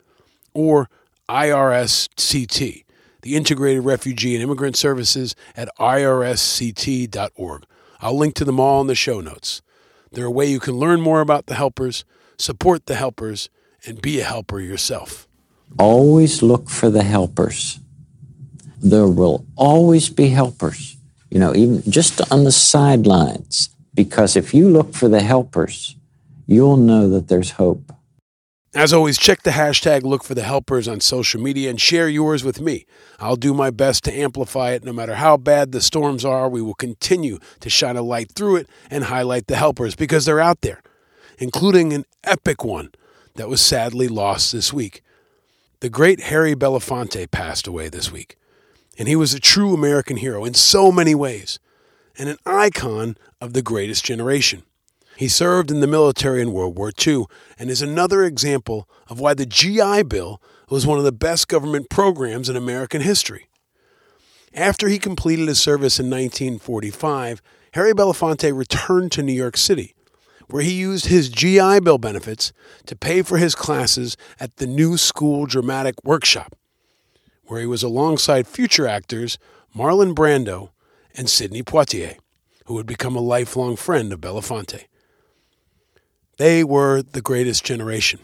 or 0.54 0.88
IRISCT, 1.28 2.84
the 3.22 3.36
Integrated 3.36 3.84
Refugee 3.84 4.34
and 4.34 4.42
Immigrant 4.42 4.76
Services 4.76 5.34
at 5.56 5.68
irisct.org. 5.78 7.64
I'll 8.00 8.16
link 8.16 8.34
to 8.36 8.44
them 8.44 8.60
all 8.60 8.80
in 8.80 8.86
the 8.86 8.94
show 8.94 9.20
notes. 9.20 9.60
They're 10.12 10.26
a 10.26 10.30
way 10.30 10.46
you 10.46 10.60
can 10.60 10.74
learn 10.74 11.00
more 11.00 11.20
about 11.20 11.46
the 11.46 11.54
helpers, 11.54 12.04
support 12.38 12.86
the 12.86 12.94
helpers, 12.94 13.50
and 13.86 14.00
be 14.00 14.20
a 14.20 14.24
helper 14.24 14.60
yourself. 14.60 15.26
Always 15.78 16.42
look 16.42 16.70
for 16.70 16.90
the 16.90 17.02
helpers. 17.02 17.80
There 18.78 19.08
will 19.08 19.46
always 19.56 20.10
be 20.10 20.28
helpers, 20.28 20.96
you 21.30 21.40
know, 21.40 21.54
even 21.54 21.82
just 21.90 22.20
on 22.30 22.44
the 22.44 22.52
sidelines. 22.52 23.70
Because 23.94 24.36
if 24.36 24.52
you 24.52 24.68
look 24.68 24.94
for 24.94 25.08
the 25.08 25.22
helpers, 25.22 25.96
you'll 26.46 26.76
know 26.76 27.08
that 27.10 27.28
there's 27.28 27.52
hope. 27.52 27.92
As 28.74 28.92
always, 28.92 29.18
check 29.18 29.42
the 29.42 29.50
hashtag 29.50 30.02
Look 30.02 30.24
for 30.24 30.34
the 30.34 30.42
Helpers 30.42 30.88
on 30.88 30.98
social 30.98 31.40
media 31.40 31.70
and 31.70 31.80
share 31.80 32.08
yours 32.08 32.42
with 32.42 32.60
me. 32.60 32.86
I'll 33.20 33.36
do 33.36 33.54
my 33.54 33.70
best 33.70 34.02
to 34.04 34.12
amplify 34.12 34.72
it. 34.72 34.82
No 34.82 34.92
matter 34.92 35.14
how 35.14 35.36
bad 35.36 35.70
the 35.70 35.80
storms 35.80 36.24
are, 36.24 36.48
we 36.48 36.60
will 36.60 36.74
continue 36.74 37.38
to 37.60 37.70
shine 37.70 37.96
a 37.96 38.02
light 38.02 38.32
through 38.32 38.56
it 38.56 38.68
and 38.90 39.04
highlight 39.04 39.46
the 39.46 39.54
helpers 39.54 39.94
because 39.94 40.24
they're 40.24 40.40
out 40.40 40.62
there, 40.62 40.82
including 41.38 41.92
an 41.92 42.04
epic 42.24 42.64
one 42.64 42.90
that 43.36 43.48
was 43.48 43.60
sadly 43.60 44.08
lost 44.08 44.52
this 44.52 44.72
week. 44.72 45.02
The 45.78 45.88
great 45.88 46.22
Harry 46.22 46.56
Belafonte 46.56 47.30
passed 47.30 47.68
away 47.68 47.88
this 47.88 48.10
week, 48.10 48.36
and 48.98 49.06
he 49.06 49.14
was 49.14 49.34
a 49.34 49.40
true 49.40 49.72
American 49.72 50.16
hero 50.16 50.44
in 50.44 50.54
so 50.54 50.90
many 50.90 51.14
ways 51.14 51.60
and 52.18 52.28
an 52.28 52.38
icon 52.44 53.16
of 53.40 53.52
the 53.52 53.62
greatest 53.62 54.04
generation. 54.04 54.64
He 55.16 55.28
served 55.28 55.70
in 55.70 55.80
the 55.80 55.86
military 55.86 56.42
in 56.42 56.52
World 56.52 56.76
War 56.76 56.92
II 57.06 57.26
and 57.58 57.70
is 57.70 57.82
another 57.82 58.24
example 58.24 58.88
of 59.08 59.20
why 59.20 59.34
the 59.34 59.46
GI 59.46 60.04
Bill 60.04 60.40
was 60.68 60.86
one 60.86 60.98
of 60.98 61.04
the 61.04 61.12
best 61.12 61.46
government 61.48 61.88
programs 61.88 62.48
in 62.48 62.56
American 62.56 63.00
history. 63.00 63.48
After 64.52 64.88
he 64.88 64.98
completed 64.98 65.48
his 65.48 65.60
service 65.60 65.98
in 65.98 66.06
1945, 66.06 67.42
Harry 67.72 67.92
Belafonte 67.92 68.56
returned 68.56 69.12
to 69.12 69.22
New 69.22 69.32
York 69.32 69.56
City, 69.56 69.94
where 70.48 70.62
he 70.62 70.72
used 70.72 71.06
his 71.06 71.28
GI 71.28 71.80
Bill 71.80 71.98
benefits 71.98 72.52
to 72.86 72.96
pay 72.96 73.22
for 73.22 73.38
his 73.38 73.54
classes 73.54 74.16
at 74.38 74.56
the 74.56 74.66
New 74.66 74.96
School 74.96 75.46
Dramatic 75.46 75.96
Workshop, 76.04 76.56
where 77.44 77.60
he 77.60 77.66
was 77.66 77.82
alongside 77.82 78.46
future 78.46 78.86
actors 78.86 79.38
Marlon 79.76 80.14
Brando 80.14 80.70
and 81.16 81.28
Sidney 81.28 81.62
Poitier, 81.62 82.16
who 82.66 82.74
would 82.74 82.86
become 82.86 83.16
a 83.16 83.20
lifelong 83.20 83.76
friend 83.76 84.12
of 84.12 84.20
Belafonte. 84.20 84.84
They 86.36 86.64
were 86.64 87.02
the 87.02 87.20
greatest 87.20 87.64
generation, 87.64 88.20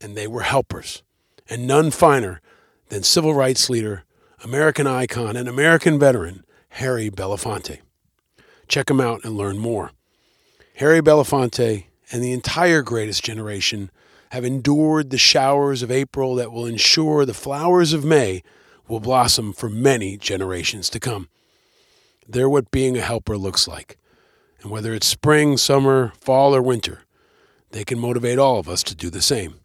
and 0.00 0.16
they 0.16 0.26
were 0.26 0.42
helpers, 0.42 1.02
and 1.48 1.66
none 1.66 1.90
finer 1.90 2.40
than 2.88 3.02
civil 3.02 3.34
rights 3.34 3.68
leader, 3.68 4.04
American 4.42 4.86
icon, 4.86 5.36
and 5.36 5.48
American 5.48 5.98
veteran 5.98 6.44
Harry 6.70 7.10
Belafonte. 7.10 7.80
Check 8.68 8.88
him 8.88 9.00
out 9.00 9.22
and 9.24 9.36
learn 9.36 9.58
more. 9.58 9.90
Harry 10.76 11.02
Belafonte 11.02 11.84
and 12.10 12.22
the 12.22 12.32
entire 12.32 12.80
greatest 12.80 13.22
generation 13.22 13.90
have 14.30 14.44
endured 14.44 15.10
the 15.10 15.18
showers 15.18 15.82
of 15.82 15.90
April 15.90 16.34
that 16.36 16.52
will 16.52 16.64
ensure 16.64 17.26
the 17.26 17.34
flowers 17.34 17.92
of 17.92 18.04
May 18.04 18.42
will 18.88 19.00
blossom 19.00 19.52
for 19.52 19.68
many 19.68 20.16
generations 20.16 20.88
to 20.90 21.00
come. 21.00 21.28
They're 22.26 22.48
what 22.48 22.70
being 22.70 22.96
a 22.96 23.02
helper 23.02 23.36
looks 23.36 23.68
like. 23.68 23.98
And 24.62 24.70
whether 24.70 24.94
it's 24.94 25.06
spring, 25.06 25.56
summer, 25.56 26.12
fall, 26.18 26.54
or 26.54 26.62
winter, 26.62 27.00
they 27.70 27.84
can 27.84 27.98
motivate 27.98 28.38
all 28.38 28.58
of 28.58 28.68
us 28.68 28.82
to 28.84 28.94
do 28.94 29.10
the 29.10 29.22
same. 29.22 29.60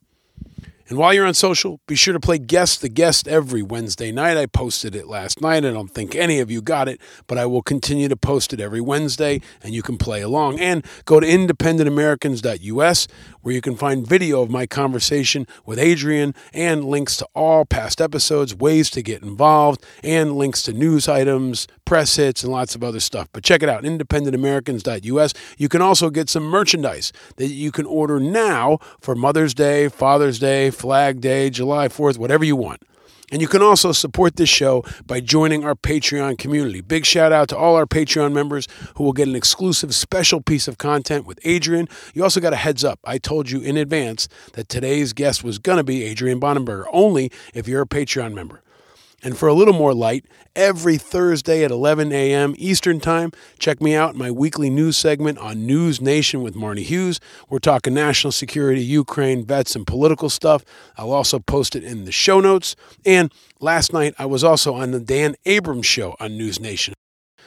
And 0.88 0.99
while 0.99 1.13
you're 1.13 1.25
on 1.25 1.33
social, 1.33 1.79
be 1.88 1.95
sure 1.95 2.13
to 2.13 2.19
play 2.19 2.38
Guess 2.38 2.77
the 2.77 2.89
Guest 2.89 3.27
every 3.27 3.63
Wednesday 3.63 4.11
night. 4.11 4.38
I 4.38 4.45
posted 4.45 4.95
it 4.95 5.07
last 5.07 5.41
night. 5.41 5.65
I 5.65 5.71
don't 5.71 5.89
think 5.89 6.13
any 6.15 6.39
of 6.39 6.51
you 6.51 6.61
got 6.61 6.88
it, 6.88 7.01
but 7.25 7.39
I 7.39 7.47
will 7.47 7.63
continue 7.63 8.07
to 8.07 8.15
post 8.15 8.53
it 8.53 8.59
every 8.59 8.81
Wednesday 8.81 9.41
and 9.63 9.73
you 9.73 9.81
can 9.81 9.97
play 9.97 10.21
along. 10.21 10.59
And 10.59 10.86
go 11.05 11.19
to 11.19 11.25
independentamericans.us 11.25 13.07
where 13.41 13.53
you 13.53 13.61
can 13.61 13.75
find 13.75 14.07
video 14.07 14.41
of 14.41 14.49
my 14.49 14.65
conversation 14.65 15.47
with 15.65 15.79
Adrian 15.79 16.36
and 16.53 16.86
links 16.86 17.17
to 17.17 17.27
all 17.33 17.65
past 17.65 17.99
episodes, 17.99 18.55
ways 18.55 18.89
to 18.91 19.01
get 19.01 19.23
involved, 19.23 19.83
and 20.03 20.36
links 20.36 20.61
to 20.63 20.73
news 20.73 21.07
items, 21.07 21.67
press 21.86 22.15
hits, 22.15 22.43
and 22.43 22.51
lots 22.51 22.75
of 22.75 22.83
other 22.83 22.99
stuff. 22.99 23.27
But 23.31 23.43
check 23.43 23.61
it 23.61 23.69
out, 23.69 23.83
independentamericans.us. 23.83 25.33
You 25.57 25.69
can 25.69 25.81
also 25.81 26.09
get 26.09 26.29
some 26.29 26.43
merchandise 26.43 27.13
that 27.38 27.47
you 27.47 27.71
can 27.71 27.86
order 27.86 28.19
now 28.19 28.79
for 28.99 29.15
Mother's 29.15 29.53
Day, 29.53 29.89
Father's 29.89 30.39
Day, 30.39 30.71
Flag 30.76 31.21
Day, 31.21 31.49
July 31.49 31.88
4th, 31.88 32.17
whatever 32.17 32.43
you 32.43 32.55
want. 32.55 32.84
And 33.32 33.41
you 33.41 33.47
can 33.47 33.63
also 33.63 33.91
support 33.91 34.36
this 34.36 34.49
show 34.49 34.86
by 35.07 35.19
joining 35.19 35.65
our 35.65 35.73
Patreon 35.73 36.38
community. 36.38 36.82
Big 36.82 37.05
shout 37.05 37.32
out 37.32 37.49
to 37.49 37.57
all 37.57 37.76
our 37.76 37.88
Patreon 37.88 38.34
members 38.34 38.67
who 38.95 39.03
will 39.03 39.13
get 39.13 39.28
an 39.28 39.36
exclusive 39.36 39.95
special 39.95 40.41
piece 40.41 40.67
of 40.67 40.78
content 40.78 41.26
with 41.26 41.39
Adrian. 41.43 41.89
You 42.13 42.23
also 42.23 42.39
got 42.39 42.53
a 42.53 42.57
heads 42.57 42.84
up. 42.84 42.99
I 43.03 43.17
told 43.17 43.49
you 43.49 43.61
in 43.61 43.78
advance 43.78 44.28
that 44.53 44.69
today's 44.69 45.11
guest 45.11 45.43
was 45.43 45.57
going 45.57 45.78
to 45.78 45.84
be 45.84 46.03
Adrian 46.03 46.39
Bonenberger, 46.39 46.86
only 46.93 47.32
if 47.53 47.67
you're 47.67 47.82
a 47.82 47.88
Patreon 47.88 48.34
member. 48.34 48.61
And 49.26 49.36
for 49.36 49.47
a 49.47 49.55
little 49.55 49.73
more 49.73 49.95
light, 49.95 50.23
every 50.55 50.99
Thursday 50.99 51.63
at 51.63 51.71
11 51.71 52.11
a.m. 52.11 52.53
Eastern 52.59 52.99
Time, 52.99 53.32
check 53.57 53.82
me 53.82 53.95
out 53.95 54.13
in 54.13 54.19
my 54.19 54.30
weekly 54.30 54.69
news 54.69 54.97
segment 54.97 55.39
on 55.39 55.65
News 55.65 55.99
Nation 55.99 56.43
with 56.43 56.53
Marni 56.53 56.84
Hughes. 56.84 57.19
We're 57.49 57.57
talking 57.57 57.95
national 57.95 58.34
security, 58.34 58.84
Ukraine, 58.84 59.43
vets, 59.43 59.76
and 59.76 59.88
political 59.88 60.30
stuff. 60.30 60.63
I'll 60.95 61.11
also 61.11 61.39
post 61.39 61.76
it 61.76 61.84
in 61.84 62.05
the 62.05 62.11
show 62.11 62.39
notes. 62.39 62.76
And 63.03 63.34
last 63.59 63.93
night, 63.93 64.13
I 64.19 64.28
was 64.28 64.43
also 64.43 64.76
on 64.76 64.91
the 64.91 64.99
Dan 64.99 65.34
Abrams 65.47 65.88
show 65.88 66.15
on 66.19 66.38
News 66.38 66.59
Nation. 66.59 66.93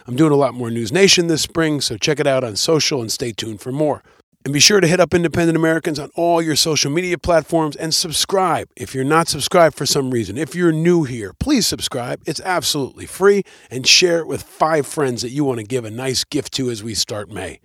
I'm 0.05 0.17
doing 0.17 0.33
a 0.33 0.37
lot 0.37 0.55
more 0.55 0.73
News 0.73 0.91
Nation 0.91 1.29
this 1.29 1.43
spring, 1.43 1.81
so 1.81 1.97
check 1.97 2.19
it 2.19 2.27
out 2.27 2.43
on 2.43 2.57
social 2.57 3.01
and 3.01 3.13
stay 3.13 3.31
tuned 3.31 3.61
for 3.61 3.71
more. 3.71 4.03
And 4.49 4.53
be 4.55 4.61
sure 4.61 4.81
to 4.81 4.87
hit 4.87 4.99
up 4.99 5.13
Independent 5.13 5.59
Americans 5.59 5.99
on 5.99 6.09
all 6.15 6.41
your 6.41 6.57
social 6.57 6.91
media 6.91 7.19
platforms 7.19 7.77
and 7.77 7.95
subscribe 7.95 8.71
if 8.77 8.95
you're 8.95 9.05
not 9.05 9.29
subscribed 9.29 9.77
for 9.77 9.85
some 9.85 10.11
reason. 10.11 10.39
If 10.39 10.55
you're 10.55 10.73
new 10.73 11.05
here, 11.05 11.35
please 11.35 11.67
subscribe. 11.67 12.23
It's 12.25 12.41
absolutely 12.41 13.05
free 13.05 13.43
and 13.71 13.87
share 13.87 14.21
it 14.21 14.27
with 14.27 14.43
five 14.43 14.87
friends 14.87 15.21
that 15.21 15.33
you 15.33 15.45
want 15.45 15.59
to 15.61 15.67
give 15.67 15.85
a 15.85 15.91
nice 15.91 16.25
gift 16.25 16.55
to 16.55 16.71
as 16.71 16.83
we 16.83 16.95
start 16.95 17.31
May. 17.31 17.61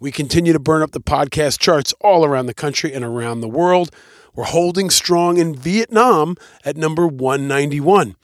We 0.00 0.10
continue 0.10 0.54
to 0.54 0.58
burn 0.58 0.80
up 0.80 0.92
the 0.92 1.02
podcast 1.02 1.60
charts 1.60 1.92
all 2.00 2.24
around 2.24 2.46
the 2.46 2.54
country 2.54 2.94
and 2.94 3.04
around 3.04 3.42
the 3.42 3.46
world. 3.46 3.90
We're 4.34 4.44
holding 4.44 4.88
strong 4.88 5.36
in 5.36 5.54
Vietnam 5.54 6.36
at 6.64 6.78
number 6.78 7.06
191 7.06 8.16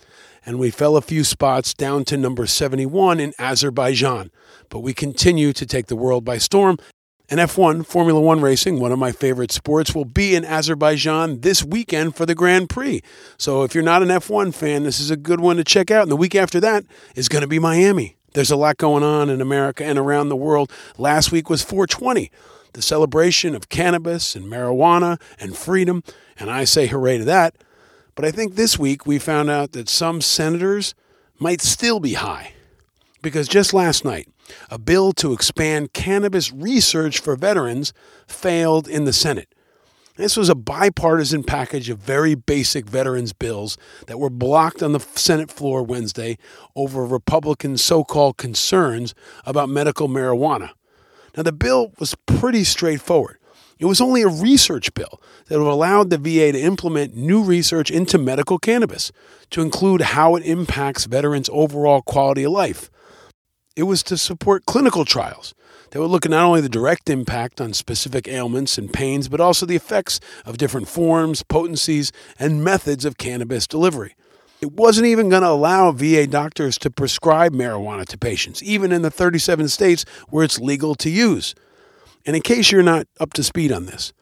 and 0.47 0.59
we 0.59 0.71
fell 0.71 0.97
a 0.97 1.03
few 1.03 1.25
spots 1.25 1.75
down 1.75 2.07
to 2.07 2.17
number 2.17 2.47
71 2.47 3.21
in 3.21 3.35
Azerbaijan. 3.39 4.31
But 4.71 4.81
we 4.81 4.95
continue 4.95 5.53
to 5.53 5.67
take 5.67 5.89
the 5.89 5.97
world 5.97 6.25
by 6.25 6.39
storm 6.39 6.79
and 7.31 7.41
F1, 7.41 7.85
Formula 7.85 8.21
One 8.21 8.41
racing, 8.41 8.81
one 8.81 8.93
of 8.93 8.99
my 8.99 9.13
favorite 9.13 9.53
sports, 9.53 9.95
will 9.95 10.07
be 10.07 10.35
in 10.35 10.45
Azerbaijan 10.45 11.41
this 11.41 11.63
weekend 11.63 12.17
for 12.17 12.25
the 12.25 12.35
Grand 12.35 12.71
Prix. 12.71 13.03
So 13.37 13.65
if 13.65 13.75
you're 13.75 13.85
not 13.85 14.03
an 14.03 14.09
F1 14.09 14.55
fan, 14.55 14.85
this 14.85 14.99
is 14.99 15.11
a 15.11 15.17
good 15.17 15.41
one 15.41 15.57
to 15.57 15.65
check 15.65 15.91
out. 15.91 16.03
And 16.03 16.11
the 16.11 16.17
week 16.17 16.35
after 16.35 16.59
that 16.61 16.85
is 17.15 17.29
going 17.29 17.43
to 17.43 17.49
be 17.49 17.59
Miami. 17.59 18.17
There's 18.33 18.51
a 18.51 18.57
lot 18.57 18.79
going 18.79 19.03
on 19.03 19.29
in 19.31 19.41
America 19.41 19.85
and 19.85 19.99
around 19.99 20.29
the 20.29 20.37
world. 20.37 20.73
Last 20.97 21.31
week 21.31 21.51
was 21.51 21.63
420, 21.63 22.31
the 22.73 22.83
celebration 22.83 23.55
of 23.55 23.69
cannabis 23.69 24.35
and 24.35 24.47
marijuana 24.47 25.21
and 25.39 25.57
freedom. 25.57 26.03
And 26.39 26.51
I 26.51 26.65
say 26.65 26.87
hooray 26.87 27.19
to 27.19 27.25
that. 27.25 27.55
But 28.15 28.25
I 28.25 28.31
think 28.31 28.55
this 28.55 28.79
week 28.79 29.07
we 29.07 29.19
found 29.19 29.51
out 29.51 29.73
that 29.73 29.89
some 29.89 30.21
senators 30.21 30.95
might 31.39 31.61
still 31.61 32.01
be 32.01 32.15
high. 32.15 32.55
Because 33.21 33.49
just 33.49 33.75
last 33.75 34.05
night, 34.05 34.29
a 34.71 34.79
bill 34.79 35.13
to 35.15 35.33
expand 35.33 35.93
cannabis 35.93 36.53
research 36.53 37.19
for 37.19 37.37
veterans 37.37 37.93
failed 38.27 38.89
in 38.89 39.05
the 39.05 39.13
Senate. 39.13 39.55
This 40.17 40.37
was 40.37 40.49
a 40.49 40.57
bipartisan 40.57 41.45
package 41.45 41.89
of 41.89 41.99
very 41.99 42.35
basic 42.35 42.87
veterans 42.87 43.33
bills 43.33 43.79
that 44.09 44.19
were 44.19 44.31
blocked 44.31 44.83
on 44.83 44.93
the 44.93 44.99
Senate 44.99 45.49
floor 45.49 45.85
Wednesday 45.85 46.39
over 46.75 47.07
Republican 47.07 47.77
so 47.77 48.03
called 48.03 48.37
concerns 48.37 49.15
about 49.47 49.69
medical 49.69 50.09
marijuana. 50.09 50.71
Now, 51.37 51.45
the 51.45 51.53
bill 51.53 51.93
was 52.01 52.17
pretty 52.27 52.65
straightforward. 52.65 53.39
It 53.79 53.85
was 53.85 54.01
only 54.01 54.23
a 54.23 54.29
research 54.29 54.93
bill 54.95 55.21
that 55.47 55.59
would 55.59 55.71
allow 55.71 56.03
the 56.03 56.19
VA 56.19 56.51
to 56.51 56.61
implement 56.61 57.17
new 57.17 57.41
research 57.41 57.89
into 57.89 58.19
medical 58.19 58.59
cannabis 58.59 59.13
to 59.51 59.63
include 59.63 60.01
how 60.01 60.35
it 60.35 60.45
impacts 60.45 61.05
veterans' 61.05 61.49
overall 61.53 62.03
quality 62.03 62.43
of 62.43 62.51
life. 62.51 62.91
It 63.79 63.85
was 63.85 64.03
to 64.05 64.19
support 64.19 64.67
clinical 64.67 65.05
trials 65.05 65.55
that 65.91 66.01
would 66.01 66.11
look 66.11 66.27
at 66.27 66.33
not 66.33 66.45
only 66.45 66.61
the 66.61 66.69
direct 66.69 67.09
impact 67.09 67.61
on 67.61 67.73
specific 67.73 68.27
ailments 68.27 68.77
and 68.77 68.93
pains, 68.93 69.29
but 69.29 69.41
also 69.41 69.67
the 69.67 69.77
effects 69.77 70.19
of 70.45 70.59
different 70.59 70.89
forms, 70.89 71.45
potencies, 71.45 72.11
and 72.41 72.65
methods 72.65 73.05
of 73.05 73.19
cannabis 73.19 73.69
delivery. 73.69 74.17
It 74.61 74.73
wasn't 74.73 75.07
even 75.07 75.29
going 75.29 75.43
to 75.43 75.51
allow 75.51 75.93
VA 75.93 76.27
doctors 76.27 76.77
to 76.79 76.91
prescribe 76.91 77.53
marijuana 77.53 78.05
to 78.07 78.19
patients, 78.19 78.65
even 78.65 78.91
in 78.91 79.03
the 79.03 79.13
37 79.13 79.69
states 79.69 80.05
where 80.29 80.43
it's 80.43 80.59
legal 80.59 80.97
to 80.97 81.09
use. 81.09 81.55
And 82.27 82.35
in 82.35 82.43
case 82.43 82.73
you're 82.73 82.83
not 82.83 83.07
up 83.21 83.33
to 83.35 83.45
speed 83.45 83.71
on 83.71 83.87
this, 83.87 84.13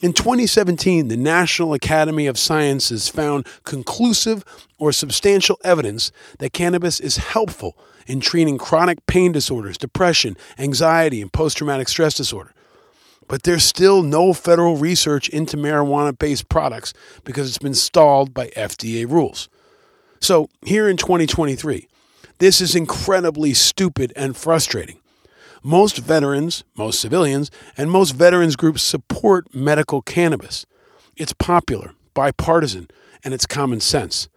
in 0.00 0.14
2017, 0.14 1.08
the 1.08 1.18
National 1.18 1.74
Academy 1.74 2.26
of 2.26 2.38
Sciences 2.38 3.10
found 3.10 3.46
conclusive 3.64 4.42
or 4.78 4.90
substantial 4.90 5.58
evidence 5.62 6.12
that 6.38 6.54
cannabis 6.54 6.98
is 6.98 7.18
helpful 7.18 7.76
in 8.06 8.20
treating 8.20 8.58
chronic 8.58 9.04
pain 9.06 9.32
disorders, 9.32 9.78
depression, 9.78 10.36
anxiety, 10.58 11.20
and 11.20 11.32
post 11.32 11.58
traumatic 11.58 11.88
stress 11.88 12.14
disorder. 12.14 12.52
But 13.28 13.44
there's 13.44 13.64
still 13.64 14.02
no 14.02 14.32
federal 14.32 14.76
research 14.76 15.28
into 15.28 15.56
marijuana 15.56 16.18
based 16.18 16.48
products 16.48 16.92
because 17.24 17.48
it's 17.48 17.58
been 17.58 17.74
stalled 17.74 18.34
by 18.34 18.48
FDA 18.48 19.08
rules. 19.08 19.48
So, 20.20 20.48
here 20.64 20.88
in 20.88 20.96
2023, 20.96 21.88
this 22.38 22.60
is 22.60 22.74
incredibly 22.74 23.54
stupid 23.54 24.12
and 24.16 24.36
frustrating. 24.36 24.98
Most 25.62 25.98
veterans, 25.98 26.64
most 26.76 27.00
civilians, 27.00 27.50
and 27.76 27.90
most 27.90 28.12
veterans 28.12 28.56
groups 28.56 28.82
support 28.82 29.54
medical 29.54 30.02
cannabis. 30.02 30.66
It's 31.16 31.32
popular, 31.32 31.94
bipartisan, 32.14 32.88
and 33.24 33.32
it's 33.32 33.46
common 33.46 33.80
sense. 33.80 34.28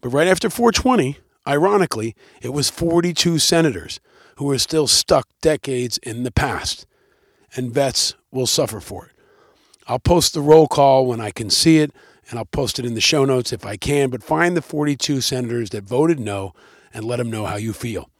But 0.00 0.10
right 0.10 0.28
after 0.28 0.48
420, 0.48 1.18
ironically, 1.46 2.14
it 2.40 2.52
was 2.52 2.70
42 2.70 3.38
senators 3.38 4.00
who 4.36 4.46
were 4.46 4.58
still 4.58 4.86
stuck 4.86 5.28
decades 5.40 5.98
in 5.98 6.22
the 6.22 6.30
past, 6.30 6.86
and 7.54 7.72
vets 7.72 8.14
will 8.30 8.46
suffer 8.46 8.80
for 8.80 9.06
it. 9.06 9.12
I'll 9.88 9.98
post 9.98 10.34
the 10.34 10.40
roll 10.40 10.66
call 10.66 11.06
when 11.06 11.20
I 11.20 11.30
can 11.30 11.48
see 11.48 11.78
it, 11.78 11.92
and 12.28 12.38
I'll 12.38 12.44
post 12.44 12.78
it 12.78 12.84
in 12.84 12.94
the 12.94 13.00
show 13.00 13.24
notes 13.24 13.52
if 13.52 13.64
I 13.64 13.76
can, 13.76 14.10
but 14.10 14.22
find 14.22 14.56
the 14.56 14.62
42 14.62 15.20
senators 15.20 15.70
that 15.70 15.84
voted 15.84 16.18
no 16.18 16.52
and 16.92 17.04
let 17.04 17.16
them 17.16 17.30
know 17.30 17.46
how 17.46 17.56
you 17.56 17.72
feel. 17.72 18.10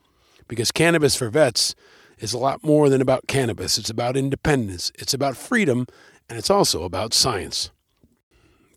Because 0.48 0.70
cannabis 0.70 1.16
for 1.16 1.28
vets 1.28 1.74
is 2.18 2.32
a 2.32 2.38
lot 2.38 2.62
more 2.62 2.88
than 2.88 3.00
about 3.00 3.26
cannabis. 3.26 3.78
It's 3.78 3.90
about 3.90 4.16
independence, 4.16 4.92
it's 4.94 5.12
about 5.12 5.36
freedom, 5.36 5.86
and 6.28 6.38
it's 6.38 6.50
also 6.50 6.84
about 6.84 7.12
science. 7.12 7.70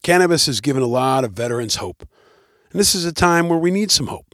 Cannabis 0.02 0.46
has 0.48 0.62
given 0.62 0.82
a 0.82 0.88
lot 0.88 1.24
of 1.24 1.34
veterans 1.34 1.76
hope, 1.76 2.08
and 2.72 2.80
this 2.80 2.96
is 2.96 3.06
a 3.06 3.14
time 3.14 3.50
where 3.50 3.60
we 3.60 3.72
need 3.72 3.92
some 3.92 4.08
hope. 4.08 4.29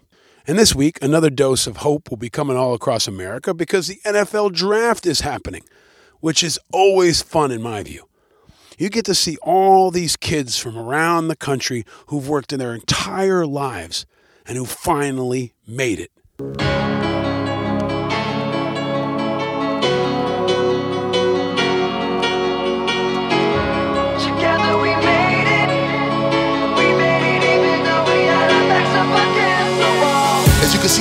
And 0.47 0.59
this 0.59 0.75
week, 0.75 0.99
another 1.01 1.31
dose 1.31 1.65
of 1.65 1.77
hope 1.77 2.11
will 2.11 2.17
be 2.17 2.29
coming 2.29 2.55
all 2.55 2.75
across 2.75 3.07
America 3.07 3.51
because 3.51 3.87
the 3.87 3.99
NFL 4.05 4.53
draft 4.53 5.07
is 5.07 5.21
happening, 5.21 5.63
which 6.19 6.43
is 6.43 6.59
always 6.71 7.23
fun 7.23 7.51
in 7.51 7.63
my 7.63 7.81
view. 7.81 8.07
You 8.77 8.89
get 8.89 9.05
to 9.05 9.15
see 9.15 9.37
all 9.41 9.89
these 9.89 10.15
kids 10.15 10.59
from 10.59 10.77
around 10.77 11.29
the 11.29 11.35
country 11.35 11.83
who've 12.07 12.27
worked 12.29 12.53
in 12.53 12.59
their 12.59 12.75
entire 12.75 13.47
lives 13.47 14.05
and 14.45 14.55
who 14.55 14.65
finally 14.65 15.53
made 15.65 15.99
it. 15.99 16.74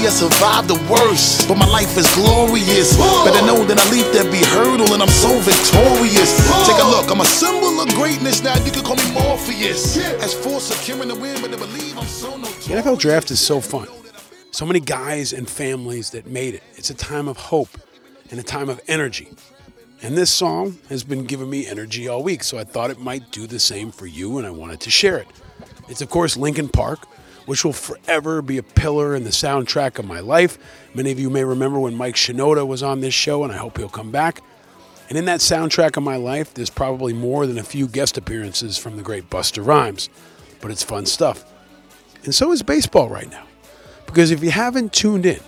I 0.07 0.11
survived 0.11 0.69
the 0.69 0.77
worst, 0.93 1.49
but 1.49 1.57
my 1.57 1.67
life 1.67 1.97
is 1.97 2.13
glorious. 2.15 2.97
Better 3.25 3.47
know 3.47 3.65
that 3.65 3.79
I 3.79 3.91
leap 3.91 4.05
every 4.15 4.45
hurdle 4.53 4.93
and 4.93 5.03
I'm 5.03 5.09
so 5.09 5.39
victorious. 5.41 6.37
Take 6.69 6.77
a 6.77 6.87
look, 6.87 7.11
I'm 7.11 7.23
a 7.23 7.25
symbol 7.25 7.81
of 7.81 7.89
greatness 7.95 8.43
now. 8.43 8.55
You 8.65 8.71
can 8.71 8.85
call 8.85 8.97
me 8.97 9.11
Morpheus. 9.13 9.97
As 10.23 10.35
for 10.35 10.61
securing 10.61 11.09
the 11.09 11.15
win, 11.15 11.41
but 11.41 11.53
to 11.53 11.57
believe 11.57 11.97
I'm 11.97 12.05
so 12.05 12.37
notorious. 12.37 12.67
The 12.67 12.75
NFL 12.75 12.99
draft 12.99 13.31
is 13.31 13.41
so 13.41 13.61
fun. 13.61 13.89
So 14.51 14.67
many 14.67 14.81
guys 14.81 15.33
and 15.33 15.49
families 15.49 16.11
that 16.11 16.27
made 16.27 16.55
it. 16.55 16.63
It's 16.75 16.91
a 16.91 16.95
time 16.95 17.27
of 17.27 17.39
hope 17.39 17.71
and 18.31 18.39
a 18.39 18.43
time 18.43 18.69
of 18.69 18.83
energy. 18.87 19.31
And 20.03 20.19
this 20.19 20.31
song 20.31 20.77
has 20.91 21.03
been 21.03 21.25
giving 21.25 21.49
me 21.49 21.67
energy 21.67 22.09
all 22.09 22.23
week, 22.23 22.45
so 22.45 22.59
I 22.59 22.65
thought 22.65 22.91
it 22.91 23.01
might 23.01 23.31
do 23.31 23.47
the 23.47 23.59
same 23.59 23.91
for 23.91 24.07
you, 24.07 24.37
and 24.37 24.47
I 24.47 24.51
wanted 24.51 24.81
to 24.81 24.91
share 24.91 25.17
it. 25.17 25.29
It's, 25.89 26.03
of 26.03 26.11
course, 26.11 26.37
Linkin 26.37 26.69
Park, 26.69 27.07
which 27.47 27.65
will 27.65 27.73
forever 27.73 28.43
be 28.43 28.59
a 28.59 28.63
pillar 28.63 29.15
in 29.15 29.25
the 29.25 29.31
soundtrack 29.31 29.99
of 29.99 30.05
my 30.05 30.21
life. 30.21 30.59
Many 30.95 31.13
of 31.13 31.19
you 31.19 31.31
may 31.31 31.45
remember 31.45 31.79
when 31.79 31.95
Mike 31.95 32.15
Shinoda 32.15 32.67
was 32.67 32.83
on 32.83 33.01
this 33.01 33.15
show, 33.15 33.45
and 33.45 33.53
I 33.53 33.57
hope 33.57 33.79
he'll 33.79 33.89
come 33.89 34.11
back. 34.11 34.41
And 35.09 35.19
in 35.19 35.27
that 35.27 35.41
soundtrack 35.41 35.97
of 35.97 36.03
my 36.03 36.17
life, 36.17 36.55
there's 36.55 36.71
probably 36.71 37.13
more 37.13 37.47
than 37.47 37.59
a 37.59 37.63
few 37.63 37.87
guest 37.87 38.17
appearances 38.17 38.79
from 38.79 38.97
the 38.97 39.03
great 39.03 39.29
Busta 39.29 39.65
Rhymes, 39.65 40.09
but 40.61 40.71
it's 40.71 40.83
fun 40.83 41.07
stuff. 41.07 41.45
And 42.25 42.35
so 42.35 42.53
is 42.53 42.63
baseball 42.63 43.09
right 43.09 43.31
now. 43.31 43.45
Because 44.07 44.31
if 44.31 44.43
you 44.43 44.51
haven't 44.51 44.93
tuned 44.93 45.27
in, 45.27 45.41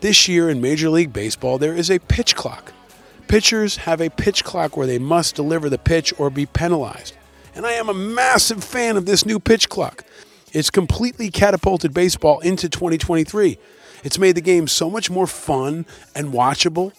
this 0.00 0.28
year 0.28 0.48
in 0.48 0.60
Major 0.60 0.90
League 0.90 1.12
Baseball, 1.12 1.58
there 1.58 1.74
is 1.74 1.90
a 1.90 1.98
pitch 1.98 2.36
clock. 2.36 2.72
Pitchers 3.28 3.78
have 3.78 4.00
a 4.00 4.10
pitch 4.10 4.44
clock 4.44 4.76
where 4.76 4.86
they 4.86 4.98
must 4.98 5.34
deliver 5.34 5.68
the 5.68 5.78
pitch 5.78 6.12
or 6.18 6.30
be 6.30 6.46
penalized. 6.46 7.14
And 7.54 7.66
I 7.66 7.72
am 7.72 7.88
a 7.88 7.94
massive 7.94 8.64
fan 8.64 8.96
of 8.96 9.06
this 9.06 9.26
new 9.26 9.38
pitch 9.38 9.68
clock. 9.68 10.04
It's 10.52 10.70
completely 10.70 11.30
catapulted 11.30 11.94
baseball 11.94 12.40
into 12.40 12.68
2023. 12.68 13.58
It's 14.02 14.18
made 14.18 14.34
the 14.34 14.40
game 14.40 14.66
so 14.66 14.90
much 14.90 15.10
more 15.10 15.26
fun 15.26 15.86
and 16.14 16.32
watchable. 16.32 16.92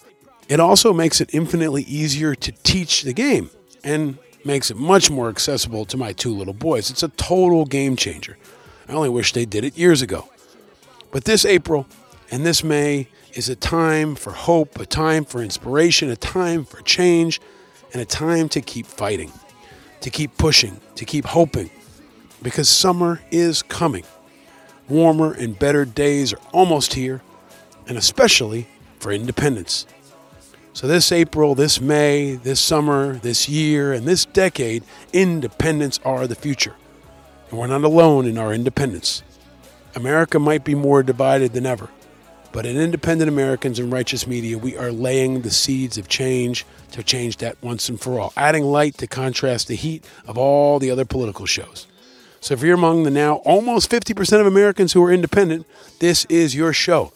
It 0.48 0.60
also 0.60 0.92
makes 0.92 1.20
it 1.20 1.30
infinitely 1.32 1.82
easier 1.82 2.34
to 2.34 2.52
teach 2.62 3.02
the 3.02 3.12
game 3.12 3.50
and 3.84 4.18
makes 4.44 4.70
it 4.70 4.76
much 4.76 5.10
more 5.10 5.28
accessible 5.28 5.84
to 5.86 5.96
my 5.96 6.12
two 6.12 6.34
little 6.34 6.54
boys. 6.54 6.90
It's 6.90 7.02
a 7.02 7.08
total 7.08 7.64
game 7.64 7.96
changer. 7.96 8.38
I 8.88 8.92
only 8.92 9.08
wish 9.08 9.32
they 9.32 9.44
did 9.44 9.64
it 9.64 9.76
years 9.76 10.02
ago. 10.02 10.28
But 11.10 11.24
this 11.24 11.44
April 11.44 11.86
and 12.30 12.46
this 12.46 12.64
May 12.64 13.08
is 13.34 13.48
a 13.48 13.56
time 13.56 14.14
for 14.14 14.32
hope, 14.32 14.78
a 14.80 14.86
time 14.86 15.24
for 15.24 15.42
inspiration, 15.42 16.10
a 16.10 16.16
time 16.16 16.64
for 16.64 16.80
change, 16.82 17.40
and 17.92 18.00
a 18.00 18.04
time 18.04 18.48
to 18.50 18.60
keep 18.60 18.86
fighting, 18.86 19.32
to 20.00 20.10
keep 20.10 20.36
pushing, 20.38 20.80
to 20.96 21.04
keep 21.04 21.26
hoping, 21.26 21.70
because 22.42 22.68
summer 22.68 23.20
is 23.30 23.62
coming. 23.62 24.04
Warmer 24.88 25.32
and 25.32 25.58
better 25.58 25.84
days 25.84 26.32
are 26.32 26.40
almost 26.52 26.94
here, 26.94 27.22
and 27.86 27.96
especially 27.96 28.68
for 28.98 29.12
independence. 29.12 29.86
So, 30.74 30.86
this 30.86 31.12
April, 31.12 31.54
this 31.54 31.80
May, 31.80 32.34
this 32.34 32.58
summer, 32.58 33.14
this 33.16 33.48
year, 33.48 33.92
and 33.92 34.06
this 34.06 34.24
decade, 34.24 34.84
independents 35.12 36.00
are 36.04 36.26
the 36.26 36.34
future. 36.34 36.74
And 37.50 37.58
we're 37.58 37.66
not 37.66 37.84
alone 37.84 38.26
in 38.26 38.38
our 38.38 38.54
independence. 38.54 39.22
America 39.94 40.38
might 40.38 40.64
be 40.64 40.74
more 40.74 41.02
divided 41.02 41.52
than 41.52 41.66
ever. 41.66 41.90
But 42.52 42.66
in 42.66 42.76
Independent 42.76 43.28
Americans 43.28 43.78
and 43.78 43.92
Righteous 43.92 44.26
Media, 44.26 44.58
we 44.58 44.76
are 44.76 44.92
laying 44.92 45.40
the 45.40 45.50
seeds 45.50 45.96
of 45.96 46.08
change 46.08 46.66
to 46.92 47.02
change 47.02 47.38
that 47.38 47.56
once 47.62 47.88
and 47.88 48.00
for 48.00 48.20
all, 48.20 48.32
adding 48.36 48.64
light 48.64 48.98
to 48.98 49.06
contrast 49.06 49.68
the 49.68 49.74
heat 49.74 50.04
of 50.26 50.36
all 50.36 50.78
the 50.78 50.90
other 50.90 51.06
political 51.06 51.46
shows. 51.46 51.86
So 52.42 52.54
if 52.54 52.62
you're 52.62 52.74
among 52.74 53.04
the 53.04 53.10
now 53.10 53.36
almost 53.44 53.88
50% 53.88 54.40
of 54.40 54.48
Americans 54.48 54.92
who 54.92 55.04
are 55.04 55.12
independent, 55.12 55.64
this 56.00 56.24
is 56.24 56.56
your 56.56 56.72
show. 56.72 57.12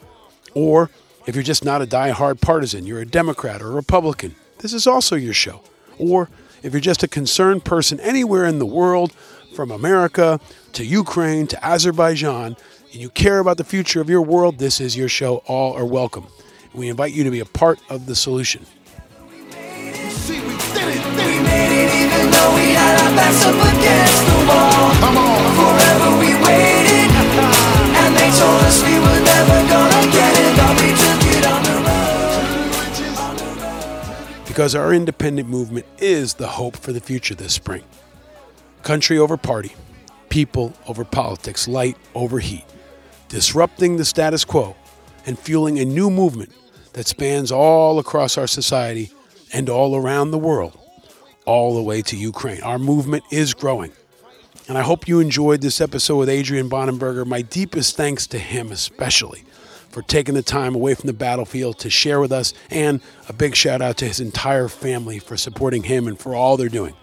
Or 0.55 0.89
if 1.27 1.35
you're 1.35 1.43
just 1.43 1.65
not 1.65 1.83
a 1.83 1.87
die-hard 1.87 2.41
partisan, 2.41 2.87
you're 2.87 3.01
a 3.01 3.07
Democrat 3.07 3.61
or 3.61 3.67
a 3.67 3.73
Republican, 3.73 4.37
this 4.59 4.73
is 4.73 4.87
also 4.87 5.17
your 5.17 5.35
show. 5.35 5.63
Or 5.99 6.31
if 6.63 6.73
you're 6.73 6.81
just 6.81 7.03
a 7.03 7.09
concerned 7.09 7.65
person 7.65 7.99
anywhere 7.99 8.47
in 8.47 8.61
the 8.61 8.67
world, 8.67 9.13
from 9.53 9.73
America 9.73 10.39
to 10.75 10.85
Ukraine 10.85 11.49
to 11.49 11.67
Azerbaijan, 11.67 12.57
and 12.93 12.95
you 12.95 13.09
care 13.09 13.41
about 13.41 13.57
the 13.57 13.65
future 13.65 14.01
of 14.01 14.09
your 14.09 14.23
world, 14.23 14.59
this 14.59 14.81
is 14.81 14.97
your 14.97 15.09
show. 15.09 15.39
All 15.47 15.73
are 15.73 15.85
welcome. 15.85 16.29
We 16.73 16.89
invite 16.89 17.13
you 17.13 17.25
to 17.25 17.33
be 17.33 17.41
a 17.41 17.47
part 17.47 17.81
of 17.91 18.07
the 18.07 18.15
solution. 18.15 18.65
Because 34.47 34.75
our 34.75 34.93
independent 34.95 35.49
movement 35.49 35.87
is 35.99 36.35
the 36.35 36.49
hope 36.49 36.77
for 36.77 36.93
the 36.93 37.01
future 37.01 37.35
this 37.35 37.53
spring. 37.55 37.85
Country 38.83 39.19
over 39.19 39.37
party, 39.37 39.75
people 40.29 40.73
over 40.87 41.05
politics, 41.05 41.69
light 41.69 41.97
over 42.15 42.39
heat 42.39 42.65
disrupting 43.29 43.97
the 43.97 44.05
status 44.05 44.45
quo 44.45 44.77
and 45.27 45.39
fueling 45.39 45.79
a 45.79 45.85
new 45.85 46.11
movement 46.11 46.53
that 46.93 47.07
spans 47.07 47.51
all 47.51 47.99
across 47.99 48.39
our 48.39 48.47
society 48.47 49.11
and 49.53 49.69
all 49.69 49.97
around 49.97 50.31
the 50.31 50.39
world, 50.39 50.79
all 51.47 51.75
the 51.75 51.83
way 51.83 52.03
to 52.03 52.17
Ukraine. 52.17 52.63
Our 52.63 52.79
movement 52.79 53.25
is 53.31 53.55
growing. 53.55 53.93
And 54.69 54.77
I 54.77 54.83
hope 54.83 55.07
you 55.09 55.21
enjoyed 55.21 55.61
this 55.61 55.81
episode 55.81 56.17
with 56.17 56.29
Adrian 56.29 56.69
Bonenberger. 56.69 57.25
My 57.25 57.41
deepest 57.41 57.97
thanks 57.97 58.27
to 58.29 58.39
him, 58.39 58.73
especially 58.73 59.45
for 59.89 60.03
taking 60.03 60.35
the 60.35 60.43
time 60.43 60.75
away 60.75 60.95
from 60.95 61.07
the 61.07 61.13
battlefield 61.13 61.79
to 61.79 61.89
share 61.89 62.21
with 62.21 62.33
us, 62.33 62.53
and 62.69 63.01
a 63.29 63.33
big 63.33 63.55
shout 63.55 63.81
out 63.81 63.97
to 63.97 64.05
his 64.07 64.21
entire 64.21 64.69
family 64.69 65.19
for 65.19 65.37
supporting 65.37 65.85
him 65.85 66.07
and 66.07 66.19
for 66.19 66.35
all 66.35 66.57
they're 66.57 66.69
doing. 66.69 66.95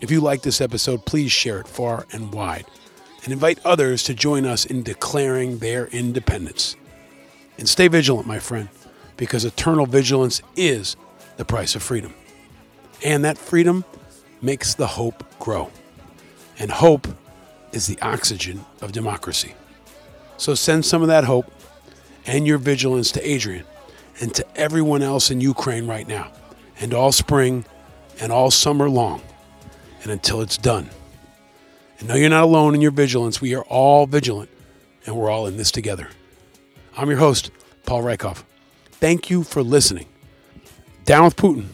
If 0.00 0.10
you 0.10 0.20
like 0.20 0.42
this 0.42 0.60
episode, 0.60 1.06
please 1.06 1.30
share 1.30 1.60
it 1.60 1.68
far 1.68 2.06
and 2.10 2.32
wide 2.32 2.64
and 3.22 3.32
invite 3.32 3.58
others 3.64 4.02
to 4.04 4.14
join 4.14 4.46
us 4.46 4.64
in 4.64 4.82
declaring 4.82 5.58
their 5.58 5.86
independence. 5.86 6.76
And 7.58 7.68
stay 7.68 7.88
vigilant, 7.88 8.26
my 8.26 8.38
friend, 8.38 8.68
because 9.16 9.44
eternal 9.44 9.86
vigilance 9.86 10.42
is 10.56 10.96
the 11.36 11.44
price 11.44 11.74
of 11.74 11.82
freedom. 11.82 12.14
And 13.04 13.24
that 13.24 13.38
freedom 13.38 13.84
makes 14.42 14.74
the 14.74 14.86
hope 14.86 15.22
grow. 15.38 15.70
And 16.58 16.70
hope 16.70 17.06
is 17.72 17.86
the 17.86 18.00
oxygen 18.00 18.64
of 18.80 18.92
democracy. 18.92 19.54
So 20.36 20.54
send 20.54 20.84
some 20.84 21.02
of 21.02 21.08
that 21.08 21.24
hope 21.24 21.52
and 22.26 22.46
your 22.46 22.58
vigilance 22.58 23.12
to 23.12 23.28
Adrian 23.28 23.64
and 24.20 24.34
to 24.34 24.46
everyone 24.56 25.02
else 25.02 25.30
in 25.30 25.40
Ukraine 25.40 25.86
right 25.86 26.06
now, 26.06 26.30
and 26.80 26.94
all 26.94 27.12
spring 27.12 27.64
and 28.20 28.30
all 28.30 28.50
summer 28.50 28.88
long, 28.88 29.20
and 30.02 30.12
until 30.12 30.40
it's 30.40 30.56
done. 30.56 30.88
And 31.98 32.08
no, 32.08 32.14
you're 32.14 32.30
not 32.30 32.44
alone 32.44 32.74
in 32.74 32.80
your 32.80 32.92
vigilance. 32.92 33.40
We 33.40 33.54
are 33.54 33.64
all 33.64 34.06
vigilant, 34.06 34.50
and 35.04 35.16
we're 35.16 35.30
all 35.30 35.46
in 35.46 35.56
this 35.56 35.72
together. 35.72 36.08
I'm 36.96 37.08
your 37.10 37.18
host, 37.18 37.50
Paul 37.86 38.02
Rieckhoff. 38.02 38.44
Thank 38.92 39.30
you 39.30 39.42
for 39.42 39.62
listening. 39.62 40.06
Down 41.04 41.24
with 41.24 41.36
Putin. 41.36 41.66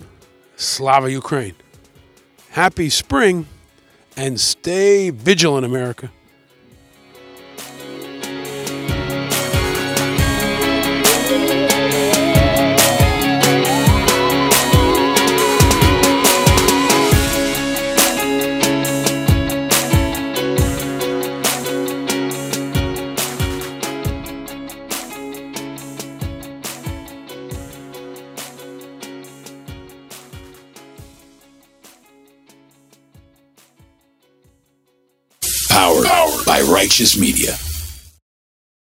Slava 0.61 1.11
Ukraine. 1.11 1.55
Happy 2.51 2.91
spring, 2.91 3.47
and 4.15 4.39
stay 4.39 5.09
vigilant, 5.09 5.65
America. 5.65 6.13
Righteous 36.63 37.17
Media. 37.17 37.70